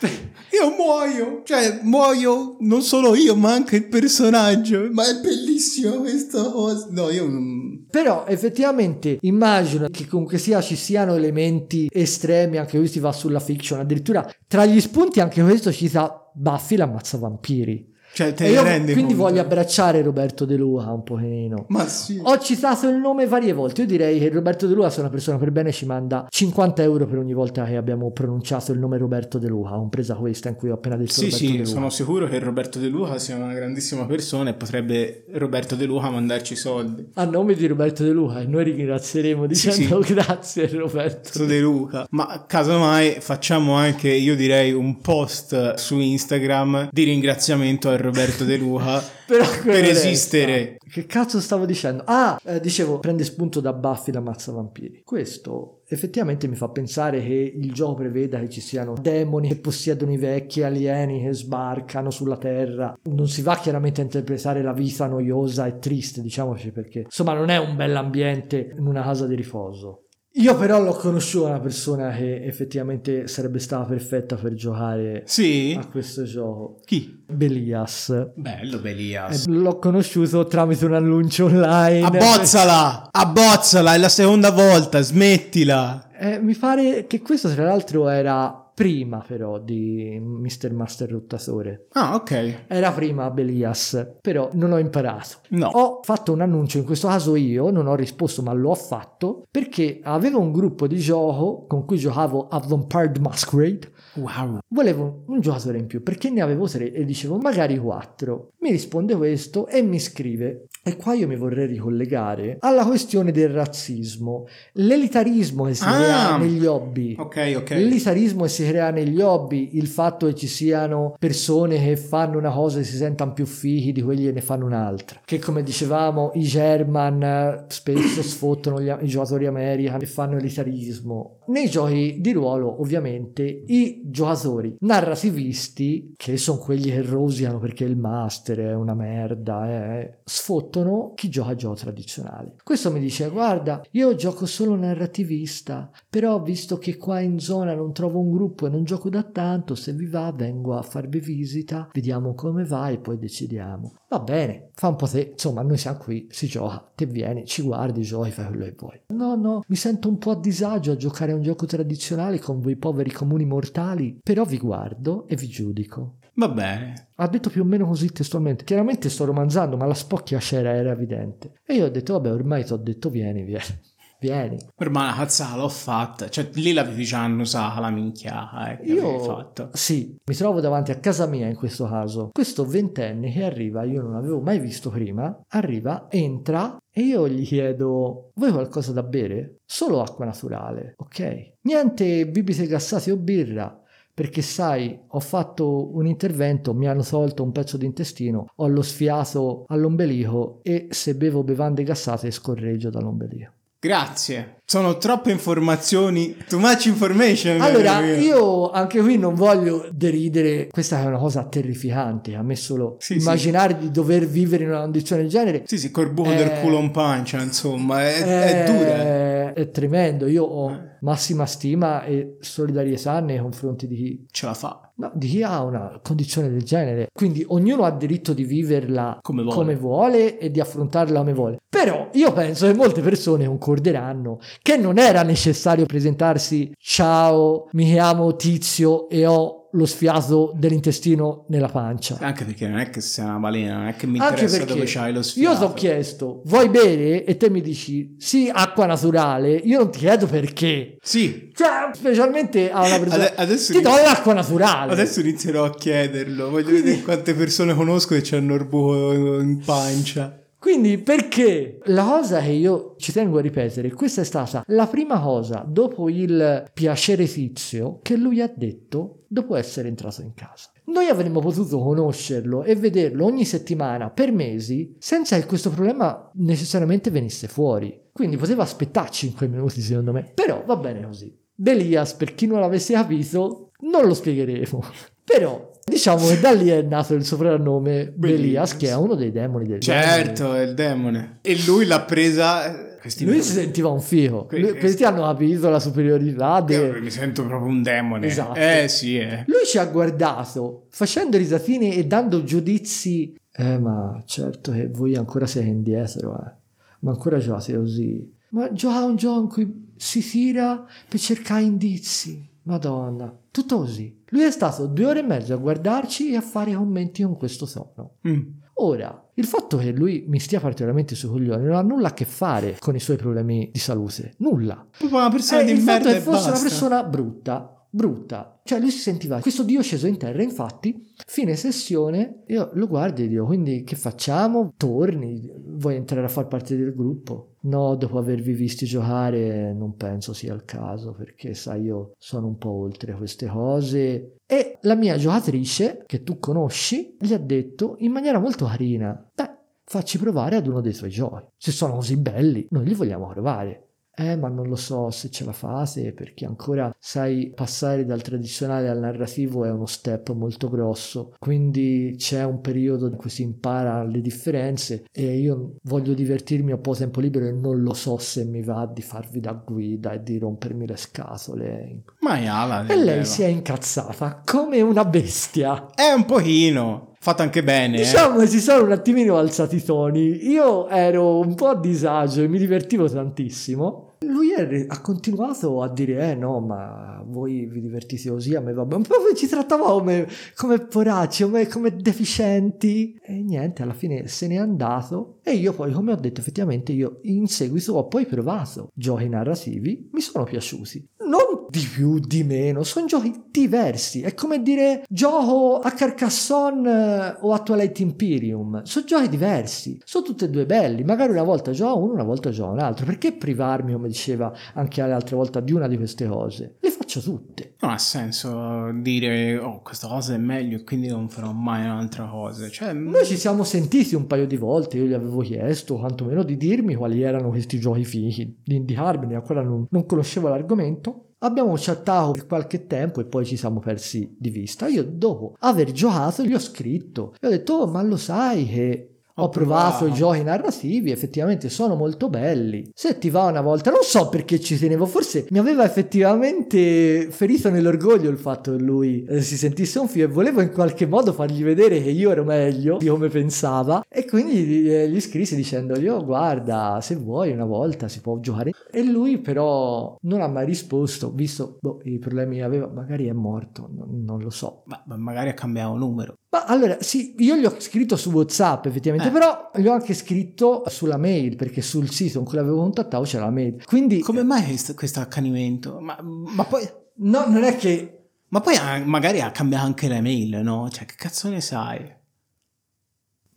Io 0.50 0.70
muoio. 0.76 1.42
Cioè, 1.44 1.80
muoio 1.82 2.56
non 2.61 2.82
solo 2.82 3.14
io, 3.14 3.36
ma 3.36 3.52
anche 3.52 3.76
il 3.76 3.88
personaggio. 3.88 4.88
Ma 4.90 5.09
è 5.09 5.20
bellissimo 5.20 6.00
questa 6.00 6.42
cosa. 6.50 6.88
No, 6.90 7.11
io 7.11 7.28
non. 7.28 7.86
Però 7.90 8.24
effettivamente 8.26 9.18
immagino 9.22 9.88
che 9.88 10.06
comunque 10.06 10.38
sia 10.38 10.61
ci 10.61 10.76
siano 10.76 11.14
elementi 11.14 11.88
estremi, 11.90 12.59
anche 12.59 12.78
questi 12.78 12.98
va 12.98 13.12
sulla 13.12 13.40
fiction, 13.40 13.80
addirittura 13.80 14.28
tra 14.46 14.64
gli 14.66 14.80
spunti 14.80 15.20
anche 15.20 15.42
questo 15.42 15.72
ci 15.72 15.88
sta 15.88 16.30
Buffy 16.34 16.76
l'ammazza 16.76 17.18
vampiri. 17.18 17.96
Cioè, 18.18 18.34
te 18.34 18.50
ne 18.50 18.62
rendi 18.64 18.92
quindi 18.94 19.14
conto? 19.14 19.28
voglio 19.28 19.42
abbracciare 19.42 20.02
Roberto 20.02 20.44
De 20.44 20.56
Luca 20.56 20.90
un 20.90 21.04
pochino. 21.04 21.66
Ma 21.68 21.86
sì. 21.86 22.20
Ho 22.20 22.36
citato 22.40 22.88
il 22.88 22.96
nome 22.96 23.26
varie 23.26 23.52
volte. 23.52 23.82
Io 23.82 23.86
direi 23.86 24.18
che 24.18 24.28
Roberto 24.28 24.66
De 24.66 24.74
Luca, 24.74 24.90
se 24.90 24.96
è 24.96 25.00
una 25.02 25.08
persona 25.08 25.38
per 25.38 25.52
bene, 25.52 25.70
ci 25.70 25.86
manda 25.86 26.26
50 26.28 26.82
euro 26.82 27.06
per 27.06 27.18
ogni 27.18 27.32
volta 27.32 27.64
che 27.64 27.76
abbiamo 27.76 28.10
pronunciato 28.10 28.72
il 28.72 28.80
nome 28.80 28.98
Roberto 28.98 29.38
De 29.38 29.46
Luca, 29.46 29.70
compresa 29.70 30.16
questa 30.16 30.48
in 30.48 30.56
cui 30.56 30.68
ho 30.68 30.74
appena 30.74 30.96
detto 30.96 31.12
Sì, 31.12 31.26
Roberto 31.26 31.46
De 31.46 31.64
sì, 31.64 31.70
sono 31.70 31.90
sicuro 31.90 32.26
che 32.26 32.40
Roberto 32.40 32.80
De 32.80 32.88
Luca 32.88 33.18
sia 33.18 33.36
una 33.36 33.54
grandissima 33.54 34.04
persona 34.04 34.50
e 34.50 34.54
potrebbe 34.54 35.26
Roberto 35.34 35.76
De 35.76 35.84
Luca 35.84 36.10
mandarci 36.10 36.56
soldi. 36.56 37.10
A 37.14 37.24
nome 37.24 37.54
di 37.54 37.68
Roberto 37.68 38.02
De 38.02 38.10
Luca, 38.10 38.40
e 38.40 38.46
noi 38.46 38.64
ringrazieremo 38.64 39.46
dicendo 39.46 40.00
grazie 40.04 40.66
Roberto. 40.66 41.38
Roberto 41.38 41.44
De 41.44 41.60
Luca. 41.60 42.06
Ma 42.10 42.46
casomai 42.48 43.18
facciamo 43.20 43.74
anche, 43.74 44.10
io 44.10 44.34
direi, 44.34 44.72
un 44.72 45.00
post 45.00 45.74
su 45.74 46.00
Instagram 46.00 46.88
di 46.90 47.04
ringraziamento 47.04 47.88
a 47.88 47.90
Roberto 47.92 48.06
De 48.44 48.56
Luca 48.56 49.02
per 49.26 49.84
esistere. 49.84 50.78
Che 50.90 51.06
cazzo 51.06 51.40
stavo 51.40 51.66
dicendo? 51.66 52.02
Ah, 52.06 52.40
eh, 52.44 52.61
dicevo, 52.61 52.98
prende 52.98 53.24
spunto 53.24 53.61
da 53.61 53.72
Buffy 53.72 54.12
la 54.12 54.20
mazza 54.20 54.52
vampiri. 54.52 55.02
Questo 55.04 55.82
effettivamente 55.86 56.46
mi 56.48 56.54
fa 56.54 56.68
pensare 56.68 57.20
che 57.20 57.52
il 57.54 57.72
gioco 57.72 57.94
preveda 57.94 58.38
che 58.40 58.48
ci 58.48 58.61
siano 58.61 58.94
demoni 59.00 59.48
che 59.48 59.56
possiedono 59.56 60.12
i 60.12 60.18
vecchi 60.18 60.62
alieni 60.62 61.22
che 61.22 61.32
sbarcano 61.32 62.11
sulla 62.11 62.36
Terra. 62.36 62.96
Non 63.04 63.28
si 63.28 63.42
va 63.42 63.56
chiaramente 63.56 64.00
a 64.00 64.04
interpretare 64.04 64.62
la 64.62 64.72
vita 64.72 65.06
noiosa 65.06 65.66
e 65.66 65.78
triste, 65.78 66.22
diciamoci 66.22 66.72
perché 66.72 67.00
insomma 67.00 67.34
non 67.34 67.50
è 67.50 67.59
un 67.59 67.76
bell'ambiente 67.76 68.74
in 68.78 68.86
una 68.86 69.02
casa 69.02 69.26
di 69.26 69.34
riposo. 69.34 70.04
Io 70.39 70.57
però 70.57 70.80
l'ho 70.80 70.93
conosciuta 70.95 71.49
una 71.49 71.59
persona 71.61 72.11
che 72.11 72.45
effettivamente 72.45 73.26
sarebbe 73.26 73.59
stata 73.59 73.84
perfetta 73.84 74.36
per 74.36 74.55
giocare 74.55 75.22
Sì? 75.26 75.76
a 75.78 75.84
questo 75.86 76.22
gioco. 76.22 76.78
Chi? 76.84 77.24
Belias. 77.26 78.30
Bello 78.34 78.78
Belias. 78.78 79.47
Eh, 79.47 79.51
L'ho 79.51 79.78
conosciuto 79.78 80.47
tramite 80.47 80.84
un 80.84 80.95
annuncio 80.95 81.47
online. 81.47 82.07
Abbozzala! 82.07 83.09
Abbozzala! 83.11 83.95
È 83.95 83.99
la 83.99 84.09
seconda 84.09 84.51
volta, 84.53 85.01
smettila! 85.01 86.09
Eh, 86.16 86.39
mi 86.41 86.55
pare 86.55 87.07
che 87.09 87.20
questo 87.20 87.49
tra 87.53 87.64
l'altro 87.64 88.09
era 88.09 88.67
prima 88.79 89.24
però 89.26 89.59
di 89.59 90.20
Mr. 90.22 90.72
Master 90.72 91.11
Rottatore. 91.11 91.87
Ah, 91.95 92.14
ok. 92.14 92.66
Era 92.68 92.93
prima 92.93 93.29
Belias, 93.29 94.14
però 94.20 94.51
non 94.53 94.70
ho 94.70 94.79
imparato. 94.79 95.39
No. 95.49 95.66
Ho 95.66 96.01
fatto 96.05 96.33
un 96.33 96.43
annuncio, 96.43 96.79
in 96.79 96.85
questo 96.85 97.09
caso 97.09 97.35
io 97.35 97.70
non 97.70 97.89
ho 97.89 97.97
risposto 97.97 98.41
ma 98.41 98.53
l'ho 98.53 98.76
fatto 98.76 99.45
perché 99.51 99.99
avevo 100.05 100.39
un 100.39 100.53
gruppo 100.53 100.87
di 100.87 100.99
gioco 100.99 101.64
con 101.66 101.85
cui 101.85 101.99
giocavo 101.99 102.47
a 102.47 102.61
Vampire 102.61 103.18
Masquerade 103.18 103.91
Wow. 104.18 104.59
Volevo 104.68 105.22
un 105.26 105.41
giocatore 105.41 105.79
in 105.79 105.87
più 105.87 106.03
perché 106.03 106.31
ne 106.31 106.41
avevo 106.41 106.68
tre 106.68 106.93
e 106.93 107.05
dicevo 107.05 107.39
magari 107.39 107.79
quattro. 107.79 108.53
Mi 108.61 108.70
risponde 108.70 109.14
questo 109.16 109.66
e 109.68 109.83
mi 109.83 109.99
scrive. 109.99 110.66
E 110.83 110.97
qua 110.97 111.12
io 111.14 111.26
mi 111.26 111.37
vorrei 111.37 111.66
ricollegare 111.66 112.57
alla 112.61 112.87
questione 112.87 113.31
del 113.31 113.51
razzismo. 113.51 114.47
L'elitarismo 114.74 115.64
che 115.64 115.74
si 115.74 115.85
Ah. 115.85 115.93
crea 115.97 116.37
negli 116.39 116.64
hobby. 116.64 117.14
Ok, 117.18 117.55
ok. 117.59 117.70
L'elitarismo 117.70 118.45
che 118.45 118.49
si 118.49 118.66
crea 118.66 118.91
negli 118.91 119.20
hobby, 119.20 119.70
il 119.72 119.87
fatto 119.87 120.26
che 120.26 120.35
ci 120.35 120.47
siano 120.47 121.14
persone 121.18 121.76
che 121.85 121.97
fanno 121.97 122.39
una 122.39 122.51
cosa 122.51 122.79
e 122.79 122.85
si 122.85 122.97
sentano 122.97 123.33
più 123.35 123.45
fighi 123.45 123.93
di 123.93 124.01
quelli 124.03 124.24
che 124.24 124.33
ne 124.33 124.41
fanno 124.41 124.64
un'altra. 124.64 125.20
Che 125.24 125.39
come 125.39 125.62
dicevamo 125.62 126.31
i 126.35 126.43
German 126.43 127.22
eh, 127.22 127.64
spesso 127.68 128.22
sfottono 128.22 128.81
gli- 128.81 128.95
i 129.03 129.07
giocatori 129.09 129.47
americani 129.47 130.05
e 130.05 130.07
fanno 130.07 130.37
elitarismo. 130.39 131.38
Nei 131.49 131.70
giochi 131.70 132.18
di 132.20 132.32
ruolo 132.32 132.82
ovviamente 132.82 133.42
i 133.42 134.03
giocatori 134.05 134.76
narrativisti, 134.80 136.12
che 136.14 136.36
sono 136.36 136.59
quelli 136.59 136.90
che 136.90 137.01
rosiano 137.01 137.59
perché 137.59 137.84
il 137.84 137.96
master 137.96 138.59
è 138.59 138.74
una 138.74 138.92
merda, 138.92 139.99
eh, 139.99 140.18
sfottono 140.24 141.12
chi 141.14 141.30
gioca 141.30 141.55
gioco 141.55 141.76
tradizionale. 141.76 142.57
Questo 142.62 142.92
mi 142.92 143.01
dice 143.01 143.30
guarda 143.30 143.80
io 143.92 144.14
gioco 144.14 144.44
solo 144.44 144.76
narrativista, 144.76 145.90
però 146.11 146.42
visto 146.42 146.76
che 146.76 146.99
qua 146.99 147.20
in 147.20 147.38
zona 147.38 147.74
non 147.74 147.94
trovo 147.94 148.20
un 148.20 148.30
gruppo 148.30 148.66
e 148.66 148.70
non 148.70 148.84
gioco 148.84 149.09
da 149.09 149.22
tanto, 149.22 149.74
se 149.74 149.94
vi 149.94 150.07
va 150.07 150.30
vengo 150.32 150.76
a 150.76 150.82
farvi 150.82 151.18
visita, 151.18 151.88
vediamo 151.94 152.34
come 152.34 152.66
va 152.66 152.90
e 152.90 152.99
poi 152.99 153.16
decidiamo. 153.16 153.94
Va 154.11 154.20
bene, 154.20 154.70
fa 154.74 154.88
un 154.88 154.96
po' 154.96 155.07
te, 155.07 155.30
insomma 155.32 155.62
noi 155.62 155.78
siamo 155.78 155.99
qui, 155.99 156.28
si 156.30 156.46
gioca, 156.46 156.90
te 156.94 157.07
vieni, 157.07 157.46
ci 157.46 157.62
guardi, 157.62 158.03
giochi, 158.03 158.30
fai 158.32 158.46
quello 158.49 158.64
che 158.64 158.74
vuoi. 158.76 159.01
No, 159.09 159.34
no, 159.34 159.62
mi 159.66 159.76
sento 159.76 160.09
un 160.09 160.18
po' 160.18 160.32
a 160.32 160.40
disagio 160.40 160.92
a 160.92 160.96
giocare 160.96 161.32
a 161.32 161.38
un 161.39 161.45
gioco 161.45 161.66
tradizionale 161.66 162.39
con 162.39 162.61
voi 162.61 162.76
poveri 162.76 163.11
comuni 163.11 163.45
mortali, 163.47 164.18
però 164.22 164.45
vi 164.45 164.59
guardo 164.59 165.26
e 165.26 165.36
vi 165.36 165.49
giudico. 165.49 166.16
Va 166.34 166.49
bene. 166.49 167.09
Ha 167.16 167.26
detto 167.28 167.51
più 167.51 167.62
o 167.62 167.64
meno 167.64 167.86
così 167.86 168.12
testualmente. 168.12 168.64
Chiaramente 168.64 169.09
sto 169.09 169.24
romanzando, 169.24 169.76
ma 169.76 169.86
la 169.86 169.95
spocchia 169.95 170.39
c'era, 170.39 170.72
era 170.72 170.93
evidente. 170.93 171.55
E 171.66 171.74
io 171.74 171.86
ho 171.86 171.89
detto, 171.89 172.12
vabbè, 172.12 172.32
ormai 172.32 172.64
ti 172.64 172.72
ho 172.72 172.76
detto 172.76 173.11
vieni, 173.11 173.43
vieni. 173.43 173.64
vieni. 174.20 174.57
Ormai 174.76 175.07
la 175.07 175.14
cazzata 175.16 175.57
l'ho 175.57 175.68
fatta, 175.68 176.28
cioè 176.28 176.49
lì 176.55 176.72
l'avevi 176.72 177.05
già 177.05 177.20
annusata 177.22 177.80
la 177.80 177.91
minchiata, 177.91 178.78
eh, 178.78 178.84
Io 178.93 179.18
fatto. 179.20 179.70
sì, 179.72 180.16
mi 180.24 180.34
trovo 180.34 180.61
davanti 180.61 180.91
a 180.91 180.99
casa 180.99 181.26
mia 181.26 181.47
in 181.47 181.55
questo 181.57 181.86
caso. 181.86 182.30
Questo 182.32 182.64
ventenne 182.64 183.32
che 183.32 183.45
arriva, 183.45 183.84
io 183.84 184.03
non 184.03 184.12
l'avevo 184.12 184.41
mai 184.41 184.59
visto 184.59 184.91
prima, 184.91 185.41
arriva, 185.49 186.07
entra 186.11 186.76
e 186.99 187.03
io 187.03 187.28
gli 187.28 187.44
chiedo: 187.44 188.32
Vuoi 188.34 188.51
qualcosa 188.51 188.90
da 188.90 189.05
bere? 189.05 189.61
Solo 189.64 190.03
acqua 190.03 190.24
naturale, 190.24 190.94
ok? 190.96 191.53
Niente 191.61 192.26
bibite 192.26 192.66
gassate 192.66 193.12
o 193.12 193.16
birra. 193.16 193.80
Perché 194.12 194.42
sai, 194.42 194.99
ho 195.07 195.20
fatto 195.20 195.94
un 195.94 196.05
intervento, 196.05 196.74
mi 196.74 196.88
hanno 196.88 197.05
tolto 197.05 197.44
un 197.44 197.53
pezzo 197.53 197.76
di 197.76 197.86
intestino, 197.86 198.49
ho 198.53 198.66
lo 198.66 198.82
sfiato 198.82 199.64
all'ombelico 199.68 200.59
e 200.64 200.88
se 200.90 201.14
bevo 201.14 201.44
bevande 201.44 201.84
gassate 201.84 202.32
scorreggio 202.32 202.90
dall'ombelico. 202.90 203.53
Grazie. 203.81 204.57
Sono 204.64 204.99
troppe 204.99 205.31
informazioni, 205.31 206.37
too 206.49 206.59
much 206.59 206.87
information. 206.87 207.61
Allora, 207.61 208.01
io 208.16 208.70
anche 208.70 209.01
qui 209.01 209.16
non 209.16 209.35
voglio 209.35 209.89
deridere, 209.93 210.66
questa 210.68 211.01
è 211.01 211.07
una 211.07 211.16
cosa 211.16 211.45
terrificante, 211.45 212.35
a 212.35 212.43
me 212.43 212.57
solo 212.57 212.97
Sì, 212.99 213.14
immaginare 213.16 213.79
di 213.79 213.91
dover 213.91 214.26
vivere 214.26 214.64
in 214.64 214.70
una 214.70 214.81
condizione 214.81 215.22
del 215.22 215.31
genere 215.31 215.62
Sì, 215.64 215.79
sì, 215.79 215.91
col 215.91 216.11
buco 216.11 216.33
Eh, 216.33 216.37
del 216.37 216.59
culo 216.61 216.79
in 216.81 216.91
pancia, 216.91 217.41
insomma, 217.41 218.03
è, 218.03 218.14
è 218.20 218.64
dura. 218.70 219.07
È, 219.53 219.61
è 219.61 219.70
tremendo. 219.70 220.26
Io 220.26 220.44
ho 220.44 220.70
Eh. 220.70 220.96
massima 221.01 221.46
stima 221.46 222.05
e 222.05 222.36
solidarietà 222.40 223.20
nei 223.20 223.38
confronti 223.38 223.86
di 223.86 223.94
chi, 223.96 224.26
Ce 224.30 224.46
la 224.46 224.55
fa. 224.55 224.90
no, 224.96 225.11
di 225.14 225.28
chi 225.28 225.42
ha 225.42 225.62
una 225.62 226.01
condizione 226.03 226.49
del 226.51 226.62
genere. 226.62 227.09
Quindi 227.12 227.44
ognuno 227.49 227.84
ha 227.84 227.90
diritto 227.90 228.32
di 228.32 228.44
viverla 228.44 229.18
Come 229.22 229.42
vuole. 229.42 229.57
come 229.57 229.76
vuole 229.76 230.38
e 230.38 230.51
di 230.51 230.61
affrontarla 230.61 231.18
come 231.18 231.32
vuole. 231.34 231.59
Però 231.68 232.09
io 232.12 232.32
penso 232.32 232.66
che 232.66 232.74
molte 232.74 233.01
persone 233.03 233.46
concorderanno 233.46 234.38
che 234.62 234.76
non 234.76 234.99
era 234.99 235.22
necessario 235.22 235.86
presentarsi 235.86 236.72
ciao, 236.78 237.68
mi 237.72 237.84
chiamo 237.84 238.34
Tizio 238.36 239.09
e 239.09 239.24
ho 239.26 239.57
lo 239.72 239.84
sfiato 239.86 240.52
dell'intestino 240.56 241.44
nella 241.48 241.68
pancia. 241.68 242.16
Anche 242.20 242.44
perché 242.44 242.66
non 242.68 242.78
è 242.78 242.88
che 242.90 243.00
sei 243.00 243.24
una 243.26 243.36
balena, 243.38 243.76
non 243.78 243.86
è 243.88 243.96
che 243.96 244.06
mi 244.06 244.18
Anche 244.18 244.44
interessa 244.44 244.64
dove 244.64 244.84
c'hai 244.86 245.12
lo 245.12 245.18
io 245.18 245.22
sfiato. 245.24 245.58
ti 245.58 245.64
ho 245.64 245.72
chiesto, 245.74 246.42
vuoi 246.46 246.68
bere? 246.70 247.24
E 247.24 247.36
te 247.36 247.50
mi 247.50 247.60
dici, 247.60 248.14
sì, 248.18 248.50
acqua 248.52 248.86
naturale. 248.86 249.52
Io 249.54 249.78
non 249.78 249.90
ti 249.90 249.98
chiedo 249.98 250.26
perché. 250.26 250.96
Sì, 251.02 251.50
Cioè, 251.54 251.90
specialmente 251.92 252.70
a 252.70 252.86
una 252.86 252.98
persona... 252.98 253.24
Ade- 253.24 253.34
adesso 253.36 253.72
ti 253.72 253.80
do 253.80 253.88
inizio- 253.90 254.06
l'acqua 254.06 254.32
naturale. 254.32 254.92
adesso 254.92 255.20
inizierò 255.20 255.64
a 255.64 255.74
chiederlo. 255.74 256.50
Voglio 256.50 256.64
Quindi- 256.64 256.82
vedere 256.82 257.02
quante 257.02 257.34
persone 257.34 257.74
conosco 257.74 258.18
che 258.18 258.36
hanno 258.36 258.54
il 258.54 258.64
buco 258.64 259.12
in 259.40 259.60
pancia. 259.64 260.40
Quindi 260.59 260.98
perché? 260.98 261.78
La 261.84 262.04
cosa 262.04 262.40
che 262.40 262.50
io 262.50 262.94
ci 262.98 263.12
tengo 263.12 263.38
a 263.38 263.40
ripetere, 263.40 263.92
questa 263.92 264.22
è 264.22 264.24
stata 264.24 264.64
la 264.68 264.88
prima 264.88 265.20
cosa 265.20 265.64
dopo 265.66 266.09
il 266.09 266.68
piacere 266.72 267.26
tizio 267.26 268.00
che 268.02 268.16
lui 268.16 268.40
ha 268.40 268.52
detto 268.52 269.22
dopo 269.28 269.54
essere 269.54 269.86
entrato 269.86 270.20
in 270.22 270.34
casa. 270.34 270.70
Noi 270.86 271.06
avremmo 271.06 271.40
potuto 271.40 271.78
conoscerlo 271.78 272.64
e 272.64 272.74
vederlo 272.74 273.24
ogni 273.24 273.44
settimana 273.44 274.11
per 274.11 274.32
mesi 274.32 274.96
senza 274.98 275.38
che 275.38 275.46
questo 275.46 275.70
problema 275.70 276.28
necessariamente 276.34 277.11
venisse 277.11 277.46
fuori. 277.46 278.06
Quindi 278.12 278.36
poteva 278.36 278.64
aspettarci 278.64 279.28
5 279.28 279.46
minuti 279.46 279.80
secondo 279.80 280.12
me. 280.12 280.32
Però 280.34 280.64
va 280.66 280.76
bene 280.76 281.04
così. 281.06 281.32
Belias, 281.54 282.14
per 282.14 282.34
chi 282.34 282.46
non 282.46 282.61
l'avesse 282.61 282.94
capito, 282.94 283.70
non 283.80 284.06
lo 284.06 284.14
spiegheremo. 284.14 284.82
Però 285.24 285.70
diciamo 285.89 286.26
che 286.26 286.39
da 286.41 286.53
lì 286.53 286.68
è 286.68 286.82
nato 286.82 287.14
il 287.14 287.24
soprannome 287.24 288.12
Belias, 288.14 288.76
che 288.76 288.89
è 288.89 288.95
uno 288.95 289.14
dei 289.14 289.30
demoni 289.32 289.66
del 289.66 289.80
Certo, 289.80 290.55
è 290.55 290.62
il 290.62 290.74
demone. 290.74 291.39
E 291.43 291.57
lui 291.66 291.84
l'ha 291.86 292.01
presa... 292.03 292.66
eh, 292.95 292.99
Questi 293.01 293.24
Lui 293.24 293.36
mi- 293.36 293.43
si 293.43 293.53
sentiva 293.53 293.89
un 293.89 294.01
figo. 294.01 294.47
Que- 294.47 294.59
Lui- 294.59 294.78
questi 294.78 295.05
hanno 295.05 295.22
capito 295.22 295.68
la 295.70 295.78
superiorità. 295.80 296.61
de- 296.61 296.74
Io 296.76 297.01
mi 297.01 297.11
sento 297.11 297.45
proprio 297.47 297.70
un 297.70 297.82
demone. 297.82 298.26
Esatto. 298.26 298.59
Eh 298.59 298.86
sì, 298.89 299.18
eh. 299.18 299.45
Lui 299.47 299.64
ci 299.66 299.78
ha 299.78 299.84
guardato 299.86 300.86
facendo 300.91 301.36
risatine 301.36 301.95
e 301.95 302.05
dando 302.07 302.43
giudizi. 302.45 303.34
Eh, 303.53 303.78
ma 303.78 304.22
certo 304.26 304.72
che 304.72 304.89
voi 304.89 305.16
ancora 305.16 305.47
siete 305.47 305.66
indietro, 305.68 306.32
eh. 306.39 306.53
Ma 307.01 307.11
ancora 307.12 307.39
giocate 307.39 307.74
così. 307.76 308.34
Ma 308.51 308.72
gioca 308.72 309.05
un 309.05 309.16
gioco 309.16 309.41
in 309.41 309.49
cui 309.49 309.93
si 309.97 310.20
tira 310.28 310.84
per 311.09 311.18
cercare 311.20 311.62
indizi. 311.62 312.47
Madonna, 312.68 313.34
tutto 313.50 313.78
così. 313.78 314.22
Lui 314.28 314.42
è 314.42 314.50
stato 314.50 314.86
due 314.86 315.06
ore 315.06 315.20
e 315.20 315.22
mezzo 315.22 315.54
a 315.54 315.56
guardarci 315.56 316.32
e 316.32 316.36
a 316.36 316.40
fare 316.42 316.74
commenti 316.74 317.22
con 317.22 317.36
questo 317.36 317.66
tono. 317.66 318.16
Mm. 318.28 318.40
Ora, 318.80 319.28
il 319.34 319.44
fatto 319.44 319.78
che 319.78 319.90
lui 319.90 320.26
mi 320.28 320.38
stia 320.38 320.60
particolarmente 320.60 321.14
sui 321.14 321.28
coglioni 321.30 321.64
non 321.64 321.74
ha 321.76 321.82
nulla 321.82 322.08
a 322.08 322.12
che 322.14 322.24
fare 322.26 322.76
con 322.78 322.94
i 322.94 323.00
suoi 323.00 323.16
problemi 323.16 323.70
di 323.72 323.78
salute. 323.78 324.34
Nulla. 324.38 324.86
Proprio 324.96 325.18
una 325.18 325.30
persona 325.30 325.62
Eh, 325.62 325.64
di 325.64 325.72
il 325.72 325.78
fatto 325.80 326.08
che 326.10 326.20
fosse 326.20 326.42
una 326.42 326.50
basta. 326.50 326.68
persona 326.68 327.02
brutta, 327.02 327.78
brutta. 327.91 328.61
Cioè 328.64 328.80
lui 328.80 328.91
si 328.91 328.99
sentiva 328.99 329.41
questo 329.41 329.62
dio 329.62 329.82
sceso 329.82 330.07
in 330.07 330.18
terra, 330.18 330.43
infatti, 330.43 331.12
fine 331.26 331.57
sessione, 331.57 332.43
io 332.47 332.70
lo 332.74 332.86
guardo 332.86 333.22
e 333.22 333.28
dico, 333.28 333.45
quindi 333.45 333.82
che 333.82 333.97
facciamo? 333.97 334.74
Torni? 334.76 335.51
Vuoi 335.57 335.97
entrare 335.97 336.26
a 336.26 336.30
far 336.30 336.47
parte 336.49 336.76
del 336.76 336.95
gruppo? 336.95 337.55
No, 337.62 337.97
dopo 337.97 338.18
avervi 338.18 338.53
visti 338.53 338.86
giocare 338.86 339.72
non 339.72 339.97
penso 339.97 340.32
sia 340.32 340.55
il 340.55 340.64
caso, 340.64 341.12
perché 341.12 341.55
sai 341.55 341.82
io 341.82 342.12
sono 342.18 342.47
un 342.47 342.57
po' 342.57 342.70
oltre 342.70 343.14
queste 343.14 343.47
cose. 343.47 344.36
E 344.47 344.78
la 344.82 344.95
mia 344.95 345.16
giocatrice, 345.16 346.05
che 346.07 346.22
tu 346.22 346.39
conosci, 346.39 347.16
gli 347.18 347.32
ha 347.32 347.39
detto 347.39 347.97
in 347.99 348.12
maniera 348.12 348.39
molto 348.39 348.66
carina, 348.66 349.30
beh, 349.34 349.57
facci 349.84 350.18
provare 350.18 350.57
ad 350.57 350.66
uno 350.66 350.80
dei 350.80 350.93
tuoi 350.93 351.11
giochi. 351.11 351.45
Se 351.57 351.72
sono 351.72 351.95
così 351.95 352.16
belli, 352.16 352.66
noi 352.70 352.86
li 352.86 352.95
vogliamo 352.95 353.26
provare. 353.28 353.88
Eh, 354.20 354.36
ma 354.36 354.48
non 354.48 354.66
lo 354.66 354.74
so 354.74 355.10
se 355.10 355.30
ce 355.30 355.44
la 355.44 355.52
fate 355.52 356.12
perché 356.12 356.44
ancora, 356.44 356.92
sai, 356.98 357.52
passare 357.54 358.04
dal 358.04 358.20
tradizionale 358.20 358.88
al 358.88 358.98
narrativo 358.98 359.64
è 359.64 359.70
uno 359.70 359.86
step 359.86 360.32
molto 360.32 360.68
grosso. 360.68 361.34
Quindi 361.38 362.16
c'è 362.18 362.42
un 362.44 362.60
periodo 362.60 363.06
in 363.06 363.14
cui 363.14 363.30
si 363.30 363.42
impara 363.42 364.02
le 364.02 364.20
differenze 364.20 365.04
e 365.12 365.38
io 365.38 365.76
voglio 365.82 366.14
divertirmi 366.14 366.72
a 366.72 366.78
po' 366.78 366.94
tempo 366.94 367.20
libero 367.20 367.46
e 367.46 367.52
non 367.52 367.80
lo 367.80 367.94
so 367.94 368.18
se 368.18 368.44
mi 368.44 368.62
va 368.62 368.90
di 368.92 369.02
farvi 369.02 369.38
da 369.38 369.52
guida 369.52 370.12
e 370.12 370.22
di 370.22 370.38
rompermi 370.38 370.86
le 370.86 370.96
scatole. 370.96 372.02
Maiala. 372.20 372.86
E 372.86 372.96
lei 372.96 373.24
si 373.24 373.42
è 373.42 373.46
incazzata 373.46 374.42
come 374.44 374.80
una 374.80 375.04
bestia. 375.04 375.90
È 375.94 376.10
un 376.12 376.24
pochino. 376.24 377.12
Fatto 377.20 377.42
anche 377.42 377.64
bene. 377.64 377.96
eh. 377.96 378.02
Diciamo 378.02 378.38
che 378.38 378.46
si 378.46 378.60
sono 378.60 378.84
un 378.84 378.92
attimino 378.92 379.36
alzati 379.36 379.76
i 379.76 379.82
toni. 379.82 380.48
Io 380.48 380.88
ero 380.88 381.38
un 381.40 381.54
po' 381.54 381.68
a 381.68 381.76
disagio 381.76 382.42
e 382.42 382.48
mi 382.48 382.58
divertivo 382.58 383.08
tantissimo. 383.08 384.07
Lui 384.20 384.52
è- 384.52 384.84
ha 384.88 385.00
continuato 385.00 385.82
a 385.82 385.88
dire: 385.92 386.30
Eh 386.30 386.34
no, 386.34 386.60
ma 386.60 387.22
voi 387.26 387.66
vi 387.66 387.80
divertite 387.80 388.28
così, 388.30 388.54
a 388.54 388.60
me 388.60 388.72
va 388.72 388.84
bene. 388.84 389.02
Proprio 389.06 389.34
ci 389.34 389.46
trattava 389.46 389.84
come, 389.90 390.26
come 390.56 390.78
poracci, 390.80 391.44
come, 391.44 391.66
come 391.68 391.94
deficienti. 391.96 393.18
E 393.22 393.42
niente, 393.42 393.82
alla 393.82 393.92
fine 393.94 394.26
se 394.26 394.46
n'è 394.48 394.56
andato. 394.56 395.38
E 395.42 395.52
io 395.52 395.72
poi, 395.72 395.92
come 395.92 396.12
ho 396.12 396.16
detto, 396.16 396.40
effettivamente 396.40 396.92
io 396.92 397.20
in 397.22 397.46
seguito 397.46 397.94
ho 397.94 398.06
poi 398.06 398.26
provato 398.26 398.90
giochi 398.94 399.28
narrativi, 399.28 400.08
mi 400.12 400.20
sono 400.20 400.44
piaciuti. 400.44 401.08
Non 401.28 401.66
di 401.70 401.86
più, 401.92 402.18
di 402.18 402.44
meno, 402.44 402.82
sono 402.82 403.06
giochi 403.06 403.44
diversi. 403.50 404.22
È 404.22 404.34
come 404.34 404.62
dire 404.62 405.04
gioco 405.08 405.78
a 405.78 405.90
Carcassonne 405.90 406.90
eh, 406.90 407.36
o 407.40 407.52
a 407.52 407.58
Twilight 407.60 407.98
Imperium. 408.00 408.82
Sono 408.84 409.04
giochi 409.04 409.28
diversi, 409.28 410.00
sono 410.04 410.24
tutti 410.24 410.44
e 410.44 410.50
due 410.50 410.66
belli. 410.66 411.04
Magari 411.04 411.32
una 411.32 411.42
volta 411.42 411.72
gioco 411.72 411.98
uno, 411.98 412.12
una 412.12 412.24
volta 412.24 412.50
gioco 412.50 412.72
un 412.72 412.80
altro. 412.80 413.04
Perché 413.04 413.32
privarmi, 413.32 413.92
come 413.92 414.08
diceva 414.08 414.52
anche 414.74 415.04
l'altra 415.06 415.36
volta, 415.36 415.60
di 415.60 415.72
una 415.72 415.88
di 415.88 415.96
queste 415.96 416.26
cose? 416.26 416.76
Le 416.80 416.90
faccio 416.90 417.20
tutte. 417.20 417.74
Non 417.80 417.92
ha 417.92 417.98
senso 417.98 418.90
dire, 418.92 419.56
oh, 419.58 419.82
questa 419.82 420.08
cosa 420.08 420.34
è 420.34 420.38
meglio 420.38 420.78
e 420.78 420.84
quindi 420.84 421.08
non 421.08 421.28
farò 421.28 421.52
mai 421.52 421.84
un'altra 421.84 422.26
cosa. 422.26 422.68
Cioè, 422.68 422.92
Noi 422.92 423.24
ci 423.24 423.36
siamo 423.36 423.64
sentiti 423.64 424.14
un 424.14 424.26
paio 424.26 424.46
di 424.46 424.56
volte, 424.56 424.96
io 424.96 425.04
gli 425.04 425.12
avevo 425.12 425.40
chiesto 425.40 425.96
quantomeno 425.96 426.42
di 426.42 426.56
dirmi 426.56 426.94
quali 426.94 427.22
erano 427.22 427.50
questi 427.50 427.78
giochi 427.78 428.04
fighi, 428.04 428.60
di 428.64 428.76
indicarmeli, 428.76 429.34
ancora 429.34 429.62
non, 429.62 429.86
non 429.90 430.06
conoscevo 430.06 430.48
l'argomento. 430.48 431.28
Abbiamo 431.41 431.74
chattato 431.76 432.32
per 432.32 432.47
qualche 432.47 432.86
tempo 432.86 433.20
e 433.20 433.24
poi 433.26 433.45
ci 433.45 433.57
siamo 433.57 433.78
persi 433.78 434.34
di 434.36 434.51
vista. 434.51 434.89
Io 434.89 435.05
dopo 435.05 435.55
aver 435.61 435.93
giocato 435.93 436.43
gli 436.45 436.53
ho 436.53 436.59
scritto 436.59 437.34
e 437.41 437.47
ho 437.47 437.51
detto, 437.51 437.74
oh, 437.74 437.86
ma 437.86 438.03
lo 438.03 438.16
sai 438.16 438.66
che 438.66 439.17
ho, 439.39 439.49
provato, 439.49 440.07
i 440.07 440.12
giochi 440.12 440.43
narrativi, 440.43 441.11
effettivamente 441.11 441.68
sono 441.68 441.95
molto 441.95 442.28
belli. 442.28 442.91
Se 442.95 443.18
ti 443.18 443.30
va 443.30 443.45
una 443.45 443.61
volta, 443.61 443.91
non 443.91 444.03
so 444.03 444.28
perché 444.28 444.61
ci 444.61 444.78
tenevo, 444.78 445.07
forse 445.07 445.47
mi 445.51 445.59
aveva 445.59 445.84
effettivamente 445.84 447.28
ferito 447.30 447.70
nell'orgoglio 447.70 448.30
il 448.30 448.39
fatto 448.39 448.72
che 448.72 448.82
lui 448.82 449.24
eh, 449.24 449.41
si 449.41 449.57
sentisse 449.57 449.99
un 449.99 450.09
figlio 450.09 450.24
e 450.24 450.28
volevo 450.28 450.61
in 450.61 450.72
qualche 450.72 451.07
modo 451.07 451.32
fargli 451.32 451.62
vedere 451.62 452.03
che 452.03 452.11
io 452.11 452.30
ero 452.30 452.45
meglio 452.45 452.97
di 452.99 453.07
come 453.07 453.28
pensava. 453.28 454.05
E 454.09 454.24
quindi 454.24 454.91
eh, 454.91 455.09
gli 455.09 455.20
scrissi 455.20 455.55
dicendogli, 455.55 456.09
oh 456.09 456.24
guarda, 456.24 456.99
se 457.01 457.16
vuoi 457.16 457.53
una 457.53 457.64
volta 457.64 458.09
si 458.09 458.20
può 458.20 458.39
giocare. 458.41 458.72
E 458.91 459.03
lui 459.05 459.39
però 459.39 460.16
non 460.22 460.41
ha 460.41 460.49
mai 460.49 460.66
risposto, 460.66 461.30
visto 461.30 461.78
boh, 461.80 462.01
i 462.05 462.18
problemi 462.18 462.57
che 462.57 462.62
aveva, 462.62 462.89
magari 462.89 463.26
è 463.26 463.32
morto, 463.32 463.89
non, 463.95 464.24
non 464.24 464.41
lo 464.41 464.51
so. 464.51 464.82
ma, 464.86 465.03
ma 465.07 465.16
magari 465.16 465.51
ha 465.51 465.55
cambiato 465.55 465.95
numero. 465.97 466.34
Ma 466.51 466.64
allora, 466.64 466.97
sì, 467.01 467.34
io 467.39 467.57
gli 467.57 467.66
ho 467.66 467.74
scritto 467.78 468.16
su 468.16 468.30
WhatsApp, 468.30 468.86
effettivamente 468.86 469.28
Che 469.29 469.39
però 469.39 469.70
gli 469.74 469.87
ho 469.87 469.93
anche 469.93 470.14
scritto 470.14 470.85
sulla 470.87 471.16
mail, 471.16 471.57
perché 471.57 471.83
sul 471.83 472.11
sito 472.11 472.39
con 472.39 472.49
cui 472.49 472.57
l'avevo 472.57 472.81
contattato 472.81 473.22
c'era 473.24 473.45
la 473.45 473.51
mail. 473.51 473.85
Quindi 473.85 474.20
Come 474.20 474.43
mai 474.43 474.64
questo, 474.64 474.95
questo 474.95 475.20
accanimento? 475.20 476.01
Ma, 476.01 476.18
ma 476.22 476.64
poi... 476.64 476.89
no, 477.16 477.47
non 477.49 477.64
è 477.64 477.76
che 477.76 478.29
Ma 478.49 478.61
poi 478.61 478.76
magari 479.05 479.41
ha 479.41 479.51
cambiato 479.51 479.87
anche 479.87 480.09
la 480.09 480.20
mail, 480.20 480.61
no? 480.62 480.89
Cioè, 480.91 481.05
che 481.05 481.14
cazzo 481.16 481.49
ne 481.49 481.61
sai? 481.61 482.16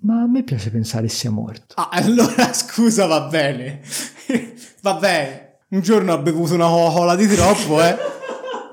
ma 0.04 0.22
a 0.22 0.28
me 0.28 0.44
piace 0.44 0.72
pensare 0.72 1.08
sia 1.08 1.30
morto. 1.30 1.76
Ah, 1.78 1.90
allora 1.92 2.52
scusa, 2.54 3.06
va 3.06 3.22
bene. 3.22 3.82
va 4.82 4.96
bene. 4.96 5.60
Un 5.70 5.82
giorno 5.82 6.14
ha 6.14 6.18
bevuto 6.18 6.54
una 6.54 6.68
Coca-Cola 6.68 7.16
di 7.16 7.28
troppo, 7.28 7.82
eh. 7.82 7.98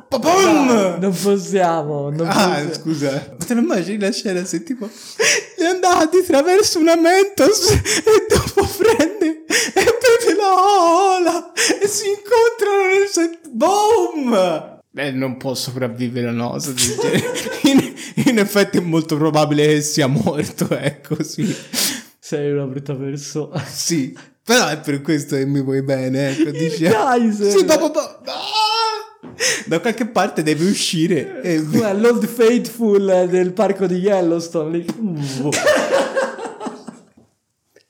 Papum! 0.09 0.97
Non 1.01 1.15
possiamo, 1.23 2.11
non 2.11 2.27
Ah, 2.27 2.33
possiamo. 2.33 2.73
scusa. 2.73 3.19
Te 3.47 3.55
lo 3.55 3.61
immagini 3.61 3.99
la 3.99 4.11
scena 4.11 4.45
se 4.45 4.63
tipo 4.63 4.89
è 5.57 5.65
andata 5.65 6.07
di 6.07 6.25
traverso 6.27 6.79
una 6.79 6.97
Mentos 6.97 7.71
e 7.71 8.27
dopo 8.29 8.67
prende 8.79 9.45
e 9.47 9.73
beve 9.75 10.35
la 10.37 10.55
Coca-Cola 10.55 11.53
e 11.83 11.87
si 11.89 12.05
incontrano 12.09 12.87
nel 12.93 13.09
set... 13.11 13.49
Boom! 13.51 14.77
Eh, 14.97 15.11
non 15.13 15.37
può 15.37 15.55
sopravvivere 15.55 16.29
a 16.29 16.33
una 16.33 16.49
cosa. 16.49 16.73
In, 17.63 17.95
in 18.27 18.39
effetti 18.39 18.79
è 18.79 18.81
molto 18.81 19.17
probabile 19.17 19.67
che 19.67 19.81
sia 19.83 20.07
morto, 20.07 20.69
è 20.77 21.01
così. 21.07 21.55
Sei 22.19 22.51
una 22.51 22.65
brutta 22.65 22.95
persona. 22.95 23.63
Sì, 23.65 24.17
però 24.43 24.67
è 24.69 24.79
per 24.81 25.03
questo 25.03 25.37
che 25.37 25.45
mi 25.47 25.61
vuoi 25.63 25.83
bene, 25.83 26.31
ecco, 26.31 26.51
dici... 26.51 26.85
Kaiser. 26.85 27.51
Sì, 27.59 27.65
dopo... 27.65 27.89
dopo- 27.89 28.21
Ah! 28.25 28.67
Da 29.66 29.78
qualche 29.80 30.07
parte 30.07 30.43
deve 30.43 30.68
uscire 30.68 31.41
l'Old 31.62 32.26
Faithful 32.26 33.28
del 33.30 33.53
parco 33.53 33.86
di 33.86 33.97
Yellowstone 33.97 34.78
lì. 34.78 34.86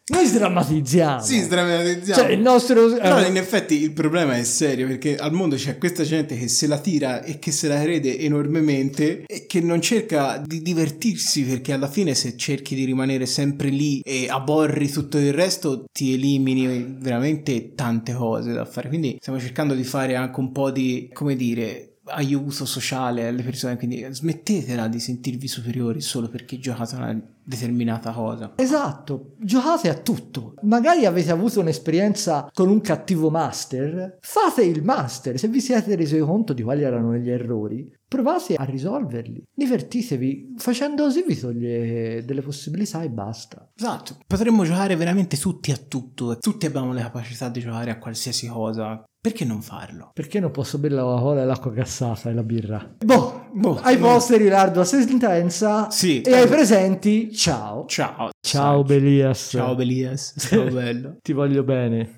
Noi 0.08 0.26
sdrammatizziamo. 0.26 1.22
Sì, 1.22 1.40
sdrammatizziamo. 1.40 2.20
Cioè, 2.22 2.30
il 2.32 2.40
nostro... 2.40 2.88
Però 2.88 3.20
eh, 3.20 3.28
in 3.28 3.36
effetti 3.36 3.82
il 3.82 3.92
problema 3.92 4.36
è 4.36 4.44
serio 4.44 4.86
perché 4.86 5.16
al 5.16 5.32
mondo 5.32 5.56
c'è 5.56 5.76
questa 5.76 6.02
gente 6.02 6.36
che 6.36 6.48
se 6.48 6.66
la 6.66 6.78
tira 6.78 7.22
e 7.22 7.38
che 7.38 7.52
se 7.52 7.68
la 7.68 7.80
crede 7.80 8.18
enormemente 8.18 9.24
e 9.26 9.46
che 9.46 9.60
non 9.60 9.80
cerca 9.80 10.42
di 10.44 10.62
divertirsi 10.62 11.42
perché 11.44 11.72
alla 11.72 11.88
fine 11.88 12.14
se 12.14 12.36
cerchi 12.36 12.74
di 12.74 12.84
rimanere 12.84 13.26
sempre 13.26 13.68
lì 13.68 14.00
e 14.00 14.28
aborri 14.28 14.88
tutto 14.90 15.18
il 15.18 15.32
resto 15.32 15.84
ti 15.92 16.14
elimini 16.14 16.96
veramente 16.98 17.74
tante 17.74 18.14
cose 18.14 18.52
da 18.52 18.64
fare. 18.64 18.88
Quindi 18.88 19.16
stiamo 19.20 19.38
cercando 19.38 19.74
di 19.74 19.84
fare 19.84 20.16
anche 20.16 20.40
un 20.40 20.52
po' 20.52 20.70
di, 20.70 21.10
come 21.12 21.36
dire, 21.36 21.97
aiuto 22.08 22.64
sociale 22.64 23.26
alle 23.26 23.42
persone, 23.42 23.76
quindi 23.76 24.06
smettetela 24.08 24.88
di 24.88 25.00
sentirvi 25.00 25.48
superiori 25.48 26.00
solo 26.00 26.28
perché 26.28 26.58
giocate 26.58 26.94
a 26.94 26.98
una 26.98 27.22
determinata 27.48 28.12
cosa. 28.12 28.52
Esatto, 28.56 29.34
giocate 29.38 29.88
a 29.88 29.94
tutto. 29.94 30.54
Magari 30.62 31.06
avete 31.06 31.30
avuto 31.30 31.60
un'esperienza 31.60 32.50
con 32.52 32.68
un 32.68 32.80
cattivo 32.80 33.30
master, 33.30 34.18
fate 34.20 34.64
il 34.64 34.82
master. 34.82 35.38
Se 35.38 35.48
vi 35.48 35.60
siete 35.60 35.96
resi 35.96 36.18
conto 36.18 36.52
di 36.52 36.62
quali 36.62 36.82
erano 36.82 37.14
gli 37.14 37.30
errori, 37.30 37.90
provate 38.06 38.54
a 38.54 38.64
risolverli. 38.64 39.42
Divertitevi, 39.54 40.54
facendo 40.56 41.04
così 41.04 41.24
vi 41.26 41.38
toglie 41.38 42.24
delle 42.24 42.42
possibilità 42.42 43.02
e 43.02 43.10
basta. 43.10 43.70
Esatto, 43.76 44.18
potremmo 44.26 44.64
giocare 44.64 44.96
veramente 44.96 45.38
tutti 45.38 45.70
a 45.70 45.76
tutto, 45.76 46.38
tutti 46.38 46.66
abbiamo 46.66 46.92
le 46.92 47.02
capacità 47.02 47.48
di 47.48 47.60
giocare 47.60 47.90
a 47.90 47.98
qualsiasi 47.98 48.46
cosa, 48.46 49.04
perché 49.20 49.44
non 49.44 49.60
farlo? 49.62 50.10
Perché 50.12 50.40
non 50.40 50.50
posso 50.50 50.78
bere 50.78 50.94
la 50.94 51.02
Coca-Cola 51.02 51.42
e 51.42 51.44
l'acqua 51.44 51.70
gassata 51.72 52.30
e 52.30 52.34
la 52.34 52.42
birra? 52.42 52.94
Boh, 53.04 53.48
Boh, 53.52 53.78
ai 53.82 53.98
no. 53.98 54.06
posteri 54.06 54.48
lardo 54.48 54.80
a 54.80 54.84
sentenza 54.84 55.90
Sì. 55.90 56.20
e 56.22 56.34
ai 56.34 56.46
presenti 56.46 57.32
ciao. 57.34 57.84
Ciao. 57.86 58.30
Ciao 58.40 58.82
Belias. 58.82 59.48
Ciao 59.50 59.74
Belias, 59.74 60.34
ciao 60.38 60.64
bello. 60.70 61.16
Ti 61.22 61.32
voglio 61.32 61.62
bene. 61.64 62.17